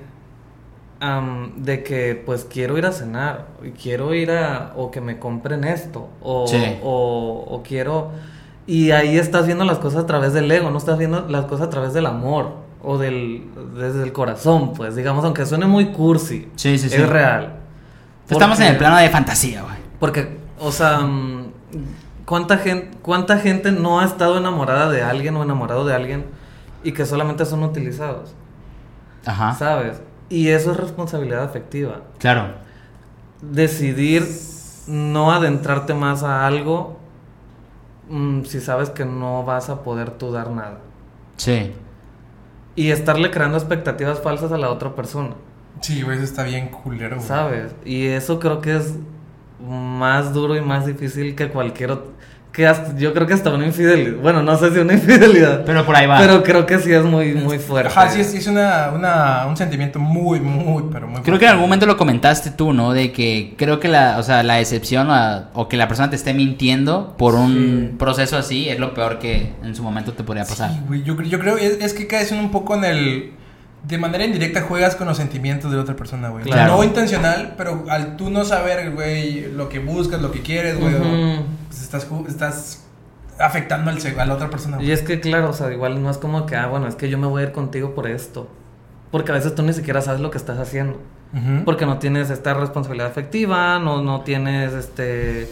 am, 1.00 1.64
de 1.64 1.84
que 1.84 2.22
pues 2.26 2.46
quiero 2.46 2.78
ir 2.78 2.86
a 2.86 2.92
cenar 2.92 3.48
y 3.64 3.72
quiero 3.72 4.14
ir 4.14 4.32
a 4.32 4.74
o 4.76 4.92
que 4.92 5.02
me 5.02 5.20
compren 5.20 5.64
esto 5.64 6.10
o, 6.22 6.48
Sí. 6.48 6.78
o, 6.84 7.46
o 7.48 7.64
quiero 7.64 8.12
y 8.68 8.92
ahí 8.92 9.18
estás 9.18 9.46
viendo 9.46 9.66
las 9.66 9.78
cosas 9.78 10.04
a 10.04 10.08
través 10.08 10.34
del 10.34 10.52
ego 10.52 10.70
no 10.72 10.78
estás 10.78 10.98
viendo 10.98 11.28
las 11.30 11.46
cosas 11.46 11.68
a 11.68 11.70
través 11.70 11.94
del 11.94 12.06
amor 12.06 12.54
o 12.84 12.98
del 12.98 13.44
desde 13.78 14.04
el 14.04 14.12
corazón 14.14 14.74
pues 14.74 14.96
digamos 14.96 15.24
aunque 15.26 15.46
suene 15.46 15.68
muy 15.68 15.88
cursi 15.92 16.48
Sí, 16.56 16.78
sí, 16.78 16.90
sí. 16.90 16.96
es 16.96 17.08
real 17.10 17.56
Estamos 18.30 18.60
en 18.60 18.68
el 18.68 18.78
plano 18.78 18.98
de 18.98 19.10
fantasía, 19.10 19.64
güey. 19.64 19.76
porque, 20.00 20.38
o 20.60 20.72
sea, 20.72 21.00
mm, 21.00 21.52
¿cuánta 22.30 22.60
gente, 22.60 22.96
¿cuánta 23.02 23.40
gente 23.40 23.72
no 23.72 24.00
ha 24.00 24.06
estado 24.06 24.38
enamorada 24.38 24.92
de 24.92 25.02
alguien 25.02 25.36
o 25.36 25.42
enamorado 25.42 25.84
de 25.84 25.96
alguien 25.96 26.26
y 26.84 26.92
que 26.92 27.08
solamente 27.08 27.44
son 27.44 27.64
utilizados? 27.64 28.36
Ajá. 29.26 29.56
¿Sabes? 29.56 30.00
Y 30.30 30.50
eso 30.50 30.74
es 30.74 30.78
responsabilidad 30.78 31.44
afectiva. 31.44 32.02
Claro. 32.20 32.54
Decidir 33.42 34.28
no 34.86 35.32
adentrarte 35.32 35.96
más 35.96 36.22
a 36.22 36.46
algo 36.46 37.00
mm, 38.10 38.44
si 38.44 38.62
sabes 38.62 38.92
que 38.92 39.06
no 39.06 39.44
vas 39.44 39.72
a 39.72 39.82
poder 39.82 40.12
tú 40.12 40.32
dar 40.32 40.52
nada. 40.52 40.82
Sí. 41.38 41.74
Y 42.76 42.92
estarle 42.92 43.32
creando 43.32 43.58
expectativas 43.58 44.22
falsas 44.22 44.52
a 44.52 44.58
la 44.60 44.70
otra 44.70 44.94
persona. 44.94 45.34
Sí, 45.82 46.04
güey, 46.04 46.18
eso 46.18 46.26
está 46.26 46.44
bien 46.44 46.68
culero, 46.68 47.16
güey. 47.16 47.28
¿Sabes? 47.28 47.74
Y 47.84 48.06
eso 48.06 48.40
creo 48.40 48.62
que 48.62 48.76
es 48.76 48.94
más 49.68 50.34
duro 50.34 50.56
y 50.56 50.62
más 50.62 50.86
difícil 50.86 51.36
que 51.36 51.50
cualquier 51.50 51.92
otro. 51.92 52.20
Que 52.52 52.66
hasta- 52.66 52.98
yo 52.98 53.14
creo 53.14 53.28
que 53.28 53.34
hasta 53.36 53.52
una 53.54 53.66
infidelidad. 53.68 54.18
Bueno, 54.24 54.42
no 54.42 54.58
sé 54.58 54.72
si 54.74 54.80
una 54.80 54.94
infidelidad. 55.00 55.64
Pero 55.66 55.86
por 55.86 55.96
ahí 55.96 56.08
va. 56.08 56.18
Pero 56.18 56.42
creo 56.42 56.66
que 56.66 56.80
sí 56.80 56.92
es 56.92 57.04
muy, 57.04 57.36
muy 57.36 57.60
fuerte. 57.60 57.90
Ajá, 57.90 58.10
sí, 58.10 58.22
es, 58.22 58.34
es 58.34 58.48
una, 58.48 58.90
una, 58.94 59.46
un 59.48 59.56
sentimiento 59.56 60.00
muy, 60.00 60.40
muy, 60.40 60.84
pero 60.92 61.08
muy 61.08 61.22
Creo 61.22 61.38
que 61.38 61.46
en 61.46 61.52
algún 61.52 61.66
momento 61.66 61.86
lo 61.86 61.96
comentaste 61.96 62.50
tú, 62.50 62.74
¿no? 62.74 62.92
De 62.92 63.12
que 63.12 63.54
creo 63.56 63.80
que 63.80 63.88
la, 63.88 64.18
o 64.18 64.24
sea, 64.24 64.42
la 64.42 64.56
decepción 64.56 65.12
o, 65.12 65.44
o 65.54 65.68
que 65.70 65.78
la 65.78 65.88
persona 65.88 66.10
te 66.10 66.16
esté 66.16 66.34
mintiendo 66.34 67.14
por 67.20 67.36
un 67.36 67.90
Sí. 67.92 67.96
proceso 68.00 68.36
así 68.36 68.68
es 68.68 68.80
lo 68.80 68.96
peor 68.96 69.20
que 69.20 69.54
en 69.64 69.76
su 69.76 69.84
momento 69.84 70.14
te 70.14 70.24
podría 70.24 70.44
pasar. 70.44 70.72
Sí, 70.72 70.80
güey, 70.88 71.04
yo, 71.04 71.22
yo 71.22 71.40
creo 71.40 71.56
es, 71.58 71.78
es 71.80 71.94
que 71.94 72.08
caes 72.08 72.32
un 72.32 72.50
poco 72.50 72.74
en 72.76 72.84
el... 72.84 73.32
De 73.84 73.98
manera 73.98 74.26
indirecta 74.26 74.62
juegas 74.62 74.96
con 74.96 75.08
los 75.08 75.18
sentimientos 75.18 75.72
de 75.72 75.78
la 75.78 75.84
otra 75.84 75.96
persona, 75.96 76.30
güey. 76.30 76.44
Claro. 76.44 76.76
No 76.78 76.84
intencional, 76.84 77.56
pero 77.58 77.86
al 77.90 78.18
tú 78.18 78.30
no 78.30 78.44
saber, 78.44 78.92
güey, 78.92 79.52
lo 79.52 79.70
que 79.70 79.80
buscas, 79.80 80.22
lo 80.22 80.32
que 80.32 80.42
quieres, 80.42 80.80
güey, 80.80 80.94
pues 81.68 81.82
estás, 81.82 82.08
estás 82.28 82.84
afectando 83.40 83.90
al, 83.90 83.98
a 84.20 84.26
la 84.26 84.34
otra 84.34 84.50
persona, 84.50 84.78
güey. 84.78 84.90
Y 84.90 84.92
es 84.92 85.02
que, 85.02 85.20
claro, 85.22 85.50
o 85.50 85.54
sea, 85.54 85.72
igual 85.72 86.04
no 86.04 86.10
es 86.10 86.18
como 86.18 86.46
que, 86.46 86.56
ah, 86.56 86.68
bueno, 86.68 86.88
es 86.88 86.96
que 86.96 87.10
yo 87.10 87.18
me 87.18 87.28
voy 87.28 87.42
a 87.42 87.46
ir 87.46 87.52
contigo 87.54 87.96
por 87.96 88.08
esto. 88.08 88.50
Porque 89.12 89.32
a 89.32 89.36
veces 89.36 89.56
tú 89.56 89.64
ni 89.64 89.74
siquiera 89.74 90.02
sabes 90.02 90.22
lo 90.22 90.30
que 90.30 90.38
estás 90.38 90.60
haciendo. 90.60 91.00
Porque 91.64 91.86
no 91.86 92.00
tienes 92.00 92.32
esta 92.32 92.56
responsabilidad 92.56 93.08
afectiva, 93.08 93.78
no, 93.78 94.02
no 94.02 94.22
tienes 94.22 94.74
este 94.74 95.48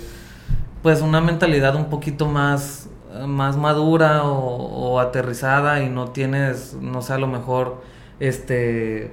pues 0.81 1.01
una 1.01 1.21
mentalidad 1.21 1.75
un 1.75 1.85
poquito 1.85 2.27
más, 2.27 2.87
más 3.27 3.57
madura 3.57 4.23
o, 4.23 4.37
o 4.37 4.99
aterrizada 4.99 5.83
y 5.83 5.89
no 5.89 6.09
tienes, 6.09 6.75
no 6.79 7.01
sé, 7.01 7.13
a 7.13 7.17
lo 7.17 7.27
mejor 7.27 7.81
este 8.19 9.11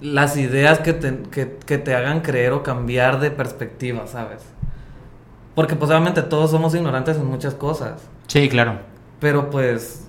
las 0.00 0.36
ideas 0.36 0.78
que 0.78 0.92
te, 0.92 1.22
que, 1.30 1.58
que 1.66 1.78
te 1.78 1.94
hagan 1.94 2.20
creer 2.20 2.52
o 2.52 2.62
cambiar 2.62 3.20
de 3.20 3.30
perspectiva, 3.30 4.06
¿sabes? 4.06 4.42
Porque 5.54 5.74
pues 5.74 5.90
obviamente 5.90 6.22
todos 6.22 6.52
somos 6.52 6.74
ignorantes 6.74 7.16
en 7.16 7.26
muchas 7.26 7.54
cosas. 7.54 8.00
Sí, 8.28 8.48
claro. 8.48 8.78
Pero 9.18 9.50
pues, 9.50 10.06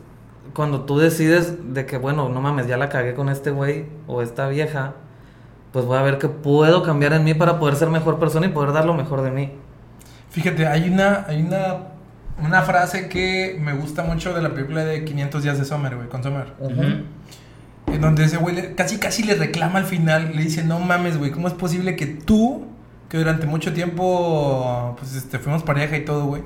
cuando 0.54 0.82
tú 0.82 1.00
decides 1.00 1.74
de 1.74 1.88
que, 1.88 1.98
bueno, 1.98 2.30
no 2.30 2.40
mames, 2.42 2.68
ya 2.68 2.78
la 2.78 2.90
cagué 2.90 3.16
con 3.16 3.30
este 3.30 3.50
güey 3.50 3.88
o 4.06 4.22
esta 4.22 4.48
vieja, 4.48 4.94
pues 5.72 5.86
voy 5.86 5.98
a 5.98 6.04
ver 6.04 6.20
qué 6.20 6.28
puedo 6.28 6.84
cambiar 6.84 7.14
en 7.14 7.24
mí 7.24 7.34
para 7.34 7.58
poder 7.58 7.76
ser 7.76 7.90
mejor 7.90 8.20
persona 8.20 8.46
y 8.46 8.50
poder 8.50 8.74
dar 8.74 8.86
lo 8.86 8.94
mejor 8.94 9.24
de 9.24 9.32
mí. 9.32 9.54
Fíjate, 10.30 10.68
hay 10.68 10.88
una, 10.88 11.26
hay 11.28 11.42
una, 11.42 11.78
una 12.44 12.62
frase 12.62 13.10
que 13.10 13.58
me 13.60 13.74
gusta 13.74 14.04
mucho 14.04 14.34
de 14.36 14.44
la 14.44 14.54
película 14.54 14.84
de 14.84 15.04
500 15.04 15.42
días 15.42 15.58
de 15.58 15.66
Summer, 15.66 15.96
güey, 15.96 16.10
con 16.10 16.22
Summer. 16.22 16.54
Ujú. 16.60 17.04
En 17.94 18.02
donde 18.02 18.26
ese 18.26 18.38
güey 18.38 18.76
casi 18.76 18.98
casi 18.98 19.24
le 19.24 19.36
reclama 19.36 19.80
al 19.80 19.86
final, 19.86 20.32
le 20.36 20.44
dice, 20.44 20.64
no 20.64 20.80
mames, 20.80 21.18
güey, 21.18 21.32
¿cómo 21.32 21.48
es 21.48 21.54
posible 21.54 21.96
que 21.96 22.06
tú, 22.06 22.66
que 23.10 23.18
durante 23.18 23.46
mucho 23.46 23.74
tiempo, 23.74 24.96
pues, 25.00 25.16
este, 25.16 25.40
fuimos 25.40 25.64
pareja 25.64 25.98
y 25.98 26.06
todo, 26.06 26.26
güey, 26.26 26.44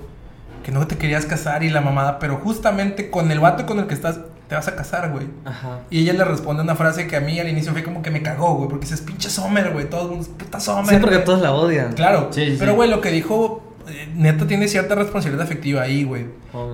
que 0.63 0.71
no 0.71 0.87
te 0.87 0.97
querías 0.97 1.25
casar 1.25 1.63
y 1.63 1.69
la 1.69 1.81
mamada, 1.81 2.19
pero 2.19 2.37
justamente 2.37 3.09
con 3.09 3.29
el 3.31 3.39
vato 3.39 3.65
con 3.65 3.79
el 3.79 3.87
que 3.87 3.93
estás, 3.93 4.19
te 4.47 4.55
vas 4.55 4.67
a 4.67 4.75
casar, 4.75 5.11
güey? 5.11 5.27
Ajá. 5.45 5.79
Y 5.89 5.99
ella 5.99 6.13
le 6.13 6.23
responde 6.25 6.63
una 6.63 6.75
frase 6.75 7.07
que 7.07 7.15
a 7.17 7.19
mí 7.21 7.39
al 7.39 7.49
inicio 7.49 7.71
fue 7.73 7.83
como 7.83 8.01
que 8.01 8.11
me 8.11 8.21
cagó, 8.21 8.55
güey, 8.55 8.69
porque 8.69 8.85
dices, 8.85 9.01
pinche 9.01 9.29
Sommer, 9.29 9.71
güey, 9.71 9.89
todo 9.89 10.03
el 10.03 10.07
mundo 10.09 10.23
es 10.23 10.29
puta 10.29 10.59
Sommer. 10.59 10.95
Sí, 10.95 11.01
porque 11.01 11.15
güey". 11.17 11.25
todos 11.25 11.41
la 11.41 11.53
odian. 11.53 11.93
Claro, 11.93 12.29
Sí, 12.31 12.51
sí, 12.51 12.55
pero 12.57 12.71
sí. 12.71 12.75
güey, 12.77 12.89
lo 12.89 13.01
que 13.01 13.11
dijo, 13.11 13.63
eh, 13.89 14.07
neta 14.15 14.47
tiene 14.47 14.67
cierta 14.69 14.95
responsabilidad 14.95 15.45
afectiva 15.45 15.81
ahí, 15.81 16.03
güey. 16.05 16.25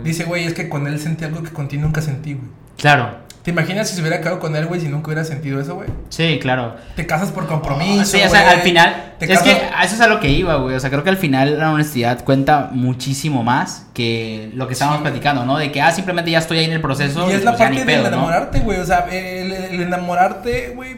Dice, 0.04 0.26
güey, 0.26 0.46
es 0.46 0.54
que 0.54 0.70
con 0.70 0.86
él 0.88 1.00
sentí 1.00 1.26
algo 1.26 1.42
que 1.42 1.50
contigo 1.52 1.82
nunca 1.84 2.02
sentí, 2.02 2.34
güey. 2.34 2.48
Claro. 2.78 3.28
¿Te 3.44 3.52
imaginas 3.52 3.88
si 3.90 3.96
se 3.96 4.02
hubiera 4.02 4.20
quedado 4.20 4.40
con 4.40 4.56
él, 4.56 4.66
güey, 4.68 4.82
si 4.82 4.90
nunca 4.90 5.08
hubiera 5.08 5.24
sentido 5.24 5.62
eso, 5.62 5.76
güey? 5.76 5.90
Sí, 6.10 6.40
claro. 6.42 6.76
Te 6.96 7.06
casas 7.08 7.30
por 7.32 7.48
compromiso. 7.48 8.04
Sí, 8.06 8.22
o 8.22 8.30
sea, 8.30 8.42
güey. 8.44 8.56
al 8.56 8.62
final. 8.62 9.14
Te 9.18 9.32
Es 9.32 9.40
que 9.42 9.52
casas- 9.54 9.72
a 9.76 9.84
eso 9.86 9.96
es 9.96 10.02
a 10.02 10.08
lo 10.08 10.20
que 10.20 10.30
iba, 10.30 10.56
güey. 10.58 10.76
O 10.76 10.80
sea, 10.80 10.90
creo 10.90 11.04
que 11.04 11.10
al 11.10 11.18
final 11.18 11.58
la 11.58 11.72
honestidad 11.72 12.24
cuenta 12.26 12.70
muchísimo 12.74 13.42
más 13.44 13.86
que 13.94 14.52
lo 14.56 14.68
que 14.68 14.74
estábamos 14.74 15.02
platicando, 15.02 15.46
¿no? 15.46 15.58
De 15.58 15.72
que, 15.72 15.82
ah, 15.82 15.92
simplemente 15.92 16.32
ya 16.32 16.40
estoy 16.40 16.58
ahí 16.60 16.66
en 16.66 16.74
el 16.74 16.82
proceso. 16.82 17.30
Y 17.30 17.34
es 17.34 17.44
la 17.46 17.52
pues 17.56 17.64
parte 17.64 17.86
del 17.86 18.06
enamorarte, 18.06 18.60
güey. 18.60 18.80
O 18.80 18.86
sea, 18.86 19.08
el, 19.10 19.52
el 19.54 19.82
enamorarte, 19.82 20.74
güey, 20.76 20.98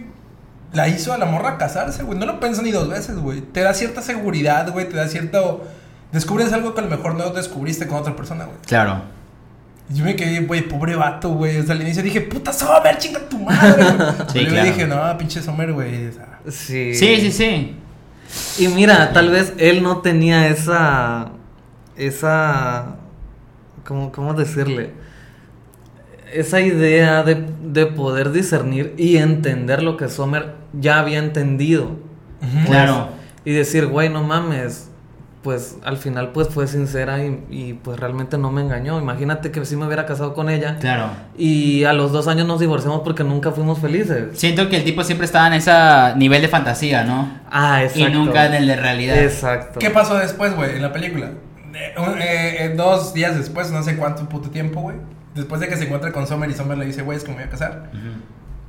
la 0.73 0.87
hizo 0.87 1.13
a 1.13 1.17
la 1.19 1.25
morra 1.27 1.57
casarse, 1.59 2.01
güey. 2.03 2.17
No 2.17 2.25
lo 2.25 2.39
pensó 2.39 2.63
ni 2.63 2.71
dos 2.71 2.89
veces, 2.89 3.17
güey. 3.17 3.41
Te 3.41 3.61
da 3.61 3.73
cierta 3.75 4.01
seguridad, 4.01 4.69
güey. 4.71 4.89
Te 4.89 4.95
da 4.97 5.07
cierto. 5.07 5.67
Descubres 6.11 6.51
algo 6.53 6.73
que 6.73 6.81
a 6.81 6.83
lo 6.83 6.89
mejor 6.89 7.15
no 7.15 7.29
descubriste 7.29 7.87
con 7.87 7.99
otra 7.99 8.15
persona, 8.15 8.45
güey. 8.45 8.57
Claro. 8.65 9.01
Y 9.91 9.95
yo 9.95 10.05
me 10.05 10.15
quedé, 10.15 10.39
güey, 10.41 10.61
pobre 10.61 10.95
vato, 10.95 11.29
güey. 11.31 11.57
O 11.57 11.63
sea, 11.63 11.75
al 11.75 11.81
inicio 11.81 12.01
dije, 12.01 12.21
puta 12.21 12.53
Sommer, 12.53 12.97
chinga 12.97 13.19
tu 13.27 13.37
madre. 13.39 13.83
Sí, 14.31 14.33
Pero 14.33 14.45
yo 14.45 14.49
claro. 14.51 14.63
le 14.63 14.71
dije, 14.71 14.87
no, 14.87 15.17
pinche 15.17 15.41
Sommer, 15.41 15.73
güey. 15.73 16.07
O 16.07 16.11
sea, 16.13 16.39
Sí. 16.49 16.93
Sí, 16.95 17.17
sí, 17.19 17.31
sí. 17.31 17.75
Y 18.63 18.67
mira, 18.69 19.11
tal 19.13 19.29
vez 19.29 19.53
él 19.57 19.83
no 19.83 19.97
tenía 19.97 20.47
esa. 20.47 21.31
Esa. 21.97 22.95
¿Cómo, 23.85 24.11
cómo 24.11 24.33
decirle? 24.33 24.91
Esa 26.33 26.61
idea 26.61 27.23
de, 27.23 27.45
de 27.61 27.87
poder 27.87 28.31
discernir 28.31 28.93
y 28.97 29.17
entender 29.17 29.83
lo 29.83 29.97
que 29.97 30.07
Sommer 30.07 30.55
ya 30.73 30.99
había 30.99 31.19
entendido. 31.19 31.83
ujú. 32.41 32.67
Claro. 32.67 33.09
y 33.43 33.51
decir, 33.51 33.87
güey, 33.87 34.07
no 34.07 34.23
mames, 34.23 34.90
pues 35.43 35.77
al 35.83 35.97
final 35.97 36.29
pues 36.33 36.49
fue 36.49 36.67
sincera 36.67 37.23
y, 37.23 37.43
y, 37.49 37.73
pues 37.73 37.99
realmente 37.99 38.37
no 38.37 38.51
me 38.51 38.61
engañó. 38.61 38.99
Imagínate 38.99 39.51
que 39.51 39.65
si 39.65 39.75
me 39.75 39.85
hubiera 39.85 40.05
casado 40.05 40.33
con 40.33 40.49
ella 40.49 40.77
Claro. 40.79 41.09
y 41.37 41.83
a 41.83 41.93
los 41.93 42.11
dos 42.11 42.27
años 42.27 42.45
nos 42.45 42.59
divorciamos 42.59 43.01
porque 43.01 43.23
nunca 43.23 43.51
fuimos 43.51 43.79
felices. 43.79 44.37
Siento 44.37 44.69
que 44.69 44.77
el 44.77 44.83
tipo 44.83 45.03
siempre 45.03 45.25
estaba 45.25 45.47
en 45.47 45.53
ese 45.53 45.71
nivel 46.15 46.41
de 46.41 46.47
fantasía, 46.47 47.03
¿no? 47.03 47.27
Ah, 47.49 47.83
exacto. 47.83 48.09
Y 48.09 48.13
nunca 48.13 48.45
en 48.45 48.53
el 48.53 48.67
de 48.67 48.75
realidad. 48.75 49.17
Exacto. 49.17 49.79
¿Qué 49.79 49.89
pasó 49.89 50.15
después, 50.15 50.55
güey, 50.55 50.75
en 50.75 50.81
la 50.83 50.93
película? 50.93 51.31
Eh, 51.73 51.93
eh, 51.97 52.55
eh, 52.59 52.73
dos 52.75 53.13
días 53.13 53.35
después, 53.35 53.71
no 53.71 53.81
sé 53.81 53.95
cuánto 53.95 54.27
puto 54.29 54.49
tiempo, 54.49 54.81
güey. 54.81 54.97
Después 55.33 55.61
de 55.61 55.67
que 55.67 55.77
se 55.77 55.85
encuentra 55.85 56.11
con 56.11 56.27
Summer 56.27 56.49
y 56.49 56.53
Summer 56.53 56.77
le 56.77 56.85
dice, 56.85 57.01
güey, 57.01 57.17
es 57.17 57.23
que 57.23 57.31
me 57.31 57.37
voy 57.37 57.45
a 57.45 57.49
casar. 57.49 57.89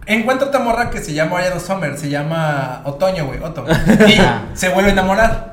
Encuentra 0.07 0.49
otra 0.49 0.61
morra 0.61 0.91
que 0.91 0.99
se 0.99 1.13
llama 1.13 1.43
ya 1.43 1.51
no 1.53 1.61
Summer, 1.61 1.97
se 1.99 2.09
llama 2.09 2.83
Otoño, 2.85 3.27
güey, 3.27 3.41
Otto. 3.41 3.65
Y 4.09 4.57
se 4.57 4.69
vuelve 4.71 4.91
a 4.91 4.93
enamorar. 4.93 5.52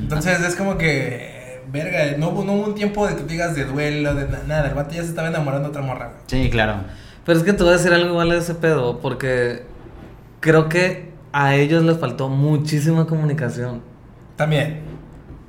Entonces 0.00 0.40
es 0.40 0.54
como 0.56 0.78
que, 0.78 1.60
verga, 1.70 2.16
no 2.18 2.30
hubo, 2.30 2.44
no 2.44 2.52
hubo 2.54 2.64
un 2.66 2.74
tiempo 2.74 3.06
de 3.06 3.16
que 3.16 3.24
digas 3.24 3.54
de 3.54 3.64
duelo, 3.64 4.14
de 4.14 4.28
na- 4.28 4.42
nada. 4.46 4.68
El 4.68 4.74
vato 4.74 4.94
ya 4.94 5.02
se 5.02 5.08
estaba 5.08 5.28
enamorando 5.28 5.68
de 5.68 5.70
otra 5.70 5.82
morra, 5.82 6.06
güey. 6.08 6.18
Sí, 6.26 6.50
claro. 6.50 6.76
Pero 7.24 7.38
es 7.38 7.44
que 7.44 7.52
te 7.52 7.62
voy 7.62 7.72
a 7.72 7.76
decir 7.76 7.92
algo 7.92 8.08
igual 8.10 8.30
de 8.30 8.38
ese 8.38 8.54
pedo, 8.54 9.00
porque 9.00 9.62
creo 10.40 10.68
que 10.68 11.12
a 11.32 11.54
ellos 11.54 11.82
les 11.82 11.98
faltó 11.98 12.28
muchísima 12.28 13.06
comunicación. 13.06 13.82
También. 14.36 14.80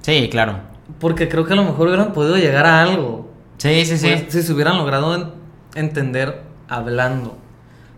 Sí, 0.02 0.30
claro. 0.30 0.60
Porque 1.00 1.28
creo 1.30 1.46
que 1.46 1.54
a 1.54 1.56
lo 1.56 1.64
mejor 1.64 1.88
hubieran 1.88 2.14
podido 2.14 2.38
llegar 2.38 2.66
a 2.66 2.82
algo. 2.82 3.30
Sí, 3.58 3.86
sí, 3.86 3.98
sí. 3.98 4.08
Pues, 4.08 4.26
si 4.34 4.42
se 4.44 4.54
hubieran 4.54 4.78
logrado 4.78 5.16
en- 5.16 5.32
entender 5.76 6.42
hablando. 6.68 7.38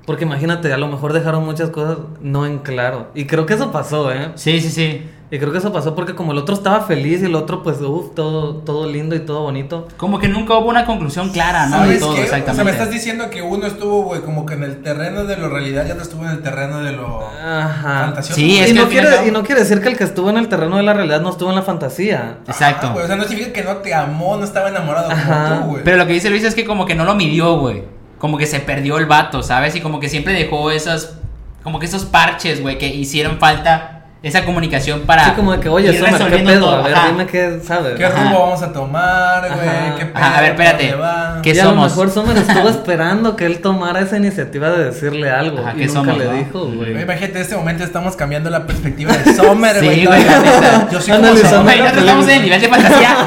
Porque 0.08 0.24
imagínate, 0.24 0.72
a 0.72 0.78
lo 0.78 0.88
mejor 0.88 1.12
dejaron 1.12 1.44
muchas 1.46 1.70
cosas 1.70 1.98
no 2.22 2.46
en 2.46 2.60
claro. 2.60 3.08
Y 3.14 3.26
creo 3.26 3.46
que 3.46 3.54
eso 3.56 3.72
pasó, 3.74 4.10
¿eh? 4.12 4.30
Sí, 4.36 4.62
sí, 4.62 4.70
sí. 4.70 5.06
Y 5.30 5.38
creo 5.40 5.52
que 5.52 5.58
eso 5.58 5.74
pasó 5.74 5.94
porque 5.94 6.16
como 6.16 6.32
el 6.32 6.38
otro 6.38 6.56
estaba 6.56 6.80
feliz 6.80 7.22
y 7.22 7.26
el 7.26 7.36
otro 7.36 7.62
pues, 7.62 7.82
uff, 7.82 8.16
todo, 8.16 8.56
todo 8.60 8.90
lindo 8.90 9.14
y 9.14 9.20
todo 9.20 9.42
bonito. 9.42 9.90
Como 9.98 10.18
que 10.20 10.30
nunca 10.30 10.54
hubo 10.58 10.70
una 10.70 10.86
conclusión 10.86 11.32
clara, 11.32 11.66
¿no? 11.68 11.80
De 11.82 11.84
¿Sabes 11.84 12.00
todo, 12.00 12.16
qué? 12.16 12.22
O 12.22 12.26
sea, 12.28 12.38
exactamente. 12.38 12.64
me 12.64 12.72
estás 12.72 12.90
diciendo 12.90 13.30
que 13.30 13.42
uno 13.42 13.68
estuvo, 13.68 14.04
güey, 14.04 14.22
como 14.22 14.46
que 14.46 14.54
en 14.54 14.64
el 14.64 14.82
terreno 14.82 15.26
de 15.26 15.36
lo 15.36 15.50
realidad 15.50 15.86
y 15.86 15.92
otro 15.92 16.04
estuvo 16.04 16.24
en 16.24 16.30
el 16.30 16.42
terreno 16.42 16.80
de 16.82 16.94
lo 16.94 17.28
Ajá. 17.28 18.06
fantasioso. 18.06 18.36
Sí, 18.40 18.60
es 18.60 18.70
y, 18.72 18.74
que 18.74 18.80
no 18.80 18.88
quiere, 18.88 19.10
cabo- 19.10 19.28
y 19.28 19.32
no 19.32 19.44
quiere 19.44 19.60
decir 19.60 19.82
que 19.82 19.90
el 19.90 19.98
que 19.98 20.06
estuvo 20.06 20.30
en 20.30 20.38
el 20.38 20.48
terreno 20.48 20.78
de 20.78 20.84
la 20.84 20.94
realidad 20.94 21.20
no 21.20 21.32
estuvo 21.32 21.50
en 21.50 21.58
la 21.58 21.64
fantasía. 21.64 22.38
Exacto. 22.48 22.88
Ah, 22.88 22.94
güey, 22.94 23.04
o 23.04 23.08
sea, 23.08 23.18
no 23.18 23.26
significa 23.26 23.52
que 23.52 23.64
no 23.66 23.76
te 23.78 23.94
amó, 23.94 24.38
no 24.38 24.46
estaba 24.46 24.70
enamorado 24.70 25.12
Ajá. 25.12 25.50
como 25.50 25.62
tú, 25.66 25.72
güey. 25.72 25.84
Pero 25.84 25.98
lo 25.98 26.08
que 26.08 26.14
dice 26.14 26.30
Luis 26.30 26.46
es 26.46 26.56
que 26.56 26.64
como 26.64 26.86
que 26.86 26.96
no 26.96 27.04
lo 27.04 27.14
midió, 27.16 27.60
güey. 27.60 27.97
Como 28.18 28.38
que 28.38 28.46
se 28.48 28.60
perdió 28.60 28.98
el 28.98 29.06
vato, 29.06 29.44
¿sabes? 29.44 29.76
Y 29.76 29.82
como 29.82 30.00
que 30.00 30.10
siempre 30.10 30.34
dejó 30.34 30.72
esas... 30.72 31.18
Como 31.64 31.80
que 31.80 31.86
esos 31.86 32.06
parches, 32.06 32.62
güey, 32.62 32.78
que 32.78 32.88
hicieron 32.88 33.38
falta 33.40 33.94
esa 34.24 34.44
comunicación 34.46 35.02
para... 35.02 35.22
Así 35.24 35.32
como 35.32 35.52
de 35.52 35.60
que, 35.60 35.70
oye, 35.70 35.94
Summer, 35.98 36.32
¿qué 36.32 36.40
pedo? 36.40 36.60
todo, 36.62 36.76
A 36.78 36.82
ver, 36.82 36.96
ajá. 36.96 37.08
dime 37.10 37.26
qué 37.28 37.60
sabes. 37.64 37.96
¿Qué 37.96 38.06
Ajá. 38.06 38.24
rumbo 38.24 38.40
vamos 38.40 38.62
a 38.64 38.74
tomar, 38.74 39.42
güey? 39.54 39.96
¿Qué 40.00 40.06
pedo? 40.06 40.18
Ajá, 40.24 40.38
a 40.38 40.42
ver, 40.42 40.52
espérate. 40.52 40.96
¿Qué 41.44 41.50
y 41.54 41.60
a 41.60 41.64
somos? 41.66 41.76
lo 41.76 41.82
mejor 42.06 42.10
Summer 42.12 42.38
estuvo 42.50 42.70
esperando 42.70 43.36
que 43.36 43.46
él 43.46 43.60
tomara 43.60 44.00
esa 44.00 44.18
iniciativa 44.18 44.70
de 44.72 44.86
decirle 44.86 45.30
algo. 45.30 45.60
Ajá, 45.60 45.74
y 45.76 45.80
¿qué 45.82 45.86
nunca 45.88 46.00
somos, 46.00 46.18
le 46.18 46.26
no? 46.26 46.34
dijo, 46.34 46.66
Güey, 46.66 46.78
güey. 46.94 47.04
Imagínate, 47.04 47.36
en 47.38 47.42
este 47.44 47.56
momento 47.56 47.84
estamos 47.84 48.16
cambiando 48.16 48.50
la 48.50 48.66
perspectiva 48.66 49.14
de 49.14 49.34
Summer, 49.36 49.76
Sí, 49.80 49.86
güey. 49.86 50.06
güey, 50.06 50.24
la 50.26 50.40
neta. 50.40 50.88
Yo 50.92 51.00
soy 51.02 51.14
como 51.14 51.28
Analizando 51.28 51.58
Summer. 51.58 51.64
Güey, 51.64 51.78
nosotros 51.80 52.04
estamos 52.06 52.28
en 52.28 52.36
el 52.36 52.42
nivel 52.44 52.62
de 52.62 52.68
fantasía 52.70 53.18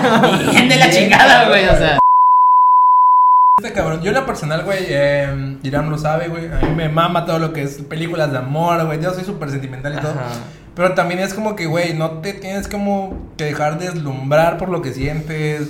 bien 0.51 0.69
de 0.69 0.77
la 0.77 0.91
chingada, 0.91 1.49
güey, 1.49 1.69
o 1.69 1.77
sea... 1.79 1.99
Este 3.61 3.75
cabrón, 3.75 4.01
yo 4.01 4.09
en 4.09 4.15
lo 4.15 4.25
personal, 4.25 4.65
güey, 4.65 4.87
eh, 4.89 5.59
Irán 5.63 5.91
lo 5.91 5.99
sabe, 5.99 6.29
güey. 6.29 6.47
A 6.47 6.61
mí 6.61 6.75
me 6.75 6.89
mama 6.89 7.27
todo 7.27 7.39
lo 7.39 7.53
que 7.53 7.63
es 7.63 7.83
películas 7.83 8.33
de 8.33 8.39
amor, 8.39 8.87
güey. 8.87 9.03
Yo 9.03 9.13
soy 9.13 9.23
súper 9.23 9.51
sentimental 9.51 9.93
y 9.93 10.01
todo. 10.01 10.15
Pero 10.75 10.95
también 10.95 11.21
es 11.21 11.35
como 11.35 11.55
que, 11.57 11.67
güey, 11.67 11.93
no 11.93 12.23
te 12.23 12.33
tienes 12.33 12.69
como 12.69 13.31
que 13.37 13.45
dejar 13.45 13.79
deslumbrar 13.79 14.57
por 14.57 14.71
lo 14.71 14.81
que 14.81 14.95
sientes. 14.95 15.69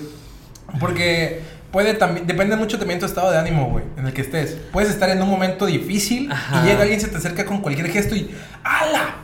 Porque 0.79 1.41
puede 1.73 1.95
también, 1.95 2.29
depende 2.29 2.55
mucho 2.55 2.79
también 2.79 3.01
tu 3.01 3.07
estado 3.07 3.33
de 3.33 3.39
ánimo, 3.39 3.71
güey, 3.71 3.85
en 3.97 4.07
el 4.07 4.13
que 4.13 4.21
estés. 4.21 4.57
Puedes 4.71 4.89
estar 4.89 5.11
en 5.11 5.21
un 5.21 5.29
momento 5.29 5.67
difícil 5.67 6.31
Ajá. 6.31 6.63
y 6.63 6.69
llega 6.69 6.83
alguien, 6.83 7.01
se 7.01 7.09
te 7.09 7.17
acerca 7.17 7.45
con 7.45 7.61
cualquier 7.61 7.91
gesto 7.91 8.15
y 8.15 8.31
¡A 8.63 8.87
la 8.87 9.15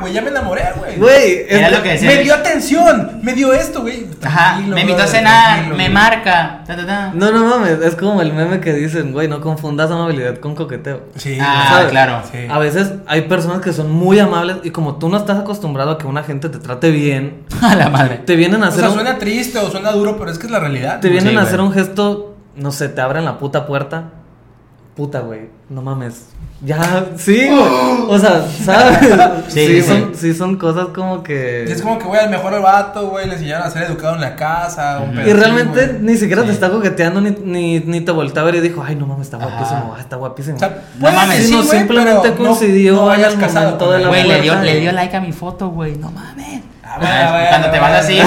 güey! 0.00 0.12
Ya 0.12 0.22
me 0.22 0.28
enamoré, 0.30 0.62
güey. 0.76 0.96
Güey, 0.96 1.46
Era 1.48 1.70
lo 1.70 1.82
que 1.82 1.90
decía 1.90 2.08
Me 2.10 2.22
dio 2.22 2.34
atención, 2.34 3.20
me 3.22 3.32
dio 3.34 3.52
esto, 3.52 3.82
güey. 3.82 4.06
Ajá, 4.24 4.60
me 4.60 4.80
invitó 4.82 5.02
a 5.02 5.06
cenar, 5.06 5.66
me 5.68 5.74
güey. 5.74 5.88
marca, 5.90 6.62
ta, 6.66 6.76
ta, 6.76 6.86
ta. 6.86 7.10
No, 7.14 7.30
no 7.32 7.44
mames, 7.46 7.80
es 7.82 7.94
como 7.96 8.20
el 8.22 8.32
meme 8.32 8.60
que 8.60 8.72
dicen, 8.72 9.12
güey, 9.12 9.28
no 9.28 9.40
confundas 9.40 9.90
amabilidad 9.90 10.38
con 10.38 10.54
coqueteo. 10.54 11.02
Sí, 11.16 11.38
Ah, 11.40 11.86
claro. 11.90 12.22
Sí. 12.30 12.38
A 12.50 12.58
veces 12.58 12.92
hay 13.06 13.22
personas 13.22 13.60
que 13.60 13.72
son 13.72 13.90
muy 13.90 14.18
amables 14.18 14.58
y 14.64 14.70
como 14.70 14.96
tú 14.96 15.08
no 15.08 15.16
estás 15.16 15.38
acostumbrado 15.38 15.92
a 15.92 15.98
que 15.98 16.06
una 16.06 16.22
gente 16.24 16.48
te 16.48 16.58
trate 16.58 16.90
bien, 16.90 17.44
A 17.62 17.74
la 17.74 17.88
madre. 17.88 18.18
te 18.24 18.36
vienen 18.36 18.62
a 18.62 18.66
O 18.66 18.68
hacer 18.68 18.80
sea, 18.80 18.88
un, 18.90 18.94
suena 18.94 19.18
triste 19.18 19.58
o 19.58 19.70
suena 19.70 19.90
duro, 19.92 20.16
pero 20.18 20.30
es 20.30 20.38
que 20.38 20.46
es 20.46 20.52
la 20.52 20.60
realidad. 20.60 21.00
te 21.00 21.08
vienen 21.08 21.30
Sí, 21.30 21.36
a 21.36 21.40
güey. 21.40 21.46
hacer 21.46 21.60
un 21.60 21.72
gesto, 21.72 22.36
no 22.56 22.72
sé, 22.72 22.88
te 22.88 23.00
abren 23.00 23.24
la 23.24 23.38
puta 23.38 23.66
puerta. 23.66 24.04
Puta, 24.98 25.20
güey, 25.20 25.42
no 25.70 25.80
mames. 25.80 26.26
Ya, 26.60 27.06
sí, 27.16 27.46
güey. 27.48 27.60
O 28.08 28.18
sea, 28.18 28.44
¿sabes? 28.48 28.98
Sí, 29.46 29.66
Sí, 29.66 29.80
sí. 29.80 29.82
son, 29.82 30.12
sí 30.16 30.34
son 30.34 30.56
cosas 30.56 30.88
como 30.92 31.22
que... 31.22 31.66
Y 31.68 31.70
es 31.70 31.80
como 31.82 31.98
que, 32.00 32.04
güey, 32.04 32.20
al 32.20 32.30
mejor 32.30 32.60
vato, 32.60 33.08
güey, 33.10 33.28
le 33.28 33.34
enseñaron 33.34 33.64
a 33.64 33.70
ser 33.70 33.84
educado 33.84 34.16
en 34.16 34.22
la 34.22 34.34
casa. 34.34 34.98
Un 34.98 35.10
Ujú. 35.10 35.18
pedo 35.18 35.28
Y 35.28 35.30
así, 35.30 35.40
realmente 35.40 35.86
güey. 35.86 35.98
ni 36.02 36.16
siquiera 36.16 36.42
te 36.42 36.48
Sí. 36.48 36.54
está 36.54 36.70
coqueteando 36.70 37.20
ni, 37.20 37.30
ni, 37.30 37.78
ni 37.78 38.00
te 38.00 38.10
voltea 38.10 38.42
a 38.42 38.46
ver 38.46 38.56
y 38.56 38.60
dijo, 38.60 38.82
ay, 38.84 38.96
no 38.96 39.06
mames, 39.06 39.26
está 39.28 39.36
guapísimo, 39.36 39.94
ah, 39.96 40.00
está 40.00 40.16
guapísimo. 40.16 40.56
O 40.56 40.58
sea, 40.58 40.82
No 40.98 41.12
mames. 41.12 41.46
Sino 41.46 41.58
güey, 41.62 41.78
simplemente 41.78 42.28
no- 42.30 42.36
coincidió 42.36 42.94
no 42.96 43.10
hayas 43.10 43.34
al 43.34 43.40
casado 43.40 43.64
momento 43.66 43.92
de 43.92 43.98
la. 44.00 44.08
Güey, 44.08 44.26
le 44.26 44.40
dio, 44.42 44.54
le 44.60 44.78
y- 44.78 44.80
dio 44.80 44.90
like 44.92 45.16
a 45.16 45.20
mi 45.20 45.30
foto, 45.30 45.68
güey, 45.68 45.94
no 45.96 46.10
mames. 46.10 46.62
Ah, 46.90 46.96
bueno, 46.98 47.30
bueno, 47.32 47.46
Cuando 47.50 47.70
te 47.70 47.78
vas 47.78 47.92
así, 48.04 48.18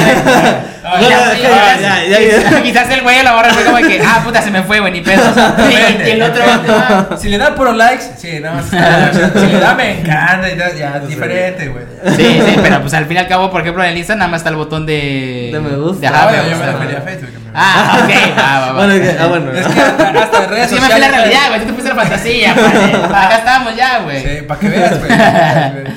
quizás- 2.64 2.90
el 2.92 3.02
güey 3.02 3.20
a 3.20 3.24
la 3.24 3.36
hora 3.36 3.50
fue 3.54 3.64
como 3.64 3.78
que, 3.78 4.02
ah, 4.06 4.22
puta, 4.24 4.42
se 4.42 4.52
me 4.52 4.62
fue, 4.64 4.80
güey, 4.80 4.92
ni 4.92 5.02
pedo. 5.02 5.22
Y, 5.70 6.08
y 6.08 6.12
el 6.12 6.22
otro, 6.22 6.44
ah, 6.48 7.06
Si 7.18 7.30
le 7.30 7.38
da 7.38 7.56
por 7.56 7.74
likes, 7.76 8.04
sí, 8.18 8.30
está- 8.30 8.62
Si 8.64 9.46
le 9.48 9.60
da, 9.60 9.74
me 9.76 10.00
encanta 10.02 10.50
y 10.52 10.58
tal, 10.58 10.76
ya, 10.78 10.98
es 11.04 11.08
diferente, 11.08 11.68
güey. 11.70 11.86
Sí, 12.16 12.42
sí, 12.46 12.56
pero 12.62 12.82
pues 12.82 12.94
al 12.94 13.06
fin 13.06 13.18
y 13.18 13.20
al 13.20 13.28
cabo, 13.28 13.50
por 13.52 13.62
ejemplo, 13.62 13.84
en 13.84 13.90
el 13.92 13.98
Insta 13.98 14.16
nada 14.16 14.30
más 14.30 14.42
está 14.42 14.50
el 14.50 14.56
botón 14.56 14.86
de... 14.86 15.50
De 15.54 15.60
me 15.60 15.76
gusta. 15.78 16.10
ajá, 16.10 16.30
Ah, 16.30 16.32
me 16.32 16.50
gusta. 16.50 17.41
Refería 17.54 17.94
a 17.94 18.06
Facebook. 18.06 18.08
que 18.08 18.14
me- 18.14 18.42
Ah, 18.42 18.64
ok, 18.64 18.68
va. 18.68 18.74
Bueno, 18.74 18.94
que- 19.04 19.18
ah, 19.20 19.28
bueno. 19.28 19.52
Es 19.52 19.68
que 19.68 19.80
hasta, 19.82 20.48
redes 20.48 20.70
Sí, 20.70 20.76
yo 20.76 20.82
me 20.82 20.88
fui 20.88 21.00
la 21.00 21.08
sociales. 21.08 21.12
realidad, 21.12 21.48
güey, 21.50 21.60
tú 21.62 21.66
te 21.68 21.74
fuiste 21.74 21.90
la 21.90 21.96
fantasía, 22.02 22.56
padre. 22.56 22.96
Acá 23.06 23.38
estamos 23.38 23.76
ya, 23.76 24.04
güey. 24.04 24.22
Sí, 24.24 24.42
para 24.48 24.60
que 24.60 24.70
veas, 24.70 25.00
güey. 25.00 25.12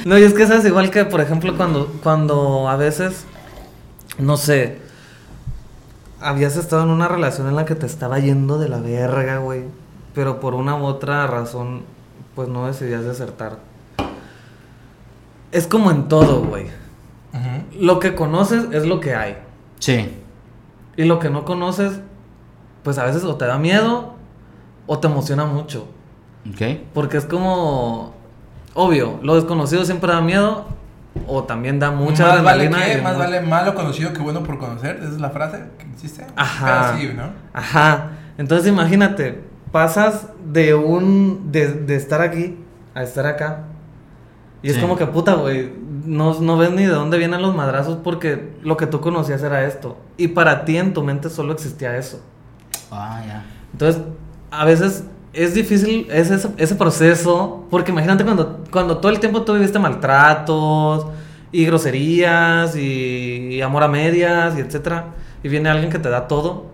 No, 0.05 0.19
y 0.19 0.23
es 0.25 0.35
que 0.35 0.43
es 0.43 0.65
igual 0.65 0.91
que, 0.91 1.05
por 1.05 1.21
ejemplo, 1.21 1.57
cuando, 1.57 1.87
cuando 2.03 2.69
a 2.69 2.77
veces, 2.77 3.25
no 4.19 4.37
sé, 4.37 4.79
habías 6.21 6.57
estado 6.57 6.83
en 6.85 6.91
una 6.91 7.09
relación 7.09 7.49
en 7.49 7.57
la 7.57 7.65
que 7.65 7.75
te 7.75 7.87
estaba 7.87 8.19
yendo 8.19 8.59
de 8.59 8.69
la 8.69 8.79
verga, 8.79 9.39
güey, 9.39 9.63
pero 10.15 10.41
por 10.41 10.55
una 10.55 10.75
u 10.77 10.85
otra 10.85 11.27
razón, 11.27 11.83
pues 12.35 12.49
no 12.49 12.67
decidías 12.67 13.05
desertar. 13.05 13.59
Es 15.53 15.67
como 15.67 15.91
en 15.91 16.09
todo, 16.09 16.41
güey. 16.43 16.67
Lo 17.79 17.99
que 18.01 18.15
conoces 18.15 18.65
es 18.73 18.85
lo 18.87 19.01
que 19.01 19.15
hay. 19.15 19.37
Sí. 19.81 20.13
Y 20.97 21.05
lo 21.05 21.19
que 21.19 21.31
no 21.31 21.45
conoces, 21.45 22.01
pues 22.83 22.99
a 22.99 23.05
veces 23.05 23.25
o 23.25 23.37
te 23.37 23.47
da 23.47 23.59
miedo 23.59 24.15
o 24.87 24.99
te 24.99 25.07
emociona 25.07 25.45
mucho. 25.45 25.89
Ok. 26.51 26.79
Porque 26.93 27.17
es 27.17 27.25
como. 27.25 28.15
Obvio, 28.75 29.19
lo 29.23 29.37
desconocido 29.37 29.85
siempre 29.85 30.13
da 30.13 30.21
miedo. 30.21 30.67
O 31.29 31.45
también 31.45 31.79
da 31.79 31.93
mucha 31.93 32.27
más 32.27 32.43
vale 32.43 32.67
adrenalina. 32.67 32.93
que, 32.93 32.99
y 32.99 33.03
más 33.03 33.17
vale 33.17 33.41
malo 33.41 33.75
conocido 33.77 34.13
que 34.13 34.21
bueno 34.21 34.43
por 34.43 34.59
conocer. 34.59 34.97
Esa 34.97 35.11
es 35.11 35.21
la 35.21 35.31
frase 35.31 35.63
que 35.79 35.87
existe. 35.87 36.27
Ajá. 36.35 36.93
Pero 36.97 36.99
sí, 36.99 37.17
¿no? 37.17 37.31
Ajá. 37.53 38.11
Entonces 38.37 38.67
imagínate, 38.67 39.45
pasas 39.71 40.29
de 40.45 40.75
un. 40.75 41.53
de, 41.53 41.69
de 41.69 41.95
estar 41.95 42.21
aquí 42.21 42.59
a 42.95 43.03
estar 43.03 43.27
acá. 43.27 43.65
Y 44.63 44.71
es 44.71 44.79
como 44.79 44.97
que 44.97 45.07
puta, 45.07 45.35
güey. 45.35 45.73
No, 46.05 46.41
no 46.41 46.57
ves 46.57 46.71
ni 46.71 46.85
de 46.85 46.93
dónde 46.93 47.19
vienen 47.19 47.43
los 47.43 47.55
madrazos 47.55 47.99
porque 48.03 48.53
lo 48.63 48.77
que 48.77 48.87
tú 48.87 49.01
conocías 49.01 49.43
era 49.43 49.65
esto. 49.65 49.97
Y 50.17 50.29
para 50.29 50.65
ti 50.65 50.77
en 50.77 50.93
tu 50.93 51.03
mente 51.03 51.31
solo 51.31 51.53
existía 51.53 51.97
eso. 51.97 52.21
Ah, 52.91 53.23
ya. 53.27 53.45
Entonces, 53.73 54.03
a 54.51 54.65
veces 54.65 55.05
es 55.33 55.55
difícil 55.55 56.07
ese, 56.11 56.49
ese 56.57 56.75
proceso, 56.77 57.65
porque 57.71 57.91
imagínate 57.91 58.25
cuando, 58.25 58.65
cuando 58.71 58.99
todo 58.99 59.11
el 59.11 59.19
tiempo 59.19 59.43
tú 59.43 59.55
viviste 59.55 59.79
maltratos 59.79 61.07
y 61.51 61.65
groserías 61.67 62.77
y, 62.77 63.49
y 63.51 63.61
amor 63.61 63.83
a 63.83 63.89
medias 63.89 64.57
y 64.57 64.61
etcétera, 64.61 65.07
y 65.43 65.49
viene 65.49 65.69
alguien 65.69 65.91
que 65.91 65.99
te 65.99 66.09
da 66.09 66.29
todo, 66.29 66.67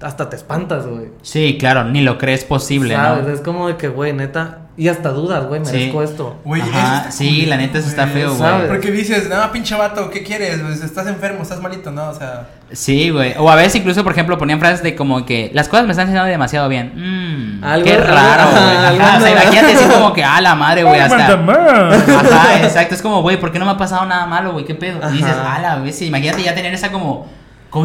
hasta 0.00 0.28
te 0.30 0.36
espantas, 0.36 0.86
güey. 0.86 1.08
Sí, 1.22 1.56
claro, 1.58 1.84
ni 1.84 2.02
lo 2.02 2.18
crees 2.18 2.44
posible, 2.44 2.94
¿Sabes? 2.94 3.26
¿no? 3.26 3.32
Es 3.32 3.40
como 3.40 3.68
de 3.68 3.76
que, 3.76 3.88
güey, 3.88 4.12
neta, 4.12 4.67
y 4.78 4.88
hasta 4.88 5.08
dudas, 5.10 5.44
güey, 5.46 5.60
Sí. 5.66 5.72
merezco 5.72 6.02
esto. 6.02 6.36
Güey, 6.44 6.62
Ajá, 6.62 7.10
sí, 7.10 7.44
la 7.46 7.56
neta, 7.56 7.78
eso 7.78 7.88
está 7.88 8.04
güey. 8.04 8.14
feo, 8.14 8.34
¿sabes? 8.38 8.56
güey. 8.58 8.68
Porque 8.68 8.90
dices, 8.92 9.28
no, 9.28 9.50
pinche 9.52 9.74
vato, 9.74 10.08
¿qué 10.08 10.22
quieres? 10.22 10.60
Pues, 10.60 10.82
estás 10.82 11.06
enfermo, 11.08 11.42
estás 11.42 11.60
malito, 11.60 11.90
¿no? 11.90 12.08
O 12.08 12.14
sea, 12.14 12.46
Sí, 12.70 13.08
güey. 13.10 13.34
O 13.38 13.50
a 13.50 13.54
veces 13.56 13.76
incluso, 13.76 14.04
por 14.04 14.12
ejemplo, 14.12 14.36
ponían 14.38 14.60
frases 14.60 14.82
de 14.82 14.94
como 14.94 15.24
que 15.26 15.50
las 15.54 15.68
cosas 15.68 15.86
me 15.86 15.92
están 15.92 16.06
haciendo 16.06 16.24
demasiado 16.26 16.68
bien. 16.68 16.92
Mmm. 16.94 17.60
Mm, 17.60 17.64
Algo- 17.64 17.84
qué 17.84 17.96
raro, 17.96 18.50
güey. 18.50 18.62
Ajá, 19.00 19.16
o 19.16 19.20
sea, 19.20 19.30
imagínate 19.32 19.72
así 19.72 19.84
como 19.86 20.12
que, 20.12 20.22
ah, 20.22 20.40
la 20.40 20.54
madre, 20.54 20.84
güey, 20.84 21.00
hasta. 21.00 21.26
Aguanta 21.26 22.36
Ajá, 22.36 22.62
exacto. 22.62 22.94
Es 22.94 23.02
como, 23.02 23.22
güey, 23.22 23.38
¿por 23.40 23.50
qué 23.52 23.58
no 23.58 23.64
me 23.64 23.72
ha 23.72 23.76
pasado 23.76 24.04
nada 24.06 24.26
malo, 24.26 24.52
güey? 24.52 24.64
¿Qué 24.64 24.74
pedo? 24.74 25.00
Y 25.10 25.16
dices, 25.16 25.34
ah, 25.42 25.58
la 25.60 25.76
vez, 25.76 26.00
imagínate 26.02 26.42
ya 26.42 26.54
tener 26.54 26.72
esa 26.74 26.92
como 26.92 27.26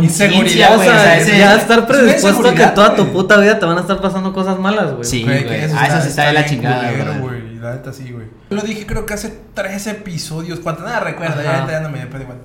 Inseguridad, 0.02 0.70
conciencia, 0.70 0.72
o 0.72 0.76
güey. 0.78 0.88
O 0.88 0.92
sea, 0.94 1.18
ese- 1.18 1.38
ya 1.38 1.56
estar 1.56 1.86
predispuesto 1.88 2.28
a 2.40 2.44
que 2.44 2.50
inseguridad, 2.50 2.74
toda 2.74 2.96
tu 2.96 3.12
puta 3.12 3.38
vida 3.38 3.60
te 3.60 3.66
van 3.66 3.78
a 3.78 3.82
estar 3.82 4.00
pasando 4.02 4.32
cosas 4.34 4.58
malas, 4.60 4.94
güey. 4.94 5.04
Sí. 5.04 5.24
Güey, 5.24 5.46
que 5.46 5.56
Ah, 5.76 5.88
eso 5.88 6.02
sí 6.02 6.08
está 6.10 6.28
de 6.28 6.34
la 6.34 6.46
chingada, 6.46 6.92
güey. 7.20 7.54
La 7.60 7.74
neta 7.76 7.92
sí, 7.94 8.12
güey. 8.12 8.28
Lo 8.50 8.62
dije 8.62 8.86
creo 8.86 9.06
que 9.06 9.14
hace 9.14 9.34
tres 9.54 9.88
episodios, 9.88 10.60
cuánto, 10.60 10.84
nada 10.84 11.00
recuerdo, 11.00 11.42
ya, 11.42 11.50
Ajá. 11.50 11.60
ahorita 11.62 11.72
ya 11.72 11.80
no 11.82 11.90
me 11.90 12.06
pero 12.08 12.24
igual. 12.24 12.38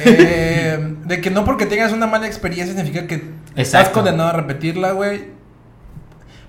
Eh, 0.00 0.94
de 1.04 1.20
que 1.20 1.30
no 1.30 1.44
porque 1.44 1.66
tengas 1.66 1.92
una 1.92 2.06
mala 2.06 2.26
experiencia 2.26 2.74
significa 2.74 3.06
que 3.06 3.30
estás 3.56 3.88
condenado 3.90 4.30
a 4.30 4.32
repetirla, 4.32 4.92
güey. 4.92 5.32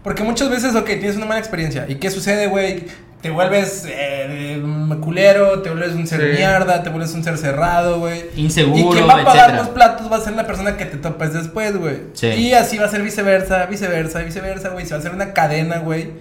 Porque 0.04 0.24
muchas 0.24 0.50
veces, 0.50 0.76
ok, 0.76 0.86
tienes 0.86 1.16
una 1.18 1.26
mala 1.26 1.40
experiencia. 1.40 1.86
¿Y 1.88 1.96
qué 1.96 2.12
sucede, 2.12 2.48
güey? 2.48 2.86
Te 3.26 3.32
vuelves 3.32 3.88
eh, 3.90 4.62
un 4.64 5.02
culero, 5.02 5.64
te 5.64 5.72
vuelves 5.72 5.96
un 5.96 6.06
ser 6.06 6.22
Sí. 6.22 6.38
mierda, 6.38 6.84
te 6.84 6.92
vuelves 6.92 7.12
un 7.16 7.24
ser 7.24 7.40
cerrado, 7.40 7.98
güey. 7.98 8.26
Inseguro, 8.36 8.78
Y 8.78 8.94
quien 8.94 9.08
va 9.10 9.14
a 9.14 9.24
pagar 9.26 9.36
etcétera. 9.50 9.58
los 9.64 9.68
platos 9.70 10.12
va 10.12 10.18
a 10.18 10.20
ser 10.22 10.34
la 10.36 10.46
persona 10.46 10.78
que 10.78 10.86
te 10.86 10.98
topes 10.98 11.34
después, 11.34 11.76
güey. 11.76 12.02
Sí. 12.14 12.28
Y 12.28 12.54
así 12.54 12.78
va 12.78 12.86
a 12.86 12.88
ser 12.88 13.02
viceversa, 13.02 13.66
viceversa, 13.66 14.20
viceversa, 14.20 14.70
güey. 14.70 14.86
Se 14.86 14.92
va 14.92 14.98
a 14.98 15.00
hacer 15.00 15.12
una 15.16 15.34
cadena, 15.34 15.80
güey, 15.80 16.12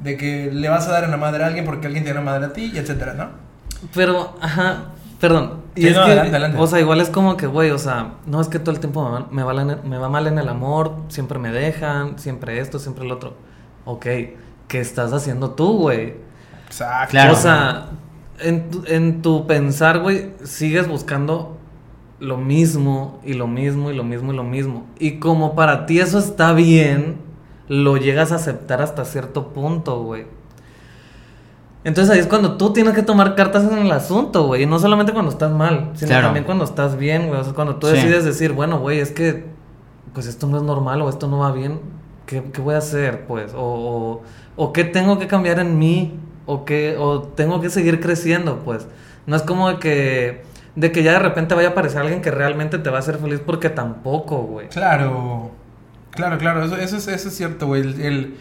de 0.00 0.16
que 0.16 0.48
le 0.50 0.70
vas 0.70 0.88
a 0.88 0.92
dar 0.92 1.04
en 1.04 1.10
la 1.10 1.18
madre 1.18 1.44
a 1.44 1.48
alguien 1.48 1.66
porque 1.66 1.86
alguien 1.86 2.02
te 2.02 2.14
da 2.14 2.14
la 2.14 2.20
madre 2.22 2.46
a 2.46 2.52
ti, 2.54 2.72
y 2.74 2.78
etcétera, 2.78 3.12
¿no? 3.12 3.28
Pero, 3.94 4.34
ajá, 4.40 4.84
perdón. 5.20 5.60
Y 5.74 5.82
Sí, 5.82 5.88
es 5.88 5.94
no, 5.96 6.00
que, 6.00 6.12
adelante, 6.12 6.30
adelante. 6.30 6.56
o 6.58 6.66
sea, 6.66 6.80
igual 6.80 7.02
es 7.02 7.10
como 7.10 7.36
que, 7.36 7.46
güey, 7.46 7.72
o 7.72 7.78
sea, 7.78 8.14
no 8.24 8.40
es 8.40 8.48
que 8.48 8.58
todo 8.58 8.70
el 8.70 8.80
tiempo 8.80 9.04
me 9.04 9.10
va, 9.10 9.26
me, 9.30 9.42
va 9.42 9.52
la- 9.52 9.76
me 9.84 9.98
va 9.98 10.08
mal 10.08 10.26
en 10.28 10.38
el 10.38 10.48
amor, 10.48 10.94
siempre 11.08 11.38
me 11.38 11.50
dejan, 11.50 12.18
siempre 12.18 12.58
esto, 12.58 12.78
siempre 12.78 13.04
el 13.04 13.12
otro. 13.12 13.34
Ok, 13.84 14.06
¿qué 14.66 14.80
estás 14.80 15.12
haciendo 15.12 15.50
tú, 15.50 15.76
güey? 15.76 16.23
Exacto. 16.74 17.10
Claro. 17.12 17.32
O 17.34 17.36
sea, 17.36 17.86
en 18.40 18.68
tu, 18.70 18.82
en 18.86 19.22
tu 19.22 19.46
pensar, 19.46 20.00
güey, 20.00 20.30
sigues 20.42 20.88
buscando 20.88 21.56
lo 22.18 22.36
mismo 22.36 23.20
y 23.24 23.34
lo 23.34 23.46
mismo 23.46 23.90
y 23.90 23.94
lo 23.94 24.02
mismo 24.02 24.32
y 24.32 24.36
lo 24.36 24.42
mismo. 24.44 24.86
Y 24.98 25.18
como 25.20 25.54
para 25.54 25.86
ti 25.86 26.00
eso 26.00 26.18
está 26.18 26.52
bien, 26.52 27.16
lo 27.68 27.96
llegas 27.96 28.32
a 28.32 28.36
aceptar 28.36 28.82
hasta 28.82 29.04
cierto 29.04 29.52
punto, 29.52 30.02
güey. 30.02 30.26
Entonces 31.84 32.12
ahí 32.14 32.18
es 32.20 32.26
cuando 32.26 32.56
tú 32.56 32.72
tienes 32.72 32.94
que 32.94 33.02
tomar 33.02 33.34
cartas 33.34 33.64
en 33.70 33.78
el 33.78 33.92
asunto, 33.92 34.46
güey. 34.46 34.62
Y 34.62 34.66
no 34.66 34.78
solamente 34.78 35.12
cuando 35.12 35.30
estás 35.30 35.52
mal, 35.52 35.90
sino 35.94 36.08
Claro. 36.08 36.26
también 36.28 36.44
cuando 36.44 36.64
estás 36.64 36.96
bien, 36.96 37.28
güey. 37.28 37.40
O 37.40 37.44
sea, 37.44 37.52
cuando 37.52 37.76
tú 37.76 37.86
Sí. 37.88 37.92
decides 37.94 38.24
decir, 38.24 38.52
bueno, 38.52 38.78
güey, 38.80 39.00
es 39.00 39.10
que 39.12 39.44
pues 40.14 40.26
esto 40.26 40.46
no 40.46 40.56
es 40.56 40.62
normal 40.62 41.02
o 41.02 41.08
esto 41.08 41.26
no 41.28 41.38
va 41.40 41.52
bien. 41.52 41.80
¿Qué, 42.26 42.42
qué 42.52 42.60
voy 42.62 42.74
a 42.74 42.78
hacer, 42.78 43.26
pues? 43.26 43.52
O, 43.54 43.60
o, 43.60 44.22
o 44.56 44.72
qué 44.72 44.84
tengo 44.84 45.18
que 45.18 45.26
cambiar 45.26 45.58
en 45.58 45.78
mí. 45.78 46.18
O, 46.46 46.64
qué, 46.64 46.96
o 46.98 47.22
tengo 47.22 47.60
que 47.60 47.70
seguir 47.70 48.00
creciendo, 48.00 48.60
pues. 48.64 48.86
No 49.26 49.36
es 49.36 49.42
como 49.42 49.68
de 49.70 49.78
que, 49.78 50.42
de 50.76 50.92
que 50.92 51.02
ya 51.02 51.12
de 51.12 51.18
repente 51.20 51.54
vaya 51.54 51.68
a 51.68 51.70
aparecer 51.72 52.00
alguien 52.02 52.20
que 52.20 52.30
realmente 52.30 52.78
te 52.78 52.90
va 52.90 52.96
a 52.96 53.00
hacer 53.00 53.16
feliz 53.18 53.40
porque 53.44 53.70
tampoco, 53.70 54.38
güey. 54.42 54.68
Claro. 54.68 55.50
Claro, 56.10 56.38
claro, 56.38 56.64
eso, 56.64 56.76
eso, 56.76 56.96
es, 56.96 57.08
eso 57.08 57.28
es 57.28 57.36
cierto, 57.36 57.66
güey. 57.66 57.80
El, 57.82 58.00
el- 58.02 58.36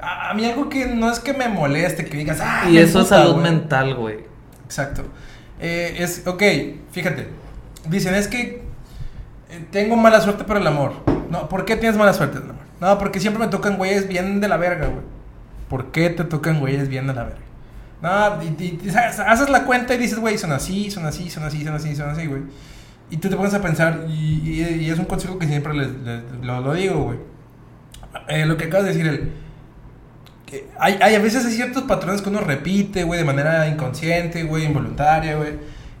a, 0.00 0.30
a 0.30 0.34
mí 0.34 0.44
algo 0.44 0.68
que 0.68 0.86
no 0.86 1.10
es 1.10 1.20
que 1.20 1.32
me 1.34 1.48
moleste, 1.48 2.04
que 2.04 2.16
digas, 2.16 2.38
ah, 2.42 2.64
Y 2.70 2.78
eso 2.78 3.02
es 3.02 3.08
salud 3.08 3.32
güey". 3.34 3.42
mental, 3.44 3.94
güey. 3.94 4.18
Exacto. 4.64 5.02
Eh, 5.60 5.96
es, 5.98 6.26
ok, 6.26 6.42
fíjate. 6.90 7.28
Dicen, 7.88 8.14
es 8.14 8.26
que 8.28 8.62
eh, 9.50 9.64
tengo 9.70 9.96
mala 9.96 10.20
suerte 10.20 10.44
para 10.44 10.58
el 10.60 10.66
amor. 10.66 10.92
No, 11.30 11.48
¿por 11.48 11.64
qué 11.64 11.76
tienes 11.76 11.96
mala 11.98 12.12
suerte 12.12 12.38
amor? 12.38 12.54
No, 12.80 12.98
porque 12.98 13.20
siempre 13.20 13.44
me 13.44 13.50
tocan 13.50 13.76
güeyes 13.76 14.08
bien 14.08 14.40
de 14.40 14.48
la 14.48 14.56
verga, 14.56 14.86
güey. 14.86 15.02
¿Por 15.68 15.90
qué 15.92 16.10
te 16.10 16.24
tocan 16.24 16.60
güeyes 16.60 16.88
bien 16.88 17.06
de 17.06 17.14
la 17.14 17.24
verga? 17.24 17.38
No, 18.02 18.42
y, 18.42 18.46
y- 18.62 18.80
y 18.84 18.88
haces 18.90 19.48
la 19.48 19.64
cuenta 19.64 19.94
y 19.94 19.98
dices, 19.98 20.18
güey, 20.18 20.36
son 20.38 20.52
así, 20.52 20.90
son 20.90 21.06
así, 21.06 21.30
son 21.30 21.44
así, 21.44 21.64
son 21.64 21.74
así, 21.74 21.96
son 21.96 22.10
así, 22.10 22.26
güey. 22.26 22.42
Y 23.10 23.16
tú 23.18 23.28
te 23.30 23.36
pones 23.36 23.54
a 23.54 23.62
pensar, 23.62 24.04
y, 24.08 24.12
y- 24.44 24.84
y 24.84 24.90
es 24.90 24.98
un 24.98 25.04
consejo 25.06 25.38
que 25.38 25.46
siempre 25.46 25.72
les, 25.74 25.88
les- 26.02 26.22
lo, 26.42 26.60
lo 26.60 26.74
digo, 26.74 27.02
güey. 27.04 27.18
Eh, 28.28 28.46
lo 28.46 28.56
que 28.56 28.64
acabas 28.66 28.86
de 28.86 28.92
decir, 28.92 29.06
el, 29.06 29.32
que 30.46 30.68
hay, 30.78 30.98
hay 31.00 31.14
a 31.14 31.18
veces 31.18 31.44
hay 31.46 31.52
ciertos 31.52 31.84
patrones 31.84 32.20
que 32.22 32.28
uno 32.28 32.40
repite, 32.40 33.04
güey, 33.04 33.18
de 33.18 33.24
manera 33.26 33.66
inconsciente, 33.68 34.42
güey, 34.44 34.64
involuntaria, 34.66 35.36
güey. 35.36 35.52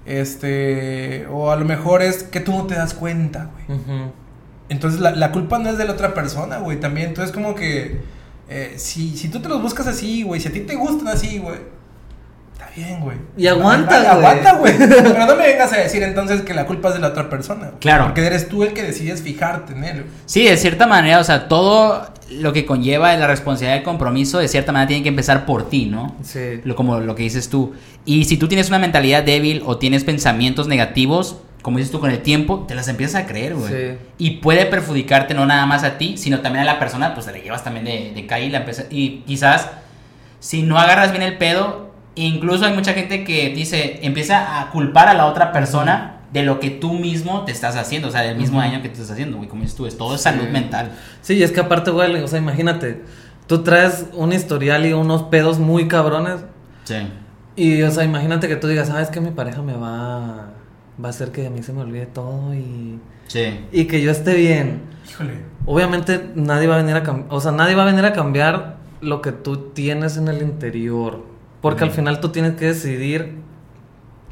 Este, 0.06 1.26
o 1.30 1.50
a 1.50 1.56
lo 1.56 1.64
mejor 1.64 2.02
es 2.02 2.22
que 2.24 2.40
tú 2.40 2.52
no 2.52 2.66
te 2.66 2.74
das 2.74 2.94
cuenta, 2.94 3.50
güey. 3.66 3.78
Entonces 4.68 5.00
la, 5.00 5.10
la 5.12 5.32
culpa 5.32 5.58
no 5.58 5.70
es 5.70 5.78
de 5.78 5.84
la 5.84 5.92
otra 5.92 6.14
persona, 6.14 6.58
güey, 6.58 6.78
también. 6.80 7.08
Entonces 7.08 7.34
como 7.34 7.54
que 7.54 8.00
eh, 8.48 8.74
si, 8.76 9.16
si 9.16 9.28
tú 9.28 9.40
te 9.40 9.48
los 9.48 9.62
buscas 9.62 9.86
así, 9.86 10.22
güey, 10.22 10.40
si 10.40 10.48
a 10.48 10.52
ti 10.52 10.60
te 10.60 10.74
gustan 10.74 11.08
así, 11.08 11.38
güey, 11.38 11.56
está 12.52 12.68
bien, 12.76 13.00
güey. 13.00 13.16
Y 13.36 13.46
aguanta, 13.46 13.98
güey. 13.98 14.10
Aguanta, 14.10 14.54
güey. 14.56 14.74
Pero 14.78 15.26
no 15.26 15.36
me 15.36 15.46
vengas 15.46 15.72
a 15.72 15.78
decir 15.78 16.02
entonces 16.02 16.42
que 16.42 16.54
la 16.54 16.66
culpa 16.66 16.88
es 16.88 16.94
de 16.94 17.00
la 17.00 17.08
otra 17.08 17.30
persona. 17.30 17.72
Claro. 17.80 18.04
Porque 18.04 18.24
eres 18.24 18.48
tú 18.48 18.62
el 18.62 18.72
que 18.74 18.82
decides 18.82 19.22
fijarte 19.22 19.72
en 19.72 19.84
él. 19.84 20.06
Sí, 20.26 20.44
de 20.44 20.56
cierta 20.56 20.86
manera, 20.86 21.20
o 21.20 21.24
sea, 21.24 21.48
todo 21.48 22.12
lo 22.30 22.52
que 22.52 22.66
conlleva 22.66 23.14
la 23.16 23.26
responsabilidad 23.26 23.76
del 23.76 23.84
compromiso, 23.84 24.38
de 24.38 24.48
cierta 24.48 24.72
manera 24.72 24.88
tiene 24.88 25.02
que 25.02 25.08
empezar 25.08 25.46
por 25.46 25.68
ti, 25.68 25.86
¿no? 25.86 26.16
Sí. 26.22 26.60
Lo, 26.64 26.76
como 26.76 27.00
lo 27.00 27.14
que 27.14 27.22
dices 27.22 27.48
tú. 27.48 27.72
Y 28.04 28.24
si 28.24 28.36
tú 28.36 28.48
tienes 28.48 28.68
una 28.68 28.78
mentalidad 28.78 29.22
débil 29.22 29.62
o 29.64 29.78
tienes 29.78 30.04
pensamientos 30.04 30.68
negativos, 30.68 31.38
como 31.64 31.78
dices 31.78 31.90
tú 31.90 31.98
con 31.98 32.10
el 32.10 32.20
tiempo, 32.20 32.66
te 32.68 32.74
las 32.74 32.88
empiezas 32.88 33.22
a 33.22 33.26
creer, 33.26 33.54
güey. 33.54 33.72
Sí. 33.72 33.98
Y 34.18 34.30
puede 34.36 34.66
perjudicarte 34.66 35.32
no 35.32 35.46
nada 35.46 35.64
más 35.64 35.82
a 35.82 35.96
ti, 35.96 36.18
sino 36.18 36.40
también 36.40 36.62
a 36.68 36.72
la 36.74 36.78
persona, 36.78 37.14
pues 37.14 37.24
te 37.24 37.32
la 37.32 37.38
llevas 37.38 37.64
también 37.64 37.86
de, 37.86 38.12
de 38.14 38.26
calle 38.26 38.44
y 38.46 38.50
la 38.50 38.58
empieza- 38.58 38.84
Y 38.90 39.22
quizás, 39.26 39.70
si 40.40 40.62
no 40.62 40.78
agarras 40.78 41.10
bien 41.12 41.22
el 41.22 41.38
pedo, 41.38 41.90
incluso 42.16 42.66
hay 42.66 42.74
mucha 42.74 42.92
gente 42.92 43.24
que 43.24 43.48
dice, 43.54 44.00
empieza 44.02 44.60
a 44.60 44.70
culpar 44.70 45.08
a 45.08 45.14
la 45.14 45.24
otra 45.24 45.52
persona 45.52 46.20
de 46.34 46.42
lo 46.42 46.60
que 46.60 46.68
tú 46.68 46.92
mismo 46.92 47.44
te 47.46 47.52
estás 47.52 47.76
haciendo, 47.76 48.08
o 48.08 48.10
sea, 48.10 48.20
del 48.20 48.36
mismo 48.36 48.58
daño 48.60 48.82
que 48.82 48.88
te 48.88 48.94
estás 48.96 49.12
haciendo, 49.12 49.38
güey, 49.38 49.48
como 49.48 49.62
dices 49.62 49.76
tú, 49.76 49.86
es 49.86 49.96
todo 49.96 50.16
es 50.16 50.20
salud 50.20 50.48
mental. 50.48 50.92
Sí, 51.22 51.34
y 51.34 51.42
es 51.42 51.50
que 51.50 51.60
aparte, 51.60 51.90
güey, 51.92 52.14
o 52.20 52.28
sea, 52.28 52.38
imagínate, 52.40 53.02
tú 53.46 53.62
traes 53.62 54.06
un 54.12 54.32
historial 54.34 54.84
y 54.84 54.92
unos 54.92 55.22
pedos 55.24 55.58
muy 55.58 55.88
cabrones. 55.88 56.40
Sí. 56.84 56.96
Y, 57.56 57.82
o 57.82 57.90
sea, 57.90 58.04
imagínate 58.04 58.48
que 58.48 58.56
tú 58.56 58.66
digas, 58.68 58.88
sabes 58.88 59.08
que 59.08 59.20
mi 59.20 59.30
pareja 59.30 59.62
me 59.62 59.74
va, 59.74 60.48
va 61.02 61.08
a 61.08 61.10
hacer 61.10 61.30
que 61.32 61.46
a 61.46 61.50
mí 61.50 61.62
se 61.62 61.72
me 61.72 61.80
olvide 61.82 62.06
todo 62.06 62.54
y, 62.54 62.98
Sí. 63.26 63.60
y 63.72 63.84
que 63.86 64.02
yo 64.02 64.10
esté 64.10 64.34
bien. 64.34 64.82
Híjole. 65.08 65.32
Obviamente 65.66 66.30
nadie 66.34 66.66
va 66.66 66.74
a 66.74 66.78
venir 66.78 66.96
a 66.96 67.02
cambiar, 67.02 67.28
o 67.32 67.40
sea, 67.40 67.52
nadie 67.52 67.74
va 67.74 67.82
a 67.82 67.86
venir 67.86 68.04
a 68.04 68.12
cambiar 68.12 68.76
lo 69.00 69.22
que 69.22 69.32
tú 69.32 69.70
tienes 69.70 70.16
en 70.16 70.28
el 70.28 70.42
interior. 70.42 71.24
Porque 71.60 71.84
al 71.84 71.90
final 71.90 72.20
tú 72.20 72.28
tienes 72.30 72.54
que 72.56 72.66
decidir 72.66 73.36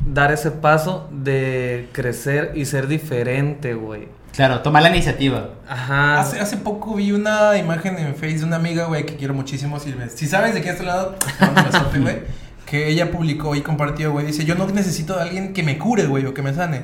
dar 0.07 0.33
ese 0.33 0.51
paso 0.51 1.09
de 1.11 1.89
crecer 1.93 2.53
y 2.55 2.65
ser 2.67 2.87
diferente, 2.89 3.75
güey. 3.75 4.09
Claro, 4.33 4.61
toma 4.61 4.81
la 4.81 4.89
iniciativa. 4.91 5.51
Ajá. 5.69 6.21
Hace, 6.21 6.41
hace 6.41 6.57
poco 6.57 6.95
vi 6.95 7.13
una 7.13 7.57
imagen 7.59 7.99
en 7.99 8.15
Face 8.15 8.39
de 8.39 8.45
una 8.45 8.57
amiga, 8.57 8.87
güey, 8.87 9.05
que 9.05 9.17
quiero 9.17 9.35
muchísimo. 9.35 9.79
Si, 9.79 9.95
si 10.15 10.27
sabes 10.27 10.55
de 10.55 10.63
qué 10.63 10.71
un 10.71 11.55
besote, 11.65 11.99
güey. 12.01 12.17
Que 12.67 12.89
ella 12.89 13.11
publicó 13.11 13.55
y 13.55 13.61
compartió, 13.63 14.13
güey. 14.13 14.27
Dice: 14.27 14.45
Yo 14.45 14.55
no 14.55 14.67
necesito 14.69 15.17
de 15.17 15.23
alguien 15.23 15.53
que 15.53 15.63
me 15.63 15.79
cure, 15.79 16.07
güey, 16.07 16.25
o 16.27 16.35
que 16.35 16.43
me 16.43 16.55
sane. 16.55 16.83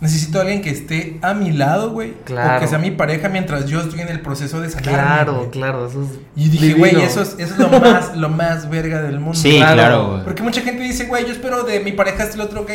Necesito 0.00 0.38
de 0.38 0.42
alguien 0.42 0.60
que 0.62 0.70
esté 0.70 1.18
a 1.22 1.34
mi 1.34 1.50
lado, 1.52 1.90
güey. 1.92 2.12
Claro. 2.24 2.58
O 2.58 2.60
que 2.60 2.66
sea 2.66 2.78
mi 2.78 2.90
pareja 2.90 3.28
mientras 3.28 3.66
yo 3.66 3.80
estoy 3.80 4.00
en 4.00 4.08
el 4.08 4.20
proceso 4.20 4.60
de 4.60 4.68
sanarme. 4.68 4.92
Claro, 4.92 5.48
claro, 5.50 5.86
eso 5.86 6.02
es. 6.02 6.08
Y 6.36 6.48
dije, 6.50 6.74
güey, 6.74 7.00
eso 7.00 7.22
es, 7.22 7.36
eso 7.38 7.54
es 7.54 7.58
lo 7.58 7.68
más, 7.80 8.16
lo 8.16 8.28
más 8.28 8.68
verga 8.68 9.00
del 9.02 9.18
mundo. 9.18 9.38
Sí, 9.38 9.56
Claro. 9.56 9.74
claro, 9.74 10.10
güey. 10.10 10.24
Porque 10.24 10.42
mucha 10.42 10.60
gente 10.60 10.82
dice, 10.82 11.06
güey, 11.06 11.24
yo 11.24 11.32
espero 11.32 11.62
de 11.62 11.80
mi 11.80 11.92
pareja 11.92 12.24
este 12.24 12.36
y 12.36 12.40
el 12.40 12.46
otro, 12.46 12.62
ok. 12.62 12.70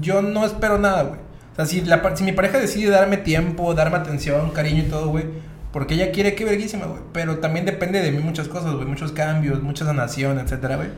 Yo 0.00 0.22
no 0.22 0.44
espero 0.46 0.78
nada, 0.78 1.02
güey. 1.02 1.20
O 1.52 1.56
sea, 1.56 1.66
si, 1.66 1.82
la, 1.82 2.00
par- 2.02 2.16
si 2.16 2.24
mi 2.24 2.32
pareja 2.32 2.58
decide 2.58 2.88
darme 2.90 3.18
tiempo, 3.18 3.74
darme 3.74 3.98
atención, 3.98 4.50
cariño 4.52 4.84
y 4.84 4.86
todo, 4.88 5.08
güey. 5.10 5.24
Porque 5.72 5.94
ella 5.94 6.12
quiere 6.12 6.34
que 6.34 6.44
verguísima, 6.44 6.86
güey. 6.86 7.00
Pero 7.12 7.38
también 7.38 7.66
depende 7.66 8.00
de 8.00 8.10
mí 8.10 8.18
muchas 8.20 8.48
cosas, 8.48 8.72
güey. 8.74 8.86
Muchos 8.86 9.12
cambios, 9.12 9.62
mucha 9.62 9.84
sanación, 9.84 10.38
etcétera, 10.38 10.76
güey. 10.76 10.88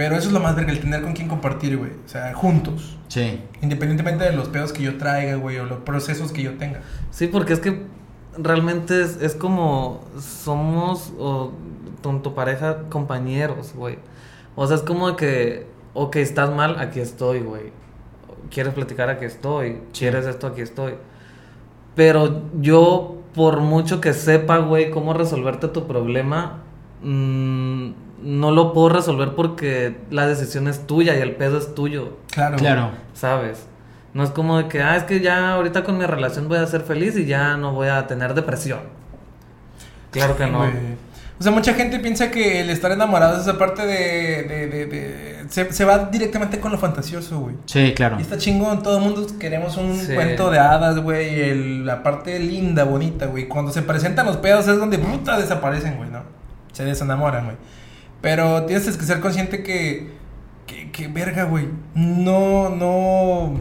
Pero 0.00 0.16
eso 0.16 0.28
es 0.28 0.32
lo 0.32 0.40
más 0.40 0.56
verga, 0.56 0.72
el 0.72 0.80
tener 0.80 1.02
con 1.02 1.12
quién 1.12 1.28
compartir, 1.28 1.76
güey. 1.76 1.90
O 1.90 2.08
sea, 2.08 2.32
juntos. 2.32 2.96
Sí. 3.08 3.38
Independientemente 3.60 4.24
de 4.24 4.32
los 4.32 4.48
pedos 4.48 4.72
que 4.72 4.82
yo 4.82 4.96
traiga, 4.96 5.34
güey, 5.34 5.58
o 5.58 5.66
los 5.66 5.80
procesos 5.80 6.32
que 6.32 6.42
yo 6.42 6.56
tenga. 6.56 6.80
Sí, 7.10 7.26
porque 7.26 7.52
es 7.52 7.60
que 7.60 7.82
realmente 8.38 9.02
es, 9.02 9.20
es 9.20 9.34
como 9.34 10.02
somos 10.18 11.12
o, 11.18 11.52
con 12.02 12.22
tu 12.22 12.34
pareja 12.34 12.84
compañeros, 12.88 13.74
güey. 13.74 13.98
O 14.56 14.66
sea, 14.66 14.76
es 14.76 14.82
como 14.82 15.16
que, 15.16 15.66
ok, 15.92 16.16
estás 16.16 16.50
mal, 16.50 16.78
aquí 16.78 16.98
estoy, 17.00 17.40
güey. 17.40 17.64
Quieres 18.50 18.72
platicar, 18.72 19.10
aquí 19.10 19.26
estoy. 19.26 19.82
Quieres 19.92 20.24
esto, 20.24 20.46
aquí 20.46 20.62
estoy. 20.62 20.94
Pero 21.94 22.44
yo, 22.58 23.18
por 23.34 23.60
mucho 23.60 24.00
que 24.00 24.14
sepa, 24.14 24.56
güey, 24.60 24.90
cómo 24.90 25.12
resolverte 25.12 25.68
tu 25.68 25.86
problema, 25.86 26.62
mm, 27.02 27.90
no 28.22 28.50
lo 28.50 28.72
puedo 28.72 28.88
resolver 28.90 29.34
porque 29.34 29.96
la 30.10 30.26
decisión 30.26 30.68
es 30.68 30.86
tuya 30.86 31.16
y 31.16 31.20
el 31.20 31.36
pedo 31.36 31.58
es 31.58 31.74
tuyo. 31.74 32.16
Claro. 32.30 32.56
Claro. 32.56 32.90
¿Sabes? 33.14 33.66
No 34.14 34.22
es 34.24 34.30
como 34.30 34.58
de 34.58 34.68
que, 34.68 34.82
ah, 34.82 34.96
es 34.96 35.04
que 35.04 35.20
ya 35.20 35.52
ahorita 35.54 35.84
con 35.84 35.96
mi 35.98 36.04
relación 36.04 36.48
voy 36.48 36.58
a 36.58 36.66
ser 36.66 36.80
feliz 36.82 37.16
y 37.16 37.26
ya 37.26 37.56
no 37.56 37.72
voy 37.72 37.88
a 37.88 38.06
tener 38.06 38.34
depresión. 38.34 38.80
Claro 40.10 40.36
que 40.36 40.46
no. 40.46 40.64
O 41.38 41.42
sea, 41.42 41.52
mucha 41.52 41.72
gente 41.72 41.98
piensa 42.00 42.30
que 42.30 42.60
el 42.60 42.68
estar 42.68 42.90
enamorado 42.92 43.36
es 43.36 43.42
esa 43.42 43.56
parte 43.56 43.86
de... 43.86 44.42
de, 44.42 44.66
de, 44.68 44.86
de- 44.86 45.30
se, 45.48 45.72
se 45.72 45.84
va 45.86 45.98
directamente 46.10 46.60
con 46.60 46.70
lo 46.70 46.76
fantasioso, 46.78 47.40
güey. 47.40 47.54
Sí, 47.64 47.94
claro. 47.96 48.16
Y 48.18 48.22
está 48.22 48.36
chingón, 48.36 48.82
todo 48.82 48.98
el 48.98 49.02
mundo 49.04 49.26
queremos 49.38 49.76
un 49.78 49.96
Sí. 49.96 50.12
cuento 50.14 50.50
de 50.50 50.58
hadas, 50.58 50.98
güey, 50.98 51.40
el- 51.40 51.86
la 51.86 52.02
parte 52.02 52.38
linda, 52.38 52.84
bonita, 52.84 53.24
güey. 53.26 53.48
Cuando 53.48 53.72
se 53.72 53.80
presentan 53.82 54.26
los 54.26 54.36
pedos 54.36 54.68
es 54.68 54.78
donde 54.78 54.98
puta 54.98 55.38
desaparecen, 55.38 55.96
güey, 55.96 56.10
¿no? 56.10 56.20
Se 56.72 56.84
desenamoran, 56.84 57.46
güey. 57.46 57.56
Pero 58.20 58.64
tienes 58.66 58.96
que 58.96 59.04
ser 59.04 59.20
consciente 59.20 59.62
que, 59.62 60.10
que, 60.66 60.90
que 60.92 61.08
verga, 61.08 61.44
güey, 61.44 61.68
no, 61.94 62.68
no, 62.68 63.54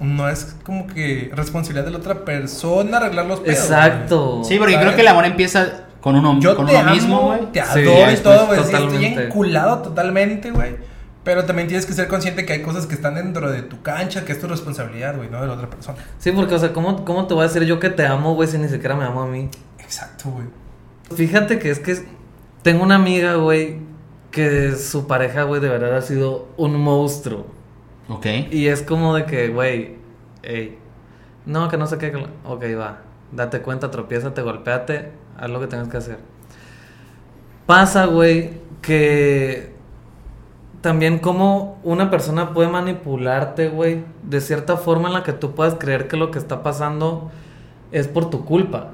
no 0.00 0.28
es 0.28 0.56
como 0.64 0.86
que 0.86 1.30
responsabilidad 1.34 1.84
de 1.84 1.90
la 1.90 1.98
otra 1.98 2.24
persona 2.24 2.96
arreglar 2.98 3.26
los 3.26 3.40
pedos. 3.40 3.58
Exacto. 3.58 4.42
Sí, 4.44 4.56
porque 4.58 4.72
¿sabes? 4.74 4.86
creo 4.86 4.96
que 4.96 5.02
el 5.02 5.08
amor 5.08 5.24
empieza 5.26 5.84
con 6.00 6.16
uno, 6.16 6.30
güey. 6.30 6.40
Yo 6.40 6.56
con 6.56 6.66
te 6.66 6.72
uno 6.72 6.80
amo, 6.80 6.90
mismo, 6.94 7.20
güey. 7.22 7.52
te 7.52 7.60
Sí, 7.62 7.68
adoro 7.68 7.90
y 7.90 8.04
pues, 8.04 8.22
todo, 8.22 8.46
güey. 8.46 8.58
sí, 8.60 8.64
Estoy 8.64 8.80
totalmente. 8.84 9.24
enculado 9.26 9.78
totalmente, 9.82 10.50
güey. 10.50 10.76
Pero 11.24 11.44
también 11.44 11.66
tienes 11.66 11.84
que 11.86 11.92
ser 11.92 12.06
consciente 12.06 12.46
que 12.46 12.52
hay 12.52 12.62
cosas 12.62 12.86
que 12.86 12.94
están 12.94 13.16
dentro 13.16 13.50
de 13.50 13.62
tu 13.62 13.82
cancha, 13.82 14.24
que 14.24 14.30
es 14.32 14.40
tu 14.40 14.46
responsabilidad, 14.46 15.16
güey, 15.16 15.28
no 15.28 15.40
de 15.40 15.48
la 15.48 15.54
otra 15.54 15.68
persona. 15.68 15.98
Sí, 16.18 16.30
porque, 16.30 16.54
o 16.54 16.58
sea, 16.60 16.72
¿cómo, 16.72 17.04
¿cómo 17.04 17.26
te 17.26 17.34
voy 17.34 17.44
a 17.44 17.48
decir 17.48 17.64
yo 17.64 17.80
que 17.80 17.90
te 17.90 18.06
amo, 18.06 18.34
güey, 18.34 18.48
si 18.48 18.58
ni 18.58 18.68
siquiera 18.68 18.94
me 18.94 19.04
amo 19.04 19.22
a 19.22 19.26
mí? 19.26 19.48
Exacto, 19.80 20.30
güey. 20.30 20.46
Fíjate 21.16 21.58
que 21.58 21.70
es 21.70 21.80
que 21.80 22.06
tengo 22.66 22.82
una 22.82 22.96
amiga, 22.96 23.36
güey, 23.36 23.76
que 24.32 24.72
su 24.72 25.06
pareja, 25.06 25.44
güey, 25.44 25.60
de 25.60 25.68
verdad 25.68 25.98
ha 25.98 26.02
sido 26.02 26.48
un 26.56 26.76
monstruo. 26.80 27.46
Ok. 28.08 28.26
Y 28.50 28.66
es 28.66 28.82
como 28.82 29.14
de 29.14 29.24
que, 29.24 29.50
güey, 29.50 29.98
ey, 30.42 30.76
no, 31.44 31.68
que 31.68 31.76
no 31.76 31.86
sé 31.86 31.96
qué. 31.96 32.12
Ok, 32.44 32.64
va, 32.76 33.02
date 33.30 33.60
cuenta, 33.62 33.92
tropiézate, 33.92 34.42
golpéate, 34.42 35.12
haz 35.38 35.48
lo 35.48 35.60
que 35.60 35.68
tengas 35.68 35.86
que 35.86 35.96
hacer. 35.96 36.18
Pasa, 37.66 38.06
güey, 38.06 38.54
que 38.82 39.72
también 40.80 41.20
como 41.20 41.78
una 41.84 42.10
persona 42.10 42.52
puede 42.52 42.68
manipularte, 42.68 43.68
güey, 43.68 44.02
de 44.24 44.40
cierta 44.40 44.76
forma 44.76 45.06
en 45.06 45.14
la 45.14 45.22
que 45.22 45.32
tú 45.32 45.54
puedas 45.54 45.76
creer 45.76 46.08
que 46.08 46.16
lo 46.16 46.32
que 46.32 46.40
está 46.40 46.64
pasando 46.64 47.30
es 47.92 48.08
por 48.08 48.28
tu 48.28 48.44
culpa. 48.44 48.90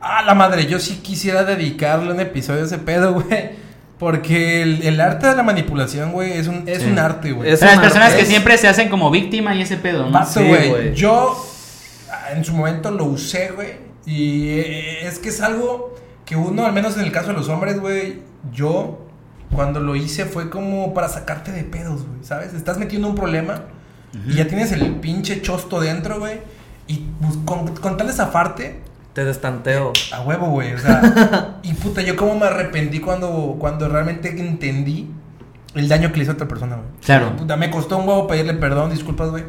Ah, 0.00 0.22
la 0.24 0.34
madre, 0.34 0.66
yo 0.66 0.78
sí 0.78 0.96
quisiera 1.02 1.44
dedicarle 1.44 2.12
un 2.12 2.20
episodio 2.20 2.62
a 2.62 2.66
ese 2.66 2.78
pedo, 2.78 3.12
güey. 3.20 3.66
Porque 3.98 4.60
el, 4.62 4.82
el 4.82 5.00
arte 5.00 5.26
de 5.26 5.36
la 5.36 5.42
manipulación, 5.42 6.12
güey, 6.12 6.32
es 6.32 6.48
un, 6.48 6.68
es 6.68 6.82
Sí. 6.82 6.88
un 6.90 6.98
arte, 6.98 7.32
güey. 7.32 7.50
Las 7.50 7.60
personas 7.60 7.94
arte. 8.08 8.16
que 8.16 8.22
Es- 8.22 8.28
siempre 8.28 8.58
se 8.58 8.68
hacen 8.68 8.88
como 8.90 9.10
víctima 9.10 9.54
y 9.54 9.62
ese 9.62 9.78
pedo, 9.78 10.10
¿no? 10.10 10.26
Sí, 10.26 10.40
güey. 10.46 10.68
güey. 10.68 10.94
Yo 10.94 11.34
ah, 12.12 12.32
en 12.34 12.44
su 12.44 12.52
momento 12.52 12.90
lo 12.90 13.04
usé, 13.04 13.52
güey. 13.52 13.86
Y 14.04 14.48
eh, 14.50 15.06
es 15.06 15.18
que 15.18 15.30
es 15.30 15.40
algo 15.40 15.94
que 16.26 16.36
uno, 16.36 16.66
al 16.66 16.72
menos 16.74 16.96
en 16.98 17.04
el 17.04 17.12
caso 17.12 17.28
de 17.28 17.34
los 17.34 17.48
hombres, 17.48 17.80
güey, 17.80 18.20
yo 18.52 19.02
cuando 19.54 19.80
lo 19.80 19.96
hice 19.96 20.26
fue 20.26 20.50
como 20.50 20.92
para 20.92 21.08
sacarte 21.08 21.50
de 21.52 21.64
pedos, 21.64 22.02
güey, 22.06 22.22
¿sabes? 22.22 22.52
Estás 22.52 22.76
metiendo 22.78 23.08
un 23.08 23.14
problema 23.14 23.62
y 24.28 24.34
ya 24.34 24.46
tienes 24.46 24.72
el 24.72 24.96
pinche 24.96 25.40
chosto 25.40 25.80
dentro, 25.80 26.18
güey. 26.18 26.40
Y 26.86 27.06
pues, 27.20 27.38
con, 27.46 27.74
con 27.76 27.96
tal 27.96 28.08
de 28.08 28.12
zafarte, 28.12 28.80
Te 29.16 29.24
destanteo. 29.24 29.94
a 30.12 30.20
huevo, 30.20 30.48
güey. 30.48 30.74
O 30.74 30.78
sea, 30.78 31.56
y 31.62 31.72
puta, 31.72 32.02
yo 32.02 32.16
como 32.16 32.38
me 32.38 32.44
arrepentí 32.44 33.00
cuando, 33.00 33.56
cuando 33.58 33.88
realmente 33.88 34.28
entendí 34.28 35.10
el 35.74 35.88
daño 35.88 36.12
que 36.12 36.18
le 36.18 36.24
hizo 36.24 36.32
a 36.32 36.34
otra 36.34 36.46
persona, 36.46 36.76
güey. 36.76 36.88
Claro. 37.02 37.34
Puta, 37.34 37.56
me 37.56 37.70
costó 37.70 37.96
un 37.96 38.06
huevo 38.06 38.26
pedirle 38.26 38.52
perdón, 38.52 38.90
disculpas, 38.90 39.30
güey. 39.30 39.44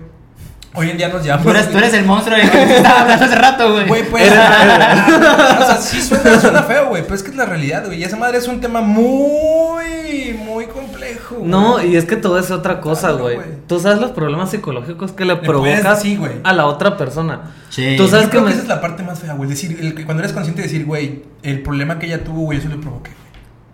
Hoy 0.80 0.92
en 0.92 0.98
día 0.98 1.10
nos 1.10 1.24
llamamos. 1.26 1.44
Tú 1.44 1.50
eres, 1.58 1.72
tú 1.72 1.78
eres 1.80 1.94
el 1.96 2.06
monstruo 2.06 2.38
del 2.38 2.50
que 2.52 2.64
estaba 2.78 3.02
hablando 3.02 3.26
hace 3.26 3.36
rato, 3.36 3.72
güey. 3.74 3.88
Güey, 3.88 4.10
pues. 4.10 4.32
o 4.32 4.34
sea, 4.34 5.78
sí 5.82 6.02
suena, 6.02 6.40
suena 6.40 6.64
feo, 6.64 6.90
güey. 6.90 7.02
Pero 7.04 7.16
es 7.16 7.24
que 7.24 7.32
es 7.32 7.36
la 7.36 7.46
realidad, 7.46 7.86
güey. 7.88 8.00
Y 8.00 8.04
esa 8.04 8.16
madre 8.16 8.38
es 8.38 8.48
un 8.48 8.62
tema 8.62 8.82
muy, 8.82 10.38
muy 10.46 10.66
complejo. 10.68 11.36
güey. 11.38 11.50
No, 11.50 11.84
y 11.84 11.96
es 11.96 12.06
que 12.06 12.16
todo 12.16 12.38
es 12.38 12.52
otra 12.52 12.80
cosa, 12.80 13.08
Claro, 13.10 13.24
güey. 13.24 13.36
güey. 13.38 13.48
Tú 13.68 13.80
sabes 13.80 14.00
los 14.00 14.12
problemas 14.12 14.52
psicológicos 14.52 15.12
que 15.14 15.26
le 15.26 15.36
provocas 15.38 16.02
sí, 16.02 16.16
güey. 16.16 16.34
a 16.44 16.54
la 16.54 16.66
otra 16.68 16.96
persona. 16.96 17.42
Sí. 17.70 17.96
Tú 17.98 18.04
Yo 18.04 18.10
sabes 18.10 18.26
que 18.26 18.32
creo 18.32 18.44
que 18.44 18.50
me... 18.50 18.54
esa 18.54 18.62
es 18.64 18.68
la 18.70 18.80
parte 18.82 19.04
más 19.04 19.20
fea, 19.20 19.34
güey. 19.34 19.50
Decir, 19.50 19.78
el- 19.82 20.06
cuando 20.06 20.22
eres 20.22 20.34
consciente 20.34 20.62
de 20.62 20.68
decir, 20.68 20.86
güey, 20.86 21.24
el 21.44 21.64
problema 21.64 21.98
que 22.00 22.06
ella 22.06 22.24
tuvo, 22.24 22.42
güey, 22.42 22.60
eso 22.60 22.70
le 22.70 22.78
provoqué. 22.78 23.12
güey. 23.12 23.28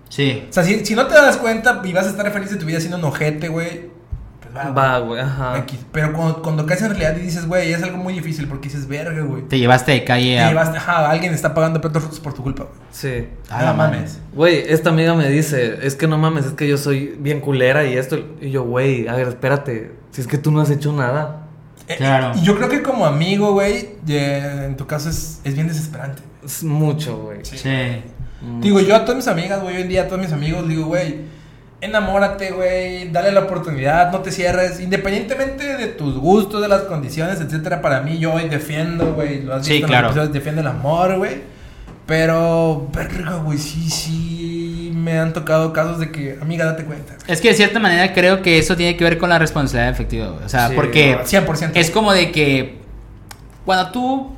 Sí. 0.09 0.45
O 0.49 0.53
sea, 0.53 0.63
si, 0.63 0.85
si 0.85 0.95
no 0.95 1.07
te 1.07 1.15
das 1.15 1.37
cuenta 1.37 1.81
y 1.83 1.91
vas 1.91 2.05
a 2.05 2.09
estar 2.11 2.31
feliz 2.31 2.49
de 2.51 2.57
tu 2.57 2.65
vida 2.65 2.79
siendo 2.79 2.97
un 2.97 3.03
ojete, 3.03 3.47
güey, 3.49 3.91
va, 4.55 4.71
Va, 4.71 4.99
güey, 4.99 5.21
ajá. 5.21 5.57
X. 5.59 5.79
Pero 5.91 6.13
cuando, 6.13 6.41
cuando 6.41 6.65
caes 6.65 6.81
en 6.81 6.89
realidad 6.89 7.15
y 7.17 7.21
dices, 7.21 7.47
güey, 7.47 7.71
es 7.73 7.81
algo 7.83 7.97
muy 7.97 8.13
difícil 8.13 8.47
porque 8.47 8.69
dices, 8.69 8.87
verga, 8.87 9.21
güey. 9.23 9.43
Te 9.47 9.57
llevaste 9.59 9.91
de 9.93 10.03
calle 10.03 10.35
Te 10.35 10.39
a... 10.39 10.51
llevaste- 10.51 10.77
ajá, 10.77 11.09
alguien 11.09 11.33
está 11.33 11.53
pagando 11.53 11.81
platos 11.81 12.03
rotos 12.03 12.19
por 12.19 12.33
tu 12.33 12.43
culpa, 12.43 12.63
güey. 12.63 12.75
Sí. 12.91 13.27
A 13.49 13.63
la 13.63 13.71
no 13.71 13.77
mames. 13.77 14.19
Güey, 14.33 14.63
esta 14.67 14.89
amiga 14.91 15.13
me 15.15 15.29
dice, 15.29 15.79
es 15.81 15.95
que 15.95 16.07
no 16.07 16.17
mames, 16.17 16.45
es 16.45 16.51
que 16.53 16.67
yo 16.67 16.77
soy 16.77 17.15
bien 17.19 17.39
culera 17.41 17.83
y 17.85 17.97
esto. 17.97 18.17
Y 18.41 18.51
yo, 18.51 18.63
güey, 18.63 19.07
a 19.07 19.15
ver, 19.15 19.27
espérate, 19.29 19.91
si 20.11 20.21
es 20.21 20.27
que 20.27 20.37
tú 20.37 20.51
no 20.51 20.61
has 20.61 20.69
hecho 20.69 20.93
nada. 20.93 21.47
Eh, 21.87 21.95
Claro. 21.97 22.31
Y 22.37 22.41
yo 22.43 22.55
creo 22.55 22.69
que 22.69 22.81
como 22.81 23.05
amigo, 23.05 23.51
güey, 23.53 23.89
eh, 24.07 24.63
en 24.67 24.77
tu 24.77 24.87
caso 24.87 25.09
es, 25.09 25.41
es 25.43 25.53
bien 25.55 25.67
desesperante. 25.67 26.21
Es 26.45 26.63
mucho, 26.63 27.17
güey. 27.23 27.39
Sí. 27.43 27.57
Digo, 28.59 28.79
yo 28.81 28.95
a 28.95 29.01
todas 29.05 29.15
mis 29.15 29.27
amigas, 29.27 29.61
güey, 29.61 29.77
hoy 29.77 29.81
en 29.83 29.87
día 29.89 30.03
a 30.03 30.07
todos 30.07 30.21
mis 30.21 30.31
amigos, 30.33 30.67
digo, 30.67 30.85
güey, 30.85 31.21
enamórate, 31.83 32.51
güey, 32.51 33.09
dale 33.11 33.31
la 33.31 33.41
oportunidad, 33.41 34.11
no 34.11 34.19
te 34.19 34.31
cierres, 34.31 34.79
independientemente 34.79 35.75
de 35.77 35.87
tus 35.87 36.17
gustos, 36.17 36.61
de 36.61 36.67
las 36.67 36.83
condiciones, 36.83 37.39
etcétera. 37.41 37.81
Para 37.81 38.01
mí, 38.01 38.17
yo 38.19 38.33
hoy 38.33 38.49
defiendo, 38.49 39.13
güey, 39.13 39.41
lo 39.43 39.55
has 39.55 39.65
Sí, 39.65 39.73
visto 39.73 39.87
en 39.87 39.93
los 39.93 40.01
episodios, 40.11 40.33
defiendo 40.33 40.61
el 40.61 40.67
amor, 40.67 41.17
güey. 41.17 41.41
Pero, 42.05 42.89
verga, 42.93 43.35
güey, 43.37 43.57
sí, 43.57 43.89
sí, 43.89 44.91
me 44.93 45.17
han 45.19 45.31
tocado 45.31 45.71
casos 45.71 45.99
de 45.99 46.11
que, 46.11 46.37
amiga, 46.41 46.65
date 46.65 46.83
cuenta. 46.83 47.13
Es 47.27 47.39
que 47.39 47.49
de 47.49 47.53
cierta 47.53 47.79
manera 47.79 48.13
creo 48.13 48.41
que 48.41 48.59
eso 48.59 48.75
tiene 48.75 48.97
que 48.97 49.03
ver 49.05 49.17
con 49.17 49.29
la 49.29 49.39
responsabilidad 49.39 49.89
efectiva, 49.91 50.27
güey. 50.27 50.43
O 50.43 50.49
sea, 50.49 50.67
Sí, 50.69 50.75
porque 50.75 51.17
100%. 51.23 51.71
es 51.75 51.91
como 51.91 52.11
de 52.13 52.31
que 52.31 52.77
cuando 53.65 53.91
tú 53.91 54.35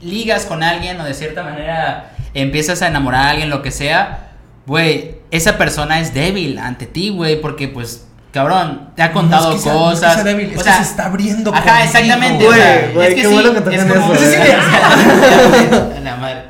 ligas 0.00 0.46
con 0.46 0.62
alguien 0.62 1.00
o 1.00 1.04
de 1.04 1.12
cierta 1.14 1.42
manera 1.42 2.12
empiezas 2.34 2.82
a 2.82 2.88
enamorar 2.88 3.26
a 3.26 3.30
alguien, 3.30 3.50
lo 3.50 3.62
que 3.62 3.72
sea, 3.72 4.27
güey, 4.68 5.16
esa 5.32 5.58
persona 5.58 5.98
es 6.00 6.14
débil 6.14 6.58
ante 6.58 6.86
ti, 6.86 7.08
güey, 7.08 7.40
porque 7.40 7.66
pues, 7.68 8.06
cabrón, 8.32 8.90
te 8.94 9.02
ha 9.02 9.12
contado 9.12 9.50
No 9.50 9.56
es 9.56 9.62
que 9.62 9.62
sea- 9.62 9.72
no 9.72 9.90
es 9.92 9.98
que 9.98 10.06
cosas. 10.06 10.14
sea 10.14 10.24
débil, 10.24 10.46
es 10.50 10.54
o 10.54 10.58
que 10.58 10.64
sea, 10.64 10.76
se 10.76 10.82
está 10.82 11.06
abriendo 11.06 11.50
Ajá, 11.52 11.62
contigo, 11.62 11.84
exactamente. 11.84 12.44
güey. 12.44 12.60
es 12.60 13.08
que 13.08 13.14
qué 13.22 13.26
sí, 13.28 13.32
bueno 13.34 13.52
que 13.52 13.58
es 13.76 13.84
como- 13.84 14.14
eso, 14.14 14.24
eh. 14.24 14.56
La 16.04 16.16
madre. 16.16 16.42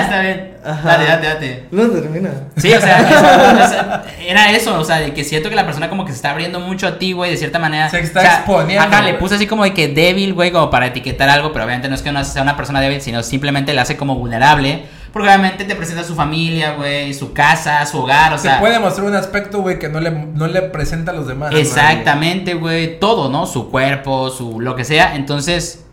Está 0.00 0.20
bien. 0.20 0.52
Ajá. 0.64 0.88
Dale, 0.90 1.04
date, 1.06 1.26
date. 1.26 1.66
No 1.72 1.88
termina. 1.88 2.30
Sí, 2.56 2.72
o 2.72 2.80
sea, 2.80 4.04
era 4.24 4.50
eso, 4.52 4.78
o 4.78 4.84
sea, 4.84 4.98
de 5.00 5.12
que 5.12 5.24
siento 5.24 5.50
que 5.50 5.56
la 5.56 5.64
persona 5.66 5.88
como 5.88 6.04
que 6.04 6.12
se 6.12 6.16
está 6.16 6.30
abriendo 6.30 6.60
mucho 6.60 6.86
a 6.86 6.98
ti, 6.98 7.12
güey, 7.12 7.32
de 7.32 7.36
cierta 7.36 7.58
manera. 7.58 7.90
Se 7.90 7.98
está 7.98 8.20
O 8.20 8.22
sea, 8.22 8.34
exponiendo, 8.36 8.84
Ajá, 8.84 9.02
le 9.02 9.14
puse 9.14 9.34
así 9.34 9.46
como 9.48 9.64
de 9.64 9.74
que 9.74 9.88
débil, 9.88 10.34
güey, 10.34 10.52
como 10.52 10.70
para 10.70 10.86
etiquetar 10.86 11.28
algo, 11.28 11.52
pero 11.52 11.64
obviamente 11.64 11.88
no 11.88 11.96
es 11.96 12.02
que 12.02 12.12
no 12.12 12.24
sea 12.24 12.42
una 12.42 12.56
persona 12.56 12.80
débil, 12.80 13.00
sino 13.00 13.22
simplemente 13.24 13.72
la 13.74 13.82
hace 13.82 13.96
como 13.96 14.14
vulnerable, 14.14 14.84
porque 15.12 15.28
obviamente 15.28 15.64
te 15.64 15.74
presenta 15.76 16.04
su 16.04 16.14
familia, 16.14 16.74
güey, 16.74 17.12
su 17.14 17.32
casa, 17.32 17.84
su 17.86 17.98
hogar, 17.98 18.32
o 18.32 18.38
Se 18.38 18.44
sea. 18.48 18.60
puede 18.60 18.78
mostrar 18.78 19.06
un 19.06 19.14
aspecto, 19.14 19.60
güey, 19.60 19.78
que 19.78 19.88
no 19.88 20.00
le, 20.00 20.10
no 20.10 20.46
le 20.46 20.62
presenta 20.62 21.10
a 21.12 21.14
los 21.14 21.26
demás. 21.26 21.50
güey. 21.50 21.62
Exactamente, 21.62 22.54
güey, 22.54 22.98
todo, 22.98 23.28
¿no? 23.28 23.46
Su 23.46 23.70
cuerpo, 23.70 24.30
su 24.30 24.60
lo 24.60 24.74
que 24.76 24.84
sea. 24.84 25.14
Entonces, 25.16 25.84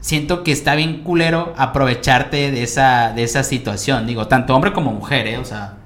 siento 0.00 0.44
que 0.44 0.52
está 0.52 0.74
bien 0.74 1.02
culero 1.02 1.54
aprovecharte 1.56 2.50
de 2.50 2.62
esa, 2.62 3.12
de 3.14 3.22
esa 3.24 3.42
situación. 3.42 4.06
Digo, 4.06 4.28
tanto 4.28 4.54
hombre 4.54 4.72
como 4.72 4.92
mujer, 4.92 5.26
¿eh? 5.26 5.38
O 5.38 5.44
sea, 5.44 5.78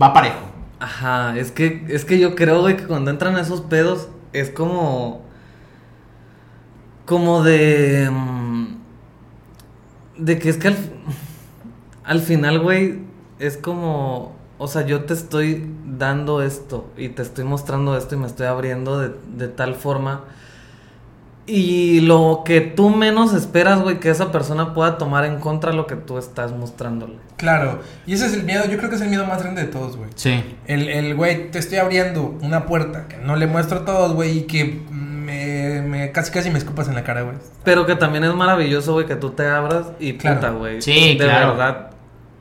va 0.00 0.12
parejo. 0.12 0.36
Ajá, 0.80 1.34
es 1.36 1.50
que, 1.50 1.86
es 1.88 2.04
que 2.04 2.18
yo 2.18 2.34
creo, 2.36 2.60
güey, 2.60 2.76
que 2.76 2.84
cuando 2.86 3.10
entran 3.10 3.36
esos 3.38 3.62
pedos 3.62 4.08
es 4.32 4.50
como. 4.50 5.22
Como 7.06 7.42
de. 7.42 8.08
mm, 8.10 8.66
De 10.18 10.38
que 10.38 10.50
es 10.50 10.56
que 10.58 10.68
al, 10.68 10.76
al 12.08 12.20
final, 12.20 12.58
güey, 12.58 12.98
es 13.38 13.56
como. 13.56 14.36
O 14.60 14.66
sea, 14.66 14.84
yo 14.84 15.04
te 15.04 15.14
estoy 15.14 15.64
dando 15.86 16.42
esto 16.42 16.90
y 16.96 17.10
te 17.10 17.22
estoy 17.22 17.44
mostrando 17.44 17.96
esto 17.96 18.16
y 18.16 18.18
me 18.18 18.26
estoy 18.26 18.46
abriendo 18.48 18.98
de, 18.98 19.12
de 19.36 19.46
tal 19.46 19.76
forma. 19.76 20.24
Y 21.46 22.00
lo 22.02 22.42
que 22.44 22.60
tú 22.60 22.90
menos 22.90 23.32
esperas, 23.32 23.80
güey, 23.80 24.00
que 24.00 24.10
esa 24.10 24.30
persona 24.30 24.74
pueda 24.74 24.98
tomar 24.98 25.24
en 25.24 25.38
contra 25.40 25.72
lo 25.72 25.86
que 25.86 25.94
tú 25.96 26.18
estás 26.18 26.52
mostrándole. 26.52 27.14
Claro. 27.38 27.80
Y 28.06 28.12
ese 28.12 28.26
es 28.26 28.34
el 28.34 28.42
miedo, 28.42 28.64
yo 28.68 28.76
creo 28.76 28.90
que 28.90 28.96
es 28.96 29.00
el 29.02 29.08
miedo 29.08 29.24
más 29.26 29.42
grande 29.42 29.62
de 29.62 29.68
todos, 29.68 29.96
güey. 29.96 30.10
Sí. 30.14 30.44
El, 30.66 30.88
el 30.90 31.14
güey, 31.14 31.50
te 31.50 31.58
estoy 31.58 31.78
abriendo 31.78 32.36
una 32.42 32.66
puerta 32.66 33.08
que 33.08 33.16
no 33.16 33.34
le 33.36 33.46
muestro 33.46 33.78
a 33.78 33.84
todos, 33.86 34.12
güey, 34.12 34.38
y 34.38 34.42
que 34.42 34.82
me, 34.90 35.80
me- 35.80 36.12
casi 36.12 36.30
casi 36.32 36.50
me 36.50 36.58
escupas 36.58 36.86
en 36.88 36.94
la 36.96 37.04
cara, 37.04 37.22
güey. 37.22 37.36
Pero 37.64 37.86
que 37.86 37.94
también 37.94 38.24
es 38.24 38.34
maravilloso, 38.34 38.92
güey, 38.92 39.06
que 39.06 39.16
tú 39.16 39.30
te 39.30 39.46
abras 39.46 39.86
y 39.98 40.18
Claro. 40.18 40.36
puta, 40.40 40.50
güey. 40.50 40.82
Sí, 40.82 41.16
de 41.16 41.24
claro. 41.24 41.50
verdad 41.52 41.90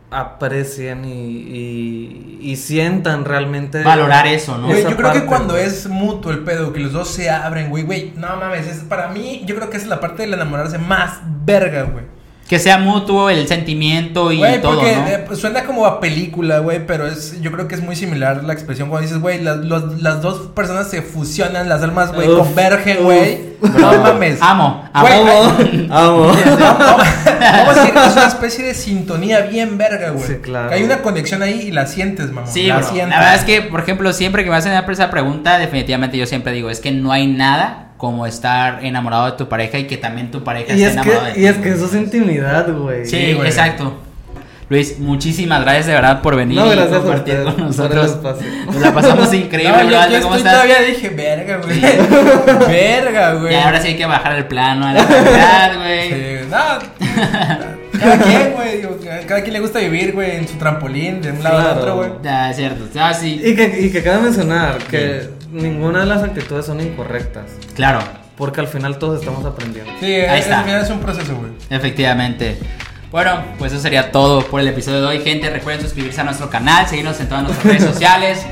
aprecien 0.09 1.03
y, 1.05 1.09
y, 1.11 2.39
y 2.41 2.55
sientan 2.55 3.25
realmente. 3.25 3.83
Valorar 3.83 4.27
eso, 4.27 4.57
¿no? 4.57 4.67
Güey, 4.67 4.79
Esa 4.79 4.89
yo 4.91 4.97
creo 4.97 5.11
que 5.13 5.25
cuando 5.25 5.53
güey. 5.55 5.65
es 5.65 5.87
mutuo 5.87 6.31
el 6.31 6.39
pedo, 6.39 6.71
que 6.73 6.79
los 6.79 6.93
dos 6.93 7.09
se 7.09 7.29
abren, 7.29 7.69
güey, 7.69 7.83
güey, 7.83 8.13
no 8.15 8.35
mames, 8.37 8.67
es, 8.67 8.77
para 8.79 9.09
mí, 9.09 9.43
yo 9.45 9.55
creo 9.55 9.69
que 9.69 9.77
es 9.77 9.87
la 9.87 9.99
parte 9.99 10.23
del 10.23 10.33
enamorarse 10.33 10.77
más 10.77 11.19
verga, 11.45 11.83
güey. 11.83 12.05
Que 12.47 12.59
sea 12.59 12.77
mutuo 12.77 13.29
el 13.29 13.45
sentimiento 13.47 14.31
y 14.31 14.37
Güey, 14.37 14.61
todo, 14.61 14.75
porque 14.75 14.95
¿no? 14.95 15.07
eh, 15.07 15.23
pues, 15.27 15.39
suena 15.39 15.65
como 15.65 15.85
a 15.85 15.99
película, 15.99 16.59
güey, 16.59 16.85
pero 16.85 17.05
es, 17.05 17.41
yo 17.41 17.51
creo 17.51 17.67
que 17.67 17.75
es 17.75 17.81
muy 17.83 17.95
similar 17.97 18.43
la 18.45 18.53
expresión 18.53 18.87
cuando 18.89 19.05
dices, 19.05 19.21
güey, 19.21 19.41
las, 19.41 19.57
las 20.01 20.21
dos 20.21 20.47
personas 20.55 20.89
se 20.89 21.01
fusionan, 21.01 21.67
las 21.67 21.83
almas, 21.83 22.13
güey, 22.13 22.27
convergen, 22.27 23.03
güey. 23.03 23.57
No 23.61 24.01
mames. 24.01 24.37
Amo, 24.41 24.87
amo. 24.93 25.07
Güey, 25.07 25.87
Amo, 25.89 25.93
amo. 25.93 26.27
Vamos 26.27 27.07
vamos 27.39 27.77
a 27.77 27.79
decir 27.81 27.93
que 27.93 28.05
es 28.07 28.13
una 28.13 28.27
especie 28.27 28.65
de 28.65 28.73
sintonía 28.73 29.41
bien 29.41 29.77
verga, 29.77 30.11
güey. 30.11 30.27
Sí, 30.27 30.35
claro. 30.41 30.69
Que 30.69 30.75
hay 30.75 30.83
una 30.83 31.01
conexión 31.01 31.41
ahí 31.41 31.61
y 31.67 31.71
la 31.71 31.85
sientes, 31.87 32.31
mamá. 32.31 32.47
Sí, 32.47 32.67
la 32.67 32.77
bro. 32.77 32.87
sientes. 32.87 33.09
La 33.09 33.19
verdad 33.19 33.35
es 33.35 33.43
que, 33.43 33.61
por 33.63 33.79
ejemplo, 33.81 34.13
siempre 34.13 34.43
que 34.43 34.49
me 34.49 34.55
hacen 34.55 34.73
esa 34.73 35.09
pregunta, 35.09 35.57
definitivamente 35.57 36.17
yo 36.17 36.25
siempre 36.25 36.53
digo, 36.53 36.69
es 36.69 36.79
que 36.79 36.91
no 36.91 37.11
hay 37.11 37.27
nada 37.27 37.86
como 37.97 38.25
estar 38.27 38.85
enamorado 38.85 39.25
de 39.25 39.31
tu 39.33 39.49
pareja 39.49 39.77
y 39.79 39.85
que 39.87 39.97
también 39.97 40.29
tu 40.31 40.43
pareja 40.43 40.73
Y 40.73 40.83
esté 40.83 40.85
es 40.85 40.91
enamorada 40.93 41.27
de 41.29 41.33
ti. 41.33 41.39
y 41.41 41.45
es 41.47 41.57
que 41.57 41.69
eso 41.69 41.85
es 41.87 41.93
intimidad, 41.95 42.67
güey. 42.71 43.05
Sí, 43.05 43.17
Sí, 43.17 43.33
güey. 43.33 43.47
exacto. 43.47 44.01
Luis, 44.69 44.99
muchísimas 44.99 45.61
gracias 45.61 45.85
de 45.85 45.93
verdad 45.93 46.21
por 46.21 46.35
venir 46.35 46.57
No, 46.59 46.67
y 46.67 46.75
gracias 46.75 46.97
a 46.97 47.01
compartir 47.01 47.41
con 47.43 47.57
nosotros. 47.57 48.17
Nos 48.65 48.75
la 48.75 48.93
pasamos 48.93 49.33
increíble, 49.33 49.71
No, 49.77 49.83
yo, 49.83 49.97
bro. 49.97 50.09
yo 50.09 50.21
¿Cómo 50.21 50.35
estoy 50.35 50.37
estás? 50.37 50.53
todavía 50.53 50.81
dije, 50.81 51.09
verga, 51.09 51.57
güey. 51.63 51.81
verga, 52.67 53.33
güey. 53.35 53.53
Ya, 53.53 53.65
ahora 53.65 53.81
sí 53.81 53.87
hay 53.87 53.95
que 53.97 54.05
bajar 54.05 54.35
el 54.35 54.45
plano 54.45 54.85
a 54.87 54.93
la 54.93 55.07
calidad, 55.07 55.75
güey. 55.77 56.09
Sí, 56.09 56.47
no. 56.51 57.99
Cada 57.99 58.17
quien, 58.23 58.53
güey. 58.53 58.81
Cada 59.25 59.41
quien 59.41 59.53
le 59.53 59.59
gusta 59.61 59.79
vivir, 59.79 60.11
güey, 60.13 60.35
en 60.35 60.47
su 60.47 60.55
trampolín, 60.57 61.21
de 61.21 61.31
un 61.31 61.41
lado 61.43 61.55
Claro. 61.57 61.71
al 61.71 61.77
otro, 61.79 61.95
güey. 61.95 62.09
Ya, 62.23 62.49
es 62.51 62.57
cierto. 62.57 62.83
Ah, 62.99 63.13
sí. 63.13 63.41
Y 63.43 63.55
que, 63.55 63.79
y 63.81 63.89
que 63.89 64.03
cabe 64.03 64.21
mencionar 64.23 64.77
que 64.79 65.29
ninguna 65.51 66.01
de 66.01 66.05
las 66.07 66.23
actitudes 66.23 66.65
son 66.65 66.79
incorrectas. 66.81 67.45
Claro, 67.75 67.99
Porque 68.37 68.59
al 68.61 68.67
final 68.67 68.97
todos 68.99 69.19
estamos 69.19 69.45
aprendiendo. 69.45 69.91
Sí, 69.99 70.05
Ahí 70.05 70.39
es, 70.39 70.45
está. 70.45 70.59
al 70.59 70.65
final 70.65 70.81
es 70.83 70.89
un 70.89 70.99
proceso, 70.99 71.35
güey. 71.35 71.51
efectivamente. 71.69 72.57
Bueno, 73.11 73.41
pues 73.57 73.71
eso 73.71 73.81
sería 73.81 74.11
todo 74.11 74.41
por 74.45 74.59
el 74.61 74.67
episodio 74.67 75.01
de 75.01 75.07
hoy, 75.07 75.21
gente. 75.21 75.49
Recuerden 75.49 75.81
suscribirse 75.81 76.19
a 76.21 76.23
nuestro 76.25 76.49
canal, 76.49 76.87
seguirnos 76.87 77.19
en 77.19 77.29
todas 77.29 77.43
nuestras 77.45 77.65
redes 77.65 77.83
sociales. 77.93 78.45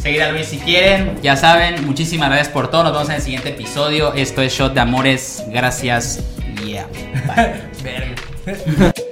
Seguir 0.00 0.22
a 0.22 0.30
Luis 0.32 0.46
si 0.46 0.58
quieren, 0.58 1.18
ya 1.22 1.34
saben. 1.34 1.86
Muchísimas 1.86 2.28
gracias 2.28 2.50
por 2.50 2.68
todo. 2.70 2.84
Nos 2.84 2.92
vemos 2.92 3.08
en 3.08 3.14
el 3.16 3.22
siguiente 3.22 3.48
episodio. 3.48 4.12
Esto 4.12 4.42
es 4.42 4.52
Shot 4.52 4.74
de 4.74 4.80
Amores. 4.80 5.42
Gracias. 5.48 6.20
Yeah. 6.64 6.86
Bye. 7.26 7.54
Verga. 7.82 8.92